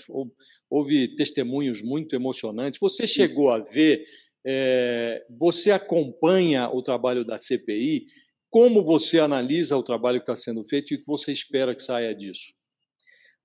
houve 0.69 1.15
testemunhos 1.17 1.83
muito 1.83 2.17
emocionantes. 2.17 2.81
Você 2.81 3.07
chegou 3.07 3.51
a 3.51 3.59
ver, 3.59 4.05
é, 4.47 5.25
você 5.39 5.71
acompanha 5.71 6.69
o 6.71 6.83
trabalho 6.83 7.25
da 7.25 7.37
CPI, 7.37 8.07
como 8.51 8.83
você 8.83 9.19
analisa 9.19 9.77
o 9.77 9.83
trabalho 9.83 10.19
que 10.19 10.31
está 10.31 10.37
sendo 10.37 10.65
feito 10.65 10.93
e 10.93 10.97
o 10.97 11.01
que 11.01 11.07
você 11.07 11.31
espera 11.33 11.75
que 11.75 11.83
saia 11.83 12.15
disso? 12.15 12.55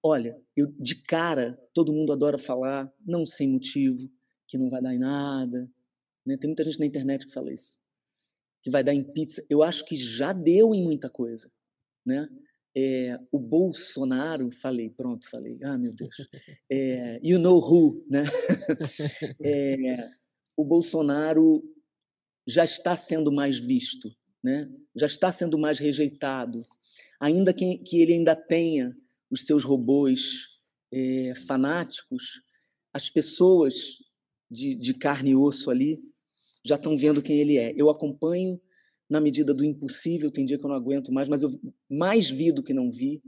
Olha, 0.01 0.37
eu 0.55 0.67
de 0.79 1.01
cara, 1.03 1.57
todo 1.73 1.93
mundo 1.93 2.13
adora 2.13 2.37
falar, 2.37 2.91
não 3.05 3.25
sem 3.25 3.49
motivo, 3.49 4.09
que 4.47 4.57
não 4.57 4.69
vai 4.69 4.81
dar 4.81 4.93
em 4.93 4.99
nada. 4.99 5.69
Né? 6.25 6.37
Tem 6.37 6.49
muita 6.49 6.63
gente 6.63 6.79
na 6.79 6.85
internet 6.85 7.25
que 7.25 7.33
fala 7.33 7.53
isso 7.53 7.82
que 8.63 8.71
vai 8.71 8.83
dar 8.83 8.93
em 8.93 9.03
pizza. 9.03 9.45
Eu 9.49 9.61
acho 9.61 9.85
que 9.85 9.95
já 9.95 10.31
deu 10.31 10.73
em 10.73 10.81
muita 10.81 11.09
coisa, 11.09 11.51
né? 12.05 12.27
É, 12.75 13.19
o 13.31 13.37
Bolsonaro, 13.37 14.49
falei, 14.51 14.89
pronto, 14.89 15.29
falei, 15.29 15.59
ah, 15.63 15.77
meu 15.77 15.93
Deus, 15.93 16.15
é, 16.71 17.19
you 17.21 17.37
know 17.37 17.59
who, 17.59 18.03
né? 18.09 18.23
É, 19.45 20.09
o 20.55 20.63
Bolsonaro 20.63 21.63
já 22.47 22.63
está 22.63 22.95
sendo 22.95 23.31
mais 23.31 23.59
visto, 23.59 24.09
né? 24.41 24.71
Já 24.95 25.05
está 25.05 25.31
sendo 25.31 25.57
mais 25.57 25.77
rejeitado, 25.77 26.65
ainda 27.19 27.53
que, 27.53 27.77
que 27.79 28.01
ele 28.01 28.13
ainda 28.13 28.35
tenha 28.35 28.95
os 29.29 29.45
seus 29.45 29.63
robôs 29.63 30.49
é, 30.91 31.33
fanáticos, 31.45 32.41
as 32.91 33.09
pessoas 33.09 33.99
de, 34.49 34.73
de 34.75 34.93
carne 34.93 35.31
e 35.31 35.35
osso 35.35 35.69
ali 35.69 36.01
já 36.63 36.75
estão 36.75 36.97
vendo 36.97 37.21
quem 37.21 37.39
ele 37.39 37.57
é. 37.57 37.73
Eu 37.75 37.89
acompanho 37.89 38.59
na 39.09 39.19
medida 39.19 39.53
do 39.53 39.63
impossível, 39.63 40.31
tem 40.31 40.45
dia 40.45 40.57
que 40.57 40.65
eu 40.65 40.69
não 40.69 40.75
aguento 40.75 41.11
mais, 41.11 41.27
mas 41.27 41.41
eu 41.41 41.59
mais 41.89 42.29
vi 42.29 42.51
do 42.51 42.63
que 42.63 42.73
não 42.73 42.91
vi. 42.91 43.21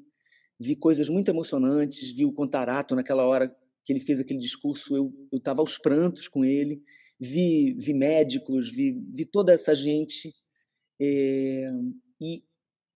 Vi 0.59 0.75
coisas 0.75 1.09
muito 1.09 1.29
emocionantes, 1.29 2.11
vi 2.11 2.25
o 2.25 2.31
Contarato 2.31 2.95
naquela 2.95 3.25
hora 3.25 3.53
que 3.83 3.93
ele 3.93 3.99
fez 3.99 4.19
aquele 4.19 4.39
discurso, 4.39 4.95
eu 4.95 5.13
estava 5.33 5.61
aos 5.61 5.77
prantos 5.77 6.27
com 6.27 6.43
ele. 6.43 6.81
Vi, 7.19 7.73
vi 7.77 7.93
médicos, 7.93 8.69
vi, 8.69 8.99
vi 9.13 9.25
toda 9.25 9.53
essa 9.53 9.75
gente 9.75 10.33
é, 10.99 11.71
e 12.19 12.43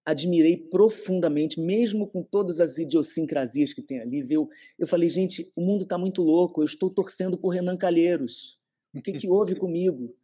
admirei 0.03 0.57
profundamente, 0.57 1.59
mesmo 1.59 2.07
com 2.07 2.23
todas 2.23 2.59
as 2.59 2.77
idiosincrasias 2.77 3.71
que 3.71 3.81
tem 3.81 3.99
ali. 3.99 4.23
Viu? 4.23 4.49
Eu 4.77 4.87
falei, 4.87 5.07
gente, 5.07 5.51
o 5.55 5.61
mundo 5.61 5.83
está 5.83 5.97
muito 5.97 6.23
louco, 6.23 6.61
eu 6.61 6.65
estou 6.65 6.89
torcendo 6.89 7.37
por 7.37 7.49
Renan 7.49 7.77
Calheiros. 7.77 8.59
O 8.93 9.01
que, 9.01 9.13
que 9.13 9.29
houve 9.29 9.55
comigo? 9.59 10.15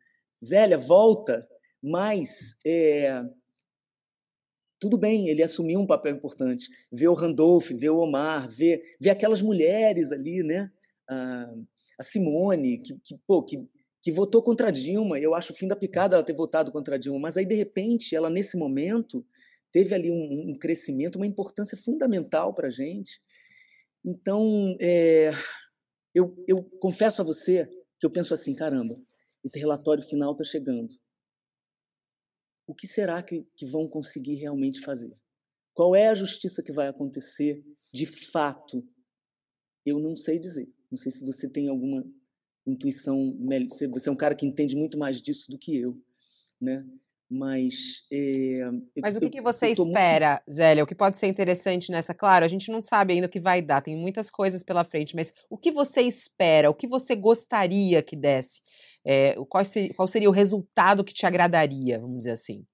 Zélia, 0.44 0.78
volta. 0.78 1.48
Mas 1.82 2.58
é, 2.66 3.22
tudo 4.80 4.98
bem, 4.98 5.30
ele 5.30 5.42
assumiu 5.42 5.80
um 5.80 5.88
papel 5.88 6.16
importante. 6.16 6.70
Ver 6.92 7.08
o 7.08 7.14
Randolph, 7.14 7.72
ver 7.72 7.90
o 7.90 7.98
Omar, 7.98 8.50
ver, 8.50 8.82
ver 9.00 9.10
aquelas 9.10 9.42
mulheres 9.42 10.12
ali, 10.12 10.44
né? 10.44 10.72
A, 11.10 11.54
a 12.00 12.04
Simone, 12.04 12.80
que, 12.80 13.00
que, 13.04 13.18
pô, 13.26 13.44
que, 13.44 13.68
que 14.02 14.12
votou 14.12 14.44
contra 14.44 14.68
a 14.68 14.72
Dilma. 14.72 15.20
Eu 15.20 15.34
acho 15.34 15.54
o 15.54 15.56
fim 15.56 15.68
da 15.68 15.76
picada 15.76 16.16
ela 16.16 16.26
ter 16.26 16.36
votado 16.36 16.72
contra 16.72 16.96
a 16.96 16.98
Dilma. 16.98 17.20
Mas 17.20 17.38
aí, 17.38 17.46
de 17.46 17.56
repente, 17.56 18.16
ela, 18.16 18.30
nesse 18.30 18.58
momento, 18.58 19.26
teve 19.72 19.96
ali 19.96 20.12
um, 20.12 20.52
um 20.52 20.58
crescimento, 20.60 21.16
uma 21.16 21.28
importância 21.28 21.78
fundamental 21.78 22.54
para 22.54 22.68
a 22.68 22.72
gente. 22.72 23.22
Então, 24.04 24.76
é, 24.80 25.32
eu, 26.14 26.36
eu 26.48 26.64
confesso 26.80 27.22
a 27.22 27.26
você 27.26 27.68
que 28.00 28.06
eu 28.06 28.12
penso 28.12 28.34
assim, 28.34 28.54
caramba, 28.54 29.00
esse 29.46 29.60
relatório 29.60 30.04
final 30.04 30.32
está 30.32 30.44
chegando. 30.44 30.92
O 32.68 32.74
que 32.74 32.88
será 32.88 33.22
que, 33.22 33.44
que 33.56 33.66
vão 33.68 33.88
conseguir 33.88 34.36
realmente 34.36 34.82
fazer? 34.82 35.16
Qual 35.72 35.96
é 35.96 36.08
a 36.08 36.16
justiça 36.16 36.64
que 36.64 36.74
vai 36.74 36.88
acontecer 36.88 37.64
de 37.94 38.08
fato? 38.08 38.84
Eu 39.86 40.00
não 40.00 40.18
sei 40.18 40.40
dizer. 40.40 40.68
Não 40.90 40.98
sei 40.98 41.12
se 41.12 41.24
você 41.24 41.48
tem 41.48 41.70
alguma 41.70 42.04
intuição. 42.66 43.38
Você 43.94 44.10
é 44.10 44.12
um 44.12 44.18
cara 44.18 44.36
que 44.36 44.48
entende 44.48 44.76
muito 44.76 44.98
mais 44.98 45.22
disso 45.22 45.52
do 45.52 45.60
que 45.60 45.78
eu, 45.78 46.02
né? 46.60 46.84
Mas. 47.30 48.06
É, 48.12 48.70
Mas 49.02 49.16
eu, 49.16 49.20
o 49.20 49.22
que, 49.22 49.32
que 49.32 49.42
você 49.42 49.70
espera, 49.70 50.42
muito... 50.46 50.56
Zélia? 50.56 50.84
O 50.84 50.88
que 50.88 50.94
pode 50.94 51.18
ser 51.18 51.28
interessante 51.28 51.92
nessa? 51.92 52.14
Claro, 52.14 52.46
a 52.46 52.48
gente 52.48 52.72
não 52.72 52.80
sabe 52.80 53.14
ainda 53.14 53.26
o 53.26 53.30
que 53.30 53.40
vai 53.40 53.62
dar, 53.62 53.82
tem 53.82 53.96
muitas 53.96 54.30
coisas 54.30 54.62
pela 54.62 54.84
frente, 54.84 55.16
mas 55.16 55.34
o 55.50 55.58
que 55.58 55.72
você 55.72 56.02
espera? 56.02 56.70
O 56.70 56.76
que 56.76 56.88
você 56.88 57.16
gostaria 57.16 58.04
que 58.04 58.16
desse? 58.16 58.62
É, 59.04 59.36
qual, 59.50 59.66
seria, 59.66 59.94
qual 59.96 60.08
seria 60.08 60.30
o 60.30 60.34
resultado 60.34 61.04
que 61.04 61.14
te 61.14 61.26
agradaria, 61.26 62.00
vamos 62.00 62.20
dizer 62.20 62.32
assim? 62.32 62.66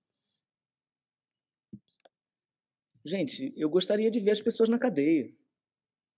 Gente, 3.06 3.54
eu 3.56 3.70
gostaria 3.70 4.12
de 4.12 4.20
ver 4.20 4.32
as 4.32 4.42
pessoas 4.42 4.70
na 4.70 4.78
cadeia. 4.78 5.34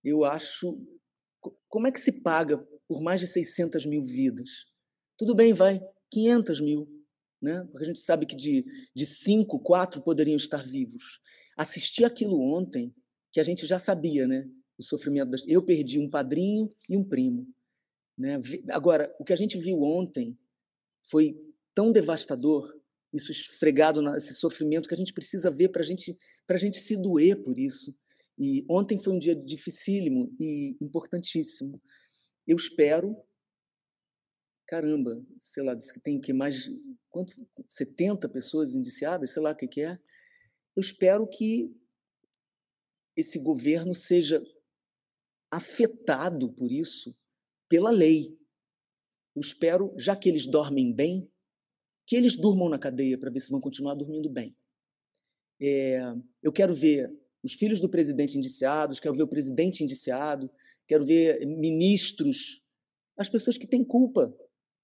Eu 0.04 0.26
acho. 0.26 0.78
Como 1.70 1.88
é 1.88 1.92
que 1.92 2.00
se 2.00 2.22
paga 2.22 2.58
por 2.88 3.02
mais 3.02 3.22
de 3.22 3.28
600 3.28 3.86
mil 3.86 4.04
vidas? 4.04 4.50
Tudo 5.18 5.36
bem, 5.36 5.54
vai, 5.54 5.80
500 6.12 6.60
mil 6.60 7.03
né? 7.44 7.68
porque 7.70 7.84
a 7.84 7.88
gente 7.88 8.00
sabe 8.00 8.26
que 8.26 8.36
de, 8.36 8.66
de 8.96 9.06
cinco, 9.06 9.60
quatro 9.60 10.02
poderiam 10.02 10.38
estar 10.38 10.66
vivos. 10.66 11.20
Assisti 11.58 12.06
aquilo 12.06 12.40
ontem, 12.40 12.96
que 13.32 13.40
a 13.40 13.44
gente 13.44 13.68
já 13.68 13.78
sabia, 13.78 14.26
né? 14.26 14.50
o 14.78 14.84
sofrimento 14.84 15.32
das... 15.32 15.44
Eu 15.46 15.62
perdi 15.62 16.00
um 16.00 16.10
padrinho 16.10 16.74
e 16.90 16.96
um 16.96 17.04
primo. 17.04 17.48
Né? 18.18 18.42
Agora, 18.70 19.14
o 19.20 19.26
que 19.26 19.34
a 19.34 19.36
gente 19.36 19.58
viu 19.58 19.82
ontem 19.82 20.38
foi 21.04 21.38
tão 21.76 21.92
devastador, 21.92 22.74
isso 23.12 23.32
esfregado 23.32 24.02
nesse 24.02 24.34
sofrimento 24.34 24.88
que 24.88 24.96
a 24.96 24.98
gente 24.98 25.14
precisa 25.14 25.52
ver 25.52 25.70
para 25.70 25.84
gente, 25.84 26.18
a 26.48 26.58
gente 26.58 26.78
se 26.78 26.96
doer 26.96 27.44
por 27.44 27.60
isso. 27.60 27.94
E 28.40 28.66
ontem 28.70 28.98
foi 28.98 29.14
um 29.14 29.20
dia 29.20 29.36
dificílimo 29.36 30.34
e 30.40 30.78
importantíssimo. 30.82 31.80
Eu 32.48 32.56
espero 32.56 33.16
caramba, 34.66 35.24
sei 35.40 35.64
lá, 35.64 35.74
diz 35.74 35.92
que 35.92 36.00
tem 36.00 36.20
que 36.20 36.34
mais 36.34 36.72
quanto 37.10 37.34
70 37.68 38.28
pessoas 38.30 38.74
indiciadas, 38.74 39.32
sei 39.32 39.42
lá 39.42 39.52
o 39.52 39.56
que, 39.56 39.68
que 39.68 39.82
é. 39.82 40.00
Eu 40.76 40.82
espero 40.82 41.28
que 41.28 41.72
esse 43.16 43.38
governo 43.38 43.94
seja 43.94 44.44
afetado 45.52 46.52
por 46.52 46.72
isso 46.72 47.16
pela 47.70 47.92
lei. 47.92 48.38
Eu 49.36 49.42
espero, 49.42 49.94
já 49.98 50.16
que 50.16 50.30
eles 50.30 50.48
dormem 50.48 50.92
bem, 50.92 51.30
que 52.06 52.16
eles 52.16 52.36
durmam 52.36 52.70
na 52.70 52.80
cadeia 52.80 53.18
para 53.18 53.30
ver 53.30 53.40
se 53.40 53.52
vão 53.52 53.62
continuar 53.62 53.96
dormindo 53.96 54.30
bem. 54.30 54.56
É, 55.62 56.00
eu 56.42 56.52
quero 56.52 56.74
ver 56.74 57.12
os 57.44 57.54
filhos 57.54 57.80
do 57.80 57.90
presidente 57.90 58.38
indiciados, 58.38 59.00
quero 59.00 59.16
ver 59.16 59.24
o 59.24 59.28
presidente 59.28 59.84
indiciado, 59.84 60.50
quero 60.88 61.06
ver 61.06 61.46
ministros, 61.46 62.64
as 63.18 63.30
pessoas 63.30 63.58
que 63.58 63.68
têm 63.68 63.84
culpa 63.84 64.36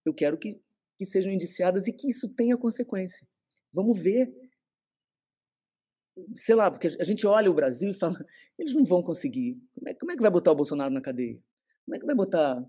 eu 0.10 0.14
quero 0.14 0.38
que, 0.38 0.60
que 0.98 1.06
sejam 1.06 1.32
indiciadas 1.32 1.88
e 1.88 1.94
que 1.94 2.10
isso 2.10 2.30
tenha 2.34 2.58
consequência. 2.58 3.28
Vamos 3.72 4.00
ver. 4.00 4.34
Sei 6.36 6.56
lá, 6.56 6.70
porque 6.70 6.88
a 7.00 7.04
gente 7.04 7.26
olha 7.26 7.50
o 7.50 7.54
Brasil 7.54 7.92
e 7.92 7.94
fala, 7.94 8.18
eles 8.58 8.74
não 8.74 8.84
vão 8.84 9.02
conseguir. 9.02 9.58
Como 9.74 9.90
é, 9.90 9.94
como 9.94 10.12
é 10.12 10.16
que 10.16 10.22
vai 10.22 10.32
botar 10.32 10.52
o 10.52 10.56
Bolsonaro 10.56 10.94
na 10.94 11.02
cadeia? 11.02 11.42
Como 11.86 11.96
é 11.96 12.00
que 12.00 12.06
vai 12.06 12.16
botar 12.16 12.64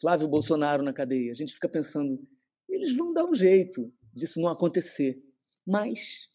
Flávio 0.00 0.28
Bolsonaro 0.28 0.82
na 0.82 0.92
cadeia? 0.92 1.32
A 1.32 1.34
gente 1.34 1.52
fica 1.52 1.68
pensando, 1.68 2.26
eles 2.68 2.96
vão 2.96 3.12
dar 3.12 3.26
um 3.26 3.34
jeito 3.34 3.92
disso 4.14 4.40
não 4.40 4.48
acontecer. 4.48 5.22
Mas 5.66 6.28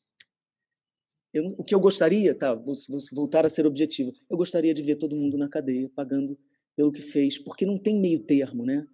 eu, 1.33 1.53
o 1.57 1.63
que 1.63 1.75
eu 1.75 1.79
gostaria, 1.79 2.33
tá, 2.33 2.53
vou, 2.53 2.75
vou, 2.87 2.99
voltar 3.11 3.45
a 3.45 3.49
ser 3.49 3.65
objetivo, 3.65 4.13
eu 4.29 4.37
gostaria 4.37 4.73
de 4.73 4.81
ver 4.81 4.95
todo 4.95 5.15
mundo 5.15 5.37
na 5.37 5.49
cadeia 5.49 5.89
pagando 5.93 6.39
pelo 6.75 6.91
que 6.91 7.01
fez, 7.01 7.37
porque 7.37 7.65
não 7.65 7.77
tem 7.77 7.99
meio 7.99 8.23
termo, 8.23 8.65
né? 8.65 8.87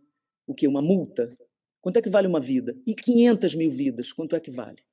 O 0.46 0.54
que? 0.54 0.68
Uma 0.68 0.82
multa? 0.82 1.36
Quanto 1.82 1.98
é 1.98 2.02
que 2.02 2.10
vale 2.10 2.28
uma 2.28 2.40
vida? 2.40 2.76
E 2.86 2.94
500 2.94 3.56
mil 3.56 3.72
vidas, 3.72 4.14
quanto 4.14 4.36
é 4.36 4.40
que 4.40 4.52
vale? 4.52 4.84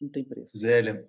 Não 0.00 0.08
tem 0.08 0.22
preço. 0.22 0.58
Zélia, 0.58 1.08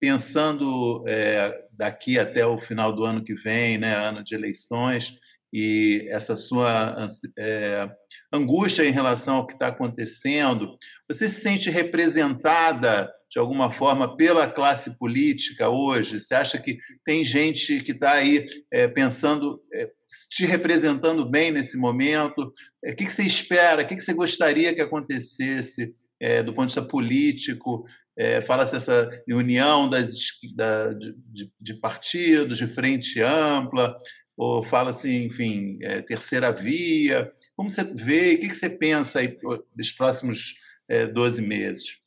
pensando 0.00 1.04
é, 1.06 1.68
daqui 1.70 2.18
até 2.18 2.44
o 2.44 2.58
final 2.58 2.92
do 2.92 3.04
ano 3.04 3.22
que 3.22 3.34
vem, 3.34 3.78
né, 3.78 3.94
ano 3.94 4.24
de 4.24 4.34
eleições, 4.34 5.18
e 5.52 6.06
essa 6.10 6.36
sua 6.36 6.96
é, 7.38 7.88
angústia 8.32 8.84
em 8.84 8.90
relação 8.90 9.36
ao 9.36 9.46
que 9.46 9.54
está 9.54 9.68
acontecendo, 9.68 10.74
você 11.08 11.28
se 11.28 11.40
sente 11.40 11.70
representada 11.70 13.12
de 13.30 13.38
alguma 13.38 13.70
forma 13.70 14.16
pela 14.16 14.50
classe 14.50 14.96
política 14.98 15.68
hoje? 15.68 16.20
Você 16.20 16.34
acha 16.34 16.58
que 16.58 16.78
tem 17.04 17.24
gente 17.24 17.80
que 17.80 17.92
está 17.92 18.12
aí 18.12 18.46
é, 18.70 18.86
pensando, 18.88 19.60
é, 19.72 19.90
te 20.30 20.46
representando 20.46 21.28
bem 21.28 21.50
nesse 21.50 21.76
momento? 21.76 22.52
É, 22.84 22.92
o 22.92 22.96
que, 22.96 23.04
que 23.04 23.12
você 23.12 23.22
espera? 23.22 23.82
O 23.82 23.86
que, 23.86 23.96
que 23.96 24.02
você 24.02 24.14
gostaria 24.14 24.74
que 24.74 24.80
acontecesse 24.80 25.92
é, 26.20 26.42
do 26.42 26.52
ponto 26.52 26.68
de 26.68 26.74
vista 26.74 26.82
político? 26.82 27.84
É, 28.16 28.40
Fala-se 28.40 28.72
dessa 28.72 29.10
união 29.28 29.88
das, 29.88 30.14
da, 30.54 30.92
de, 30.92 31.52
de, 31.60 31.74
partidos, 31.74 32.58
de 32.58 32.66
frente 32.66 33.20
ampla, 33.20 33.94
ou 34.36 34.62
fala-se, 34.62 35.10
enfim, 35.24 35.78
é, 35.82 36.00
terceira 36.00 36.52
via. 36.52 37.30
Como 37.54 37.70
você 37.70 37.84
vê? 37.84 38.34
O 38.34 38.40
que, 38.40 38.48
que 38.48 38.54
você 38.54 38.70
pensa 38.70 39.18
aí 39.18 39.36
dos 39.74 39.92
próximos 39.92 40.54
é, 40.88 41.06
12 41.06 41.42
meses? 41.42 42.05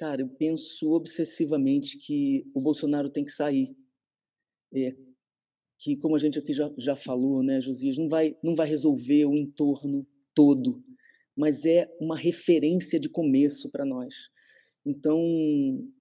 Cara, 0.00 0.22
eu 0.22 0.28
penso 0.30 0.92
obsessivamente 0.92 1.98
que 1.98 2.50
o 2.54 2.60
Bolsonaro 2.62 3.10
tem 3.10 3.22
que 3.22 3.30
sair. 3.30 3.76
É, 4.74 4.96
que, 5.78 5.94
como 5.94 6.16
a 6.16 6.18
gente 6.18 6.38
aqui 6.38 6.54
já, 6.54 6.72
já 6.78 6.96
falou, 6.96 7.42
né, 7.42 7.60
Josias, 7.60 7.98
não 7.98 8.08
vai, 8.08 8.34
não 8.42 8.54
vai 8.54 8.66
resolver 8.66 9.26
o 9.26 9.36
entorno 9.36 10.06
todo, 10.34 10.82
mas 11.36 11.66
é 11.66 11.86
uma 12.00 12.16
referência 12.16 12.98
de 12.98 13.10
começo 13.10 13.68
para 13.68 13.84
nós. 13.84 14.30
Então, 14.86 15.20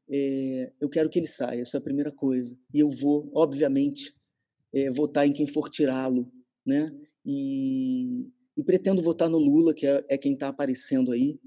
é, 0.09 0.71
eu 0.79 0.87
quero 0.87 1.09
que 1.09 1.19
ele 1.19 1.27
saia, 1.27 1.59
essa 1.59 1.75
é 1.75 1.79
a 1.79 1.83
primeira 1.83 2.09
coisa. 2.13 2.57
E 2.73 2.79
eu 2.79 2.89
vou, 2.89 3.29
obviamente, 3.33 4.15
é, 4.73 4.89
votar 4.89 5.27
em 5.27 5.33
quem 5.33 5.45
for 5.45 5.69
tirá-lo, 5.69 6.31
né? 6.65 6.89
E, 7.25 8.29
e, 8.55 8.63
pretendo 8.63 9.01
votar 9.01 9.29
no 9.29 9.37
Lula, 9.37 9.73
que 9.73 9.85
é, 9.85 10.05
é 10.07 10.17
quem 10.17 10.35
está 10.35 10.47
aparecendo 10.47 11.11
aí, 11.11 11.37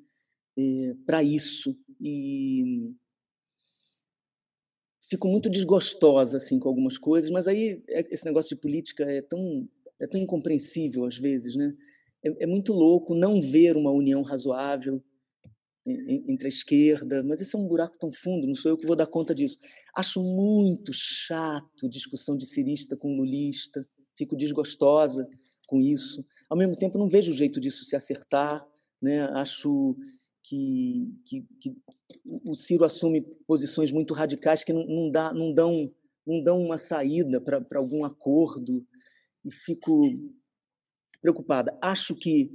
é, 0.58 0.94
para 1.06 1.22
isso. 1.22 1.76
E 2.00 2.92
fico 5.08 5.28
muito 5.28 5.50
desgostosa 5.50 6.38
assim 6.38 6.58
com 6.58 6.68
algumas 6.68 6.96
coisas, 6.96 7.30
mas 7.30 7.46
aí 7.46 7.82
é, 7.88 8.00
esse 8.10 8.24
negócio 8.24 8.54
de 8.54 8.60
política 8.60 9.04
é 9.04 9.20
tão 9.20 9.68
é 10.00 10.06
tão 10.06 10.20
incompreensível 10.20 11.04
às 11.04 11.16
vezes, 11.16 11.54
né? 11.54 11.72
É, 12.24 12.44
é 12.44 12.46
muito 12.46 12.72
louco 12.72 13.14
não 13.14 13.40
ver 13.40 13.76
uma 13.76 13.90
união 13.92 14.22
razoável 14.22 15.02
entre 15.84 16.46
a 16.46 16.48
esquerda, 16.48 17.24
mas 17.24 17.40
isso 17.40 17.56
é 17.56 17.60
um 17.60 17.66
buraco 17.66 17.98
tão 17.98 18.12
fundo, 18.12 18.46
não 18.46 18.54
sou 18.54 18.70
eu 18.70 18.78
que 18.78 18.86
vou 18.86 18.94
dar 18.94 19.06
conta 19.06 19.34
disso. 19.34 19.58
Acho 19.96 20.22
muito 20.22 20.92
chato 20.92 21.88
discussão 21.88 22.36
de 22.36 22.46
cirista 22.46 22.96
com 22.96 23.16
lulista, 23.16 23.84
fico 24.16 24.36
desgostosa 24.36 25.28
com 25.66 25.80
isso. 25.80 26.24
Ao 26.48 26.56
mesmo 26.56 26.76
tempo, 26.76 26.98
não 26.98 27.08
vejo 27.08 27.32
o 27.32 27.34
jeito 27.34 27.60
disso 27.60 27.84
se 27.84 27.96
acertar, 27.96 28.64
né? 29.00 29.22
Acho 29.32 29.96
que, 30.42 31.14
que, 31.24 31.46
que 31.60 31.76
o 32.24 32.54
Ciro 32.54 32.84
assume 32.84 33.22
posições 33.46 33.90
muito 33.92 34.14
radicais 34.14 34.64
que 34.64 34.72
não, 34.72 34.86
não, 34.86 35.10
dá, 35.10 35.32
não, 35.32 35.52
dão, 35.52 35.92
não 36.26 36.42
dão 36.42 36.60
uma 36.60 36.78
saída 36.78 37.40
para 37.40 37.78
algum 37.78 38.04
acordo 38.04 38.86
e 39.44 39.52
fico 39.52 40.08
preocupada. 41.20 41.76
Acho 41.80 42.14
que 42.14 42.50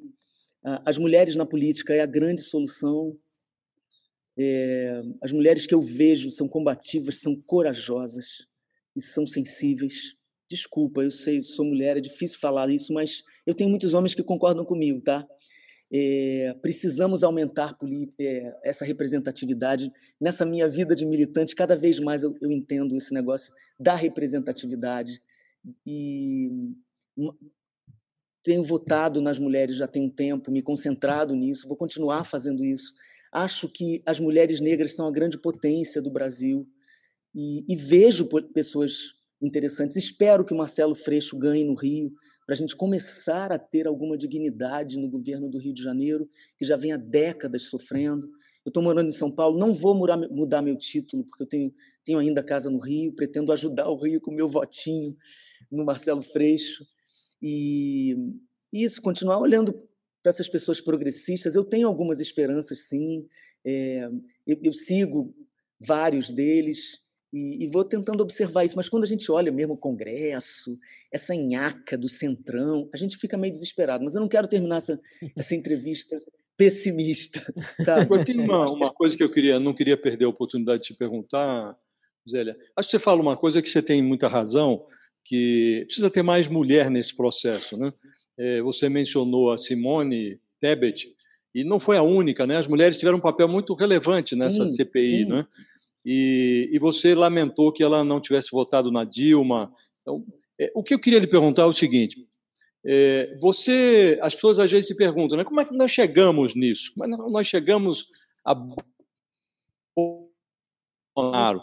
as 0.85 0.97
mulheres 0.97 1.35
na 1.35 1.45
política 1.45 1.93
é 1.93 2.01
a 2.01 2.05
grande 2.05 2.41
solução. 2.41 3.17
É, 4.37 5.01
as 5.21 5.31
mulheres 5.31 5.65
que 5.65 5.73
eu 5.73 5.81
vejo 5.81 6.29
são 6.29 6.47
combativas, 6.47 7.19
são 7.19 7.35
corajosas 7.35 8.47
e 8.95 9.01
são 9.01 9.25
sensíveis. 9.25 10.15
Desculpa, 10.49 11.01
eu 11.01 11.11
sei, 11.11 11.41
sou 11.41 11.65
mulher, 11.65 11.97
é 11.97 12.01
difícil 12.01 12.39
falar 12.39 12.69
isso, 12.69 12.93
mas 12.93 13.23
eu 13.45 13.55
tenho 13.55 13.69
muitos 13.69 13.93
homens 13.93 14.13
que 14.13 14.23
concordam 14.23 14.63
comigo, 14.63 15.01
tá? 15.01 15.27
É, 15.91 16.53
precisamos 16.61 17.23
aumentar 17.23 17.77
é, 18.19 18.57
essa 18.63 18.83
representatividade. 18.83 19.91
Nessa 20.19 20.45
minha 20.45 20.67
vida 20.67 20.95
de 20.95 21.05
militante, 21.05 21.55
cada 21.55 21.75
vez 21.75 21.99
mais 21.99 22.23
eu, 22.23 22.35
eu 22.41 22.51
entendo 22.51 22.95
esse 22.95 23.13
negócio 23.13 23.53
da 23.79 23.95
representatividade. 23.95 25.21
E 25.85 26.51
tenho 28.47 28.63
votado 28.63 29.19
nas 29.19 29.37
mulheres 29.37 29.75
já 29.75 29.87
tem 29.87 30.03
um 30.03 30.09
tempo, 30.09 30.49
me 30.49 30.61
concentrado 30.61 31.35
nisso, 31.35 31.67
vou 31.67 31.75
continuar 31.75 32.23
fazendo 32.23 32.63
isso. 32.63 32.93
Acho 33.29 33.67
que 33.67 34.01
as 34.05 34.21
mulheres 34.21 34.61
negras 34.61 34.95
são 34.95 35.05
a 35.05 35.11
grande 35.11 35.37
potência 35.37 36.01
do 36.01 36.09
Brasil 36.09 36.65
e, 37.35 37.65
e 37.67 37.75
vejo 37.75 38.25
pessoas 38.53 39.15
interessantes. 39.41 39.97
Espero 39.97 40.45
que 40.45 40.53
o 40.53 40.57
Marcelo 40.57 40.95
Freixo 40.95 41.37
ganhe 41.37 41.65
no 41.65 41.75
Rio, 41.75 42.13
para 42.47 42.55
a 42.55 42.57
gente 42.57 42.77
começar 42.77 43.51
a 43.51 43.59
ter 43.59 43.85
alguma 43.85 44.17
dignidade 44.17 44.97
no 44.97 45.09
governo 45.09 45.49
do 45.49 45.59
Rio 45.59 45.73
de 45.73 45.83
Janeiro, 45.83 46.29
que 46.57 46.63
já 46.63 46.77
vem 46.77 46.93
há 46.93 46.97
décadas 46.97 47.63
sofrendo. 47.63 48.25
Eu 48.65 48.69
estou 48.69 48.81
morando 48.81 49.09
em 49.09 49.11
São 49.11 49.29
Paulo, 49.29 49.59
não 49.59 49.73
vou 49.73 49.93
mudar, 49.93 50.61
meu 50.61 50.77
título, 50.77 51.25
porque 51.25 51.43
eu 51.43 51.47
tenho, 51.47 51.73
tenho 52.05 52.19
ainda 52.19 52.41
casa 52.41 52.69
no 52.69 52.79
Rio, 52.79 53.13
pretendo 53.13 53.51
ajudar 53.51 53.89
o 53.89 54.01
Rio 54.01 54.21
com 54.21 54.31
o 54.31 54.33
meu 54.33 54.49
votinho 54.49 55.13
no 55.69 55.83
Marcelo 55.83 56.23
Freixo. 56.23 56.85
E 57.41 58.15
isso, 58.71 59.01
continuar 59.01 59.39
olhando 59.39 59.73
para 60.23 60.29
essas 60.29 60.47
pessoas 60.47 60.79
progressistas. 60.79 61.53
Eu 61.53 61.65
tenho 61.65 61.85
algumas 61.85 62.21
esperanças, 62.21 62.87
sim. 62.87 63.27
É, 63.65 64.09
eu, 64.45 64.57
eu, 64.63 64.71
sigo 64.71 65.35
vários 65.77 66.31
deles 66.31 67.01
e, 67.31 67.65
e, 67.65 67.67
vou 67.67 67.83
tentando 67.83 68.21
observar 68.21 68.63
isso. 68.63 68.77
Mas 68.77 68.89
quando 68.89 69.03
a 69.03 69.07
gente 69.07 69.31
olha 69.31 69.51
mesmo 69.51 69.73
o 69.73 69.77
Congresso, 69.77 70.77
essa 71.11 71.35
nhaca 71.35 71.97
do 71.97 72.07
Centrão, 72.07 72.89
a 72.93 72.97
gente 72.97 73.17
fica 73.17 73.37
meio 73.37 73.51
desesperado. 73.51 74.03
Mas 74.03 74.15
eu 74.15 74.21
não 74.21 74.29
quero 74.29 74.47
terminar 74.47 74.77
essa, 74.77 74.99
essa 75.35 75.55
entrevista 75.55 76.21
pessimista, 76.55 77.41
sabe? 77.81 78.07
Eu 78.13 78.25
tenho 78.25 78.43
uma, 78.43 78.71
uma 78.71 78.91
coisa 78.91 79.15
que 79.15 79.23
eu 79.23 79.31
queria, 79.31 79.59
não 79.59 79.73
queria 79.73 79.95
perder 79.95 80.25
a 80.25 80.29
oportunidade 80.29 80.81
de 80.81 80.87
te 80.87 80.93
perguntar, 80.95 81.77
Zélia. 82.27 82.57
Acho 82.75 82.89
que 82.89 82.97
você 82.97 83.03
fala 83.03 83.21
uma 83.21 83.37
coisa 83.37 83.61
que 83.61 83.69
você 83.69 83.81
tem 83.81 84.01
muita 84.01 84.27
razão, 84.27 84.85
que 85.23 85.83
precisa 85.85 86.09
ter 86.09 86.23
mais 86.23 86.47
mulher 86.47 86.89
nesse 86.89 87.15
processo. 87.15 87.77
Né? 87.77 87.93
É, 88.37 88.61
você 88.61 88.89
mencionou 88.89 89.51
a 89.51 89.57
Simone 89.57 90.39
Tebet, 90.59 91.13
e 91.53 91.63
não 91.63 91.79
foi 91.79 91.97
a 91.97 92.03
única, 92.03 92.45
né? 92.45 92.57
as 92.57 92.67
mulheres 92.67 92.99
tiveram 92.99 93.17
um 93.17 93.21
papel 93.21 93.47
muito 93.47 93.73
relevante 93.73 94.35
nessa 94.35 94.65
sim, 94.65 94.73
CPI. 94.73 95.23
Sim. 95.23 95.29
Né? 95.29 95.47
E, 96.09 96.69
e, 96.71 96.79
você 96.79 97.13
lamentou 97.13 97.69
que 97.69 97.83
ela 97.83 98.01
não 98.01 98.21
tivesse 98.21 98.49
votado 98.49 98.89
na 98.89 99.03
Dilma. 99.03 99.73
Então, 100.01 100.25
é, 100.57 100.71
o 100.73 100.81
que 100.81 100.93
eu 100.93 100.99
queria 100.99 101.19
lhe 101.19 101.27
perguntar 101.27 101.63
é 101.63 101.65
o 101.65 101.73
seguinte: 101.73 102.25
é, 102.85 103.35
você, 103.41 104.17
as 104.21 104.33
pessoas 104.33 104.57
às 104.57 104.71
vezes 104.71 104.87
se 104.87 104.95
perguntam, 104.95 105.37
né, 105.37 105.43
como 105.43 105.59
é 105.59 105.65
que 105.65 105.75
nós 105.75 105.91
chegamos 105.91 106.55
nisso? 106.55 106.93
Como 106.93 107.05
é 107.05 107.09
que 107.09 107.29
nós 107.29 107.45
chegamos 107.45 108.07
a 108.45 108.55
Bolsonaro? 111.13 111.61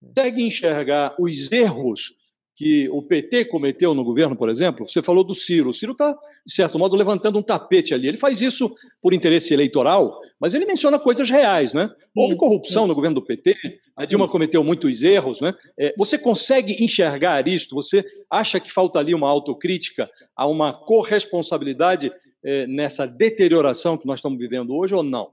Consegue 0.00 0.44
enxergar 0.44 1.16
os 1.18 1.50
erros 1.50 2.14
que 2.56 2.88
o 2.90 3.02
PT 3.02 3.46
cometeu 3.46 3.94
no 3.94 4.04
governo, 4.04 4.36
por 4.36 4.48
exemplo, 4.48 4.88
você 4.88 5.02
falou 5.02 5.24
do 5.24 5.34
Ciro. 5.34 5.70
O 5.70 5.74
Ciro 5.74 5.92
está, 5.92 6.16
de 6.46 6.54
certo 6.54 6.78
modo, 6.78 6.94
levantando 6.94 7.38
um 7.38 7.42
tapete 7.42 7.92
ali. 7.92 8.06
Ele 8.06 8.16
faz 8.16 8.40
isso 8.40 8.72
por 9.02 9.12
interesse 9.12 9.52
eleitoral, 9.52 10.20
mas 10.38 10.54
ele 10.54 10.64
menciona 10.64 10.98
coisas 10.98 11.28
reais. 11.28 11.74
Né? 11.74 11.90
Houve 12.16 12.36
corrupção 12.36 12.86
no 12.86 12.94
governo 12.94 13.16
do 13.16 13.26
PT, 13.26 13.56
a 13.96 14.04
Dilma 14.04 14.28
cometeu 14.28 14.62
muitos 14.62 15.02
erros. 15.02 15.40
Né? 15.40 15.52
É, 15.76 15.92
você 15.98 16.16
consegue 16.16 16.82
enxergar 16.84 17.46
isto? 17.48 17.74
Você 17.74 18.04
acha 18.30 18.60
que 18.60 18.70
falta 18.70 19.00
ali 19.00 19.14
uma 19.14 19.28
autocrítica, 19.28 20.08
a 20.36 20.46
uma 20.46 20.72
corresponsabilidade 20.72 22.12
é, 22.44 22.68
nessa 22.68 23.04
deterioração 23.04 23.98
que 23.98 24.06
nós 24.06 24.20
estamos 24.20 24.38
vivendo 24.38 24.76
hoje 24.76 24.94
ou 24.94 25.02
não? 25.02 25.32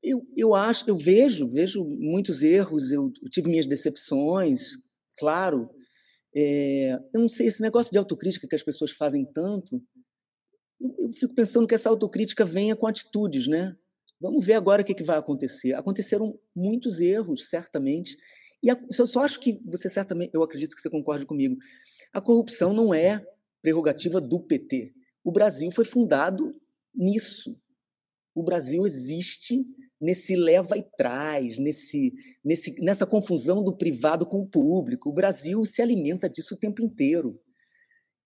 Eu, 0.00 0.22
eu 0.36 0.54
acho, 0.54 0.88
eu 0.88 0.96
vejo, 0.96 1.48
vejo 1.48 1.84
muitos 1.84 2.42
erros, 2.42 2.92
eu 2.92 3.12
tive 3.30 3.48
minhas 3.48 3.68
decepções, 3.68 4.72
claro, 5.16 5.70
é, 6.34 6.98
eu 7.12 7.20
não 7.20 7.28
sei, 7.28 7.46
esse 7.46 7.60
negócio 7.60 7.92
de 7.92 7.98
autocrítica 7.98 8.48
que 8.48 8.54
as 8.54 8.62
pessoas 8.62 8.90
fazem 8.90 9.24
tanto, 9.24 9.82
eu, 10.80 10.94
eu, 10.98 11.12
fico 11.12 11.34
pensando 11.34 11.66
que 11.66 11.74
essa 11.74 11.88
autocrítica 11.88 12.44
venha 12.44 12.74
com 12.74 12.86
atitudes, 12.86 13.46
né? 13.46 13.76
Vamos 14.20 14.44
ver 14.44 14.54
agora 14.54 14.82
o 14.82 14.84
que, 14.84 14.94
que 14.94 15.02
vai 15.02 15.18
acontecer. 15.18 15.74
Aconteceram 15.74 16.38
muitos 16.54 17.00
erros, 17.00 17.48
certamente, 17.48 18.16
e 18.62 18.70
a, 18.70 18.80
eu 18.98 19.06
só 19.06 19.20
acho 19.20 19.40
que 19.40 19.60
você 19.64 19.88
certamente, 19.88 20.32
eu 20.32 20.42
acredito 20.42 20.74
que 20.74 20.80
você 20.80 20.88
concorde 20.88 21.26
comigo, 21.26 21.56
a 22.12 22.20
corrupção 22.20 22.72
não 22.72 22.94
é 22.94 23.24
prerrogativa 23.60 24.20
do 24.20 24.40
PT. 24.40 24.94
O 25.24 25.32
Brasil 25.32 25.70
foi 25.70 25.84
fundado 25.84 26.54
nisso. 26.94 27.58
O 28.34 28.42
Brasil 28.42 28.86
existe 28.86 29.64
nesse 30.02 30.34
leva 30.34 30.76
e 30.76 30.82
traz, 30.82 31.58
nesse, 31.58 32.12
nesse, 32.44 32.74
nessa 32.80 33.06
confusão 33.06 33.62
do 33.62 33.72
privado 33.72 34.26
com 34.26 34.40
o 34.40 34.46
público. 34.46 35.08
O 35.08 35.12
Brasil 35.12 35.64
se 35.64 35.80
alimenta 35.80 36.28
disso 36.28 36.54
o 36.56 36.58
tempo 36.58 36.82
inteiro. 36.82 37.40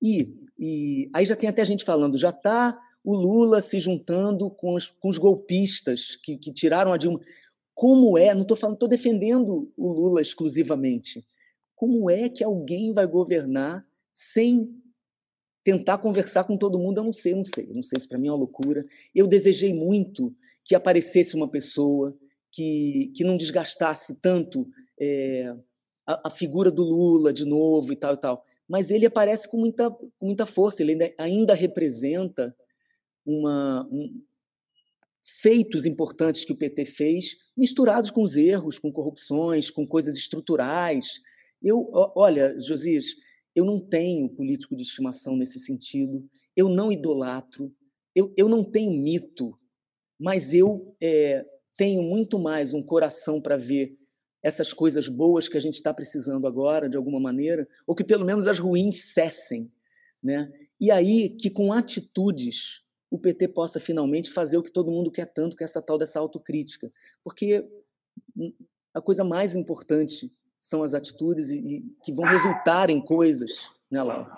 E, 0.03 0.35
e 0.59 1.11
aí 1.13 1.27
já 1.27 1.37
tem 1.37 1.51
até 1.51 1.63
gente 1.67 1.85
falando, 1.85 2.19
já 2.19 2.31
está 2.31 2.81
o 3.05 3.15
Lula 3.15 3.61
se 3.61 3.79
juntando 3.79 4.51
com 4.51 4.75
os, 4.75 4.89
com 4.89 5.11
os 5.11 5.19
golpistas 5.19 6.17
que, 6.17 6.39
que 6.39 6.53
tiraram 6.53 6.93
a 6.93 6.97
Dilma. 6.97 7.21
Como 7.75 8.17
é? 8.17 8.35
Não 8.35 8.43
estou 8.43 8.57
falando, 8.57 8.77
estou 8.77 8.89
defendendo 8.89 9.71
o 9.77 9.93
Lula 9.93 10.23
exclusivamente. 10.23 11.25
Como 11.75 12.11
é 12.11 12.31
que 12.31 12.43
alguém 12.43 12.95
vai 12.95 13.07
governar 13.07 13.87
sem 14.13 14.75
tentar 15.63 15.99
conversar 15.99 16.45
com 16.45 16.57
todo 16.57 16.79
mundo, 16.79 16.99
eu 16.99 17.05
não 17.05 17.13
sei, 17.13 17.35
não 17.35 17.45
sei, 17.45 17.67
não 17.67 17.83
sei, 17.83 17.99
isso 17.99 18.09
para 18.09 18.17
mim 18.17 18.29
é 18.29 18.31
uma 18.31 18.39
loucura. 18.39 18.87
Eu 19.13 19.27
desejei 19.27 19.75
muito 19.75 20.33
que 20.67 20.75
aparecesse 20.75 21.35
uma 21.35 21.49
pessoa 21.49 22.15
que, 22.51 23.13
que 23.15 23.25
não 23.25 23.37
desgastasse 23.37 24.21
tanto 24.21 24.69
é, 25.01 25.55
a, 26.07 26.29
a, 26.29 26.31
figura 26.31 26.71
do 26.71 26.83
Lula 26.83 27.33
de 27.33 27.45
novo 27.45 27.93
e 27.93 27.97
tal 27.97 28.15
e 28.15 28.17
tal. 28.17 28.45
Mas 28.69 28.91
ele 28.91 29.07
aparece 29.07 29.49
com 29.49 29.59
muita, 29.59 29.91
com 29.91 30.27
muita 30.27 30.45
força, 30.45 30.83
ele 30.83 30.93
ainda, 30.93 31.15
ainda 31.19 31.55
representa 31.55 32.55
uma, 33.25 33.89
um, 33.91 34.23
feitos 35.41 35.87
importantes 35.87 36.45
que 36.45 36.53
o 36.53 36.57
PT 36.57 36.87
fez, 36.87 37.37
misturados 37.57 38.11
com 38.11 38.23
os 38.23 38.37
erros, 38.37 38.79
com 38.79 38.93
corrupções, 38.93 39.71
com 39.71 39.87
coisas 39.87 40.17
estruturais. 40.17 41.21
Eu, 41.63 41.89
olha, 42.15 42.59
Josias, 42.61 43.07
eu 43.55 43.65
não 43.65 43.81
tenho 43.81 44.29
político 44.29 44.77
de 44.77 44.83
estimação 44.83 45.37
nesse 45.37 45.59
sentido. 45.59 46.29
Eu 46.57 46.69
não 46.69 46.93
idolatro. 46.93 47.75
Eu, 48.15 48.33
eu 48.37 48.49
não 48.49 48.65
tenho 48.65 48.91
mito. 48.93 49.59
Mas 50.19 50.53
eu 50.53 50.97
é, 51.01 51.45
tenho 51.77 52.03
muito 52.03 52.39
mais 52.39 52.73
um 52.73 52.83
coração 52.83 53.41
para 53.41 53.57
ver 53.57 53.97
essas 54.43 54.73
coisas 54.73 55.09
boas 55.09 55.49
que 55.49 55.59
a 55.59 55.61
gente 55.61 55.75
está 55.75 55.93
precisando 55.93 56.47
agora, 56.47 56.89
de 56.89 56.97
alguma 56.97 57.19
maneira, 57.19 57.67
ou 57.87 57.95
que 57.95 58.05
pelo 58.05 58.25
menos 58.25 58.47
as 58.47 58.59
ruins 58.59 59.13
cessem. 59.13 59.71
Né? 60.23 60.51
E 60.81 60.91
aí 60.91 61.31
que 61.31 61.51
com 61.51 61.73
atitudes 61.73 62.83
o 63.11 63.19
PT 63.19 63.49
possa 63.49 63.79
finalmente 63.79 64.31
fazer 64.31 64.57
o 64.57 64.63
que 64.63 64.73
todo 64.73 64.91
mundo 64.91 65.11
quer 65.11 65.27
tanto, 65.27 65.57
que 65.57 65.63
é 65.63 65.67
essa 65.67 65.83
tal 65.83 65.99
dessa 65.99 66.19
autocrítica. 66.19 66.91
Porque 67.23 67.67
a 68.95 69.01
coisa 69.01 69.25
mais 69.25 69.55
importante 69.55 70.33
são 70.61 70.83
as 70.83 70.95
atitudes 70.95 71.51
e, 71.51 71.59
e 71.59 71.85
que 72.03 72.13
vão 72.13 72.25
resultar 72.25 72.91
em 72.91 73.01
coisas, 73.01 73.71
né, 73.91 74.03
Laura? 74.03 74.33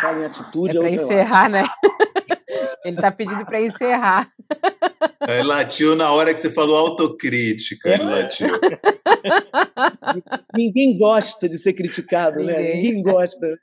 Fala 0.00 0.20
em 0.20 0.24
atitude. 0.26 0.76
É 0.76 0.80
para 0.80 0.90
encerrar, 0.90 1.48
né? 1.48 1.64
Ele 2.84 2.96
está 2.96 3.10
pedindo 3.10 3.44
para 3.44 3.60
encerrar. 3.60 4.32
Ele 5.28 5.42
latiu 5.42 5.94
na 5.96 6.12
hora 6.12 6.32
que 6.34 6.40
você 6.40 6.50
falou 6.50 6.76
autocrítica. 6.76 7.90
Ele 7.90 8.04
latiu. 8.04 8.48
Ninguém 10.54 10.98
gosta 10.98 11.48
de 11.48 11.58
ser 11.58 11.72
criticado, 11.72 12.38
Ninguém. 12.38 12.56
né? 12.56 12.74
Ninguém 12.74 13.02
gosta. 13.02 13.58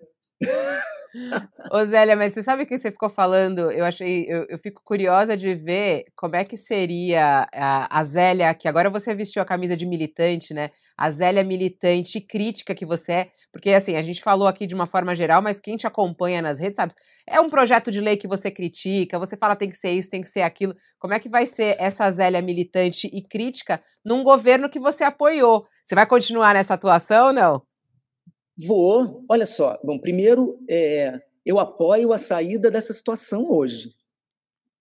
Ô 1.71 1.83
Zélia, 1.85 2.15
mas 2.15 2.33
você 2.33 2.41
sabe 2.41 2.63
o 2.63 2.65
que 2.65 2.77
você 2.77 2.91
ficou 2.91 3.09
falando? 3.09 3.71
Eu 3.71 3.83
achei, 3.83 4.25
eu, 4.27 4.45
eu 4.49 4.57
fico 4.57 4.81
curiosa 4.83 5.35
de 5.35 5.53
ver 5.55 6.05
como 6.15 6.35
é 6.35 6.43
que 6.43 6.55
seria 6.55 7.47
a, 7.53 7.99
a 7.99 8.03
Zélia, 8.03 8.53
que 8.53 8.67
agora 8.67 8.89
você 8.89 9.13
vestiu 9.13 9.41
a 9.41 9.45
camisa 9.45 9.75
de 9.75 9.85
militante, 9.85 10.53
né? 10.53 10.69
A 10.97 11.09
Zélia 11.09 11.43
militante 11.43 12.21
crítica 12.21 12.75
que 12.75 12.85
você 12.85 13.11
é, 13.11 13.31
porque 13.51 13.71
assim, 13.71 13.95
a 13.95 14.01
gente 14.01 14.21
falou 14.21 14.47
aqui 14.47 14.65
de 14.65 14.75
uma 14.75 14.87
forma 14.87 15.15
geral, 15.15 15.41
mas 15.41 15.59
quem 15.59 15.75
te 15.75 15.87
acompanha 15.87 16.41
nas 16.41 16.59
redes 16.59 16.75
sabe, 16.75 16.93
é 17.27 17.39
um 17.41 17.49
projeto 17.49 17.91
de 17.91 17.99
lei 17.99 18.15
que 18.15 18.27
você 18.27 18.49
critica, 18.51 19.19
você 19.19 19.35
fala 19.35 19.55
tem 19.55 19.69
que 19.69 19.77
ser 19.77 19.91
isso, 19.91 20.09
tem 20.09 20.21
que 20.21 20.29
ser 20.29 20.41
aquilo. 20.41 20.75
Como 20.99 21.13
é 21.13 21.19
que 21.19 21.29
vai 21.29 21.45
ser 21.45 21.75
essa 21.79 22.09
Zélia 22.11 22.41
militante 22.41 23.09
e 23.11 23.21
crítica 23.21 23.81
num 24.05 24.23
governo 24.23 24.69
que 24.69 24.79
você 24.79 25.03
apoiou? 25.03 25.65
Você 25.83 25.95
vai 25.95 26.05
continuar 26.05 26.53
nessa 26.53 26.75
atuação 26.75 27.27
ou 27.27 27.33
não? 27.33 27.70
Vou. 28.57 29.23
Olha 29.29 29.45
só. 29.45 29.79
Bom, 29.83 29.97
primeiro, 29.97 30.59
é, 30.69 31.21
eu 31.45 31.59
apoio 31.59 32.13
a 32.13 32.17
saída 32.17 32.69
dessa 32.69 32.93
situação 32.93 33.45
hoje, 33.49 33.93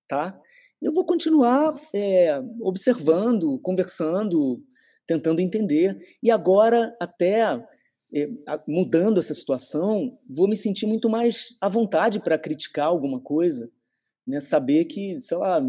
tá? 0.09 0.39
Eu 0.81 0.93
vou 0.93 1.05
continuar 1.05 1.81
é, 1.95 2.41
observando, 2.61 3.59
conversando, 3.61 4.63
tentando 5.07 5.41
entender. 5.41 5.99
E 6.23 6.31
agora, 6.31 6.97
até 7.01 7.43
é, 8.15 8.29
mudando 8.67 9.21
essa 9.21 9.35
situação, 9.35 10.19
vou 10.29 10.49
me 10.49 10.57
sentir 10.57 10.87
muito 10.87 11.09
mais 11.09 11.57
à 11.61 11.69
vontade 11.69 12.21
para 12.21 12.39
criticar 12.39 12.87
alguma 12.87 13.21
coisa, 13.21 13.71
né? 14.27 14.41
Saber 14.41 14.87
que, 14.87 15.19
sei 15.21 15.37
lá, 15.37 15.61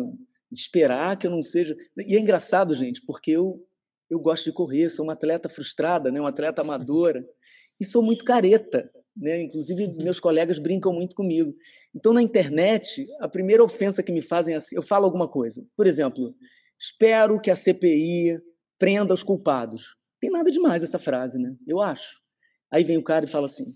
esperar 0.51 1.17
que 1.17 1.27
eu 1.27 1.31
não 1.31 1.43
seja. 1.43 1.75
E 1.97 2.15
é 2.15 2.19
engraçado, 2.19 2.75
gente, 2.75 3.01
porque 3.05 3.31
eu 3.31 3.65
eu 4.09 4.19
gosto 4.19 4.43
de 4.43 4.51
correr, 4.51 4.89
sou 4.89 5.05
uma 5.05 5.13
atleta 5.13 5.47
frustrada, 5.47 6.11
né? 6.11 6.19
Uma 6.19 6.29
atleta 6.29 6.61
amadora 6.61 7.25
e 7.81 7.85
sou 7.85 8.03
muito 8.03 8.23
careta. 8.23 8.91
Né? 9.17 9.41
Inclusive, 9.41 9.85
uhum. 9.85 10.03
meus 10.03 10.19
colegas 10.19 10.59
brincam 10.59 10.93
muito 10.93 11.15
comigo. 11.15 11.53
Então, 11.93 12.13
na 12.13 12.21
internet, 12.21 13.07
a 13.19 13.27
primeira 13.27 13.63
ofensa 13.63 14.03
que 14.03 14.11
me 14.11 14.21
fazem 14.21 14.53
é 14.53 14.57
assim, 14.57 14.75
eu 14.75 14.83
falo 14.83 15.05
alguma 15.05 15.27
coisa. 15.27 15.67
Por 15.75 15.87
exemplo, 15.87 16.35
espero 16.79 17.41
que 17.41 17.49
a 17.49 17.55
CPI 17.55 18.39
prenda 18.77 19.15
os 19.15 19.23
culpados. 19.23 19.95
Tem 20.19 20.29
nada 20.29 20.51
demais 20.51 20.83
essa 20.83 20.99
frase, 20.99 21.39
né? 21.39 21.55
Eu 21.67 21.81
acho. 21.81 22.21
Aí 22.71 22.83
vem 22.83 22.97
o 22.97 23.03
cara 23.03 23.25
e 23.25 23.27
fala 23.27 23.47
assim: 23.47 23.73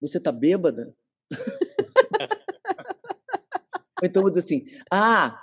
Você 0.00 0.20
tá 0.20 0.30
bêbada? 0.30 0.94
então 4.02 4.22
vou 4.22 4.30
dizer 4.30 4.44
assim: 4.44 4.64
Ah, 4.90 5.38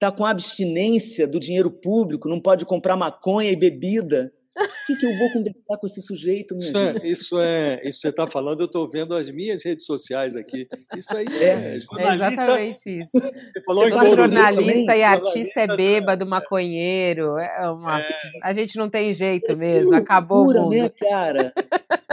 tá 0.00 0.10
com 0.10 0.24
abstinência 0.24 1.28
do 1.28 1.38
dinheiro 1.38 1.70
público, 1.70 2.28
não 2.28 2.40
pode 2.40 2.64
comprar 2.64 2.96
maconha 2.96 3.50
e 3.50 3.56
bebida. 3.56 4.32
O 4.62 4.86
que, 4.86 4.96
que 4.96 5.06
eu 5.06 5.16
vou 5.16 5.30
conversar 5.32 5.76
com 5.78 5.86
esse 5.86 6.02
sujeito, 6.02 6.54
minha 6.54 6.68
isso 6.68 6.78
é, 6.78 7.06
isso 7.06 7.40
é, 7.40 7.88
isso 7.88 8.00
você 8.00 8.08
está 8.08 8.26
falando, 8.26 8.60
eu 8.60 8.66
estou 8.66 8.88
vendo 8.88 9.14
as 9.14 9.30
minhas 9.30 9.64
redes 9.64 9.86
sociais 9.86 10.36
aqui. 10.36 10.68
Isso 10.96 11.16
aí 11.16 11.26
é, 11.28 11.44
é, 11.44 11.72
é 11.74 12.14
exatamente 12.14 13.00
isso. 13.00 13.10
Você 13.12 13.62
falou 13.64 13.84
que 13.84 14.16
jornalista 14.16 14.96
e 14.96 15.02
artista 15.02 15.60
é 15.60 15.76
bêbado, 15.76 16.26
maconheiro. 16.26 17.38
É 17.38 17.68
uma, 17.68 18.00
é. 18.00 18.10
A 18.42 18.52
gente 18.52 18.76
não 18.76 18.88
tem 18.88 19.12
jeito 19.14 19.56
mesmo, 19.56 19.94
acabou 19.94 20.44
loucura, 20.44 20.60
o 20.60 20.64
mundo. 20.64 20.76
né, 20.76 20.88
cara? 20.88 21.52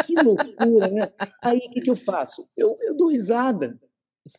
Que 0.05 0.15
loucura, 0.15 0.87
né? 0.87 1.11
Aí 1.41 1.57
o 1.57 1.71
que, 1.71 1.81
que 1.81 1.89
eu 1.89 1.95
faço? 1.95 2.47
Eu, 2.55 2.77
eu 2.81 2.95
dou 2.95 3.09
risada. 3.09 3.77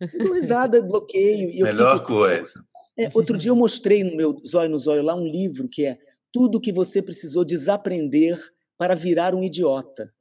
Eu 0.00 0.24
dou 0.24 0.34
risada, 0.34 0.80
bloqueio. 0.82 1.64
Melhor 1.64 1.98
fico... 1.98 2.08
coisa. 2.08 2.64
É, 2.98 3.08
outro 3.14 3.38
dia 3.38 3.50
eu 3.50 3.56
mostrei 3.56 4.04
no 4.04 4.16
meu 4.16 4.36
Zóio 4.46 4.68
no 4.68 4.78
Zóio 4.78 5.02
lá 5.02 5.14
um 5.14 5.26
livro 5.26 5.68
que 5.68 5.86
é 5.86 5.98
tudo 6.32 6.58
o 6.58 6.60
que 6.60 6.72
você 6.72 7.02
precisou 7.02 7.44
desaprender 7.44 8.38
para 8.76 8.94
virar 8.94 9.34
um 9.34 9.42
idiota. 9.42 10.12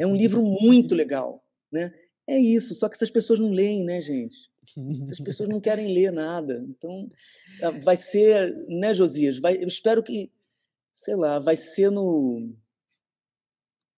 É 0.00 0.06
um 0.06 0.16
livro 0.16 0.42
muito 0.42 0.94
legal, 0.94 1.44
né? 1.70 1.92
É 2.26 2.38
isso, 2.38 2.74
só 2.74 2.88
que 2.88 2.94
essas 2.94 3.10
pessoas 3.10 3.40
não 3.40 3.50
leem, 3.50 3.84
né, 3.84 4.02
gente? 4.02 4.50
Essas 5.00 5.18
pessoas 5.18 5.48
não 5.48 5.60
querem 5.60 5.94
ler 5.94 6.12
nada. 6.12 6.62
Então, 6.68 7.10
ah, 7.62 7.70
vai 7.70 7.96
ser, 7.96 8.54
né, 8.68 8.92
Josias? 8.92 9.38
Vai, 9.38 9.56
eu 9.56 9.66
espero 9.66 10.02
que, 10.02 10.30
sei 10.92 11.16
lá, 11.16 11.38
vai 11.38 11.56
ser 11.56 11.90
no 11.90 12.52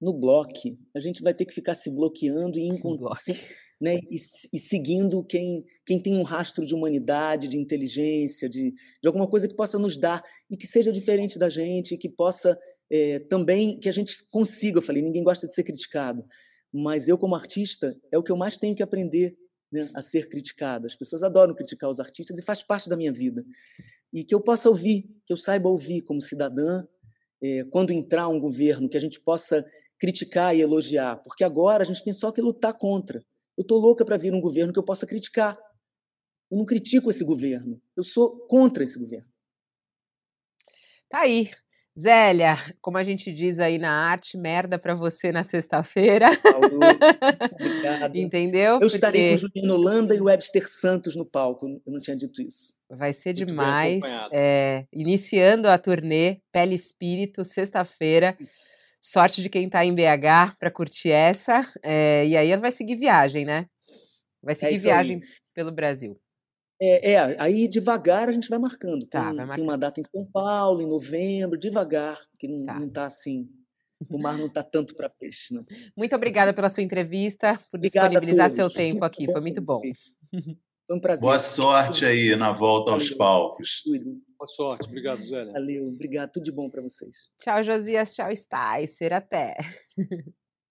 no 0.01 0.15
bloco. 0.15 0.53
A 0.95 1.01
gente 1.01 1.23
vai 1.23 1.35
ter 1.35 1.45
que 1.45 1.53
ficar 1.53 1.75
se 1.75 1.91
bloqueando 1.91 2.59
e 2.59 2.67
encontrando 2.67 3.13
né, 3.81 3.99
e, 4.11 4.17
e, 4.53 4.59
seguindo 4.59 5.25
quem, 5.25 5.65
quem 5.87 5.99
tem 5.99 6.15
um 6.17 6.23
rastro 6.23 6.67
de 6.67 6.75
humanidade, 6.75 7.49
de 7.49 7.57
inteligência, 7.57 8.49
de, 8.49 8.73
de 8.73 9.07
alguma 9.07 9.27
coisa 9.27 9.49
que 9.49 9.57
possa 9.57 9.79
nos 9.79 9.97
dar 9.97 10.23
e 10.51 10.57
que 10.57 10.67
seja 10.67 10.93
diferente 10.93 11.39
da 11.39 11.49
gente, 11.49 11.97
que 11.97 12.09
possa 12.09 12.59
é, 12.91 13.21
também, 13.21 13.79
que 13.79 13.89
a 13.89 13.93
gente 13.93 14.15
consiga. 14.31 14.79
Eu 14.79 14.83
falei, 14.83 15.03
ninguém 15.03 15.25
gosta 15.25 15.47
de 15.47 15.55
ser 15.55 15.63
criticado, 15.63 16.25
mas 16.71 17.09
eu, 17.09 17.17
como 17.17 17.35
artista, 17.35 17.97
é 18.13 18.19
o 18.19 18.23
que 18.23 18.31
eu 18.31 18.37
mais 18.37 18.59
tenho 18.59 18.77
que 18.77 18.83
aprender 18.83 19.35
né, 19.73 19.89
a 19.95 20.03
ser 20.03 20.29
criticado. 20.29 20.87
As 20.87 20.95
pessoas 20.95 21.23
adoram 21.23 21.55
criticar 21.55 21.89
os 21.89 22.01
artistas 22.01 22.39
e 22.39 22.43
faz 22.43 22.63
parte 22.63 22.89
da 22.89 22.97
minha 22.97 23.13
vida. 23.13 23.43
E 24.13 24.25
que 24.25 24.35
eu 24.35 24.41
possa 24.41 24.69
ouvir, 24.69 25.09
que 25.25 25.33
eu 25.33 25.37
saiba 25.39 25.69
ouvir 25.71 26.03
como 26.03 26.21
cidadã, 26.21 26.85
é, 27.43 27.65
quando 27.71 27.93
entrar 27.93 28.29
um 28.29 28.39
governo, 28.39 28.91
que 28.91 28.97
a 28.97 29.01
gente 29.01 29.21
possa 29.21 29.65
criticar 29.99 30.55
e 30.55 30.61
elogiar, 30.61 31.17
porque 31.17 31.45
agora 31.45 31.83
a 31.83 31.87
gente 31.87 32.03
tem 32.03 32.13
só 32.13 32.33
que 32.33 32.41
lutar 32.41 32.75
contra. 32.75 33.25
Eu 33.61 33.63
estou 33.63 33.79
louca 33.79 34.07
para 34.07 34.17
vir 34.17 34.33
um 34.33 34.41
governo 34.41 34.73
que 34.73 34.79
eu 34.79 34.83
possa 34.83 35.07
criticar. 35.07 35.55
Eu 36.51 36.57
não 36.57 36.65
critico 36.65 37.11
esse 37.11 37.23
governo. 37.23 37.79
Eu 37.95 38.03
sou 38.03 38.39
contra 38.47 38.83
esse 38.83 38.99
governo. 38.99 39.29
Tá 41.11 41.21
aí. 41.21 41.51
Zélia, 41.99 42.57
como 42.81 42.97
a 42.97 43.05
gente 43.05 43.31
diz 43.31 43.59
aí 43.59 43.77
na 43.77 43.91
arte, 43.93 44.39
merda 44.39 44.79
para 44.79 44.95
você 44.95 45.31
na 45.31 45.45
sexta-feira. 45.45 46.31
Entendeu? 48.15 48.75
Eu 48.75 48.81
Porque... 48.81 48.95
estarei 48.95 49.33
com 49.33 49.39
Juliano 49.39 49.75
Holanda 49.75 50.15
e 50.15 50.23
Webster 50.23 50.67
Santos 50.67 51.15
no 51.15 51.27
palco. 51.27 51.67
Eu 51.67 51.93
não 51.93 52.01
tinha 52.01 52.17
dito 52.17 52.41
isso. 52.41 52.73
Vai 52.89 53.13
ser 53.13 53.35
Muito 53.35 53.49
demais. 53.49 54.03
É, 54.33 54.87
iniciando 54.91 55.69
a 55.69 55.77
turnê 55.77 56.41
Pele 56.51 56.75
Espírito, 56.75 57.45
sexta-feira. 57.45 58.39
Sorte 59.01 59.41
de 59.41 59.49
quem 59.49 59.65
está 59.65 59.85
em 59.85 59.95
BH 59.95 60.57
para 60.59 60.71
curtir 60.71 61.11
essa. 61.11 61.67
É, 61.83 62.27
e 62.27 62.37
aí 62.37 62.51
ela 62.51 62.61
vai 62.61 62.73
seguir 62.73 62.97
viagem, 62.97 63.45
né? 63.45 63.67
Vai 64.43 64.53
é 64.53 64.55
seguir 64.55 64.77
é 64.77 64.79
viagem 64.79 65.17
aí. 65.17 65.29
pelo 65.55 65.73
Brasil. 65.73 66.21
É, 66.83 67.13
é, 67.13 67.37
aí 67.39 67.69
devagar 67.69 68.29
a 68.29 68.33
gente 68.33 68.49
vai 68.49 68.59
marcando. 68.59 69.01
Tem, 69.01 69.09
tá, 69.09 69.33
vai 69.33 69.57
tem, 69.57 69.65
uma 69.65 69.77
data 69.77 70.01
em 70.01 70.05
São 70.11 70.25
Paulo, 70.25 70.81
em 70.81 70.87
novembro, 70.87 71.59
devagar, 71.59 72.19
que 72.39 72.49
não 72.49 72.61
está 72.61 72.89
tá 72.89 73.07
assim. 73.07 73.49
O 74.09 74.19
mar 74.19 74.39
não 74.39 74.47
está 74.47 74.63
tanto 74.65 74.95
para 74.95 75.11
peixe. 75.11 75.53
Não. 75.53 75.65
Muito 75.97 76.17
obrigada 76.17 76.55
pela 76.55 76.71
sua 76.71 76.83
entrevista, 76.83 77.59
por 77.71 77.79
Obrigada 77.79 78.09
disponibilizar 78.09 78.49
seu 78.49 78.71
tempo 78.71 79.05
aqui. 79.05 79.27
Foi 79.31 79.41
muito 79.43 79.61
bom. 79.61 79.81
Foi 80.91 80.97
um 80.97 81.01
prazer. 81.01 81.23
Boa 81.23 81.39
sorte 81.39 82.05
aí 82.05 82.35
na 82.35 82.51
volta 82.51 82.91
aos 82.91 83.11
palcos. 83.11 83.85
Boa 84.37 84.47
sorte. 84.49 84.89
Obrigado, 84.89 85.25
Zélia. 85.25 85.53
Valeu. 85.53 85.87
Obrigado. 85.87 86.33
Tudo 86.33 86.43
de 86.43 86.51
bom 86.51 86.69
para 86.69 86.83
vocês. 86.83 87.31
Tchau, 87.39 87.63
Josias. 87.63 88.13
Tchau, 88.13 88.27
Sticer. 88.35 89.13
Até. 89.13 89.55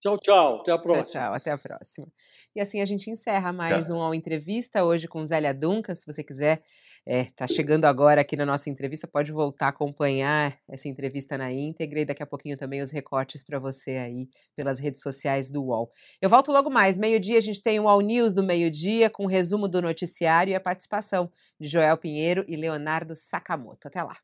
Tchau, 0.01 0.17
tchau. 0.17 0.59
Até 0.59 0.74
a 0.74 0.78
próxima. 0.78 1.03
Tchau, 1.05 1.22
tchau. 1.22 1.34
Até 1.36 1.51
a 1.51 1.57
próxima. 1.57 2.07
E 2.53 2.59
assim 2.59 2.82
a 2.82 2.86
gente 2.86 3.09
encerra 3.09 3.53
mais 3.53 3.89
uma 3.89 4.13
entrevista 4.13 4.84
hoje 4.84 5.07
com 5.07 5.24
Zélia 5.24 5.53
Duncan. 5.53 5.95
Se 5.95 6.05
você 6.05 6.22
quiser, 6.22 6.63
é, 7.12 7.26
tá 7.36 7.47
chegando 7.47 7.86
agora 7.86 8.22
aqui 8.22 8.36
na 8.36 8.45
nossa 8.45 8.70
entrevista, 8.70 9.07
pode 9.07 9.32
voltar 9.32 9.66
a 9.66 9.70
acompanhar 9.70 10.55
essa 10.70 10.88
entrevista 10.88 11.36
na 11.39 11.51
íntegra 11.51 12.01
e 12.01 12.05
daqui 12.05 12.22
a 12.22 12.26
pouquinho 12.26 12.55
também 12.55 12.84
os 12.84 12.91
recortes 12.91 13.43
para 13.43 13.57
você 13.57 13.97
aí 13.97 14.30
pelas 14.55 14.78
redes 14.78 15.01
sociais 15.01 15.49
do 15.49 15.64
UOL. 15.64 15.89
Eu 16.22 16.30
volto 16.30 16.51
logo 16.51 16.70
mais. 16.70 16.99
Meio-dia 16.99 17.39
a 17.39 17.41
gente 17.41 17.64
tem 17.64 17.80
o 17.80 17.86
UOL 17.86 18.01
News 18.01 18.32
do 18.32 18.43
meio-dia 18.43 19.10
com 19.10 19.24
o 19.24 19.28
resumo 19.28 19.68
do 19.68 19.82
noticiário 19.82 20.51
e 20.51 20.55
a 20.55 20.60
participação 20.60 21.32
de 21.60 21.68
Joel 21.68 21.97
Pinheiro 21.97 22.45
e 22.47 22.55
Leonardo 22.55 23.16
Sakamoto. 23.16 23.88
Até 23.88 24.03
lá. 24.03 24.16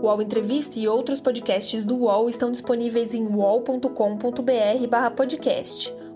O 0.00 0.06
UOL 0.06 0.22
Entrevista 0.22 0.78
e 0.78 0.88
outros 0.88 1.20
podcasts 1.20 1.84
do 1.84 1.94
UOL 1.94 2.30
estão 2.30 2.50
disponíveis 2.50 3.12
em 3.12 3.26
wallcombr 3.26 3.90
podcast 5.14 5.94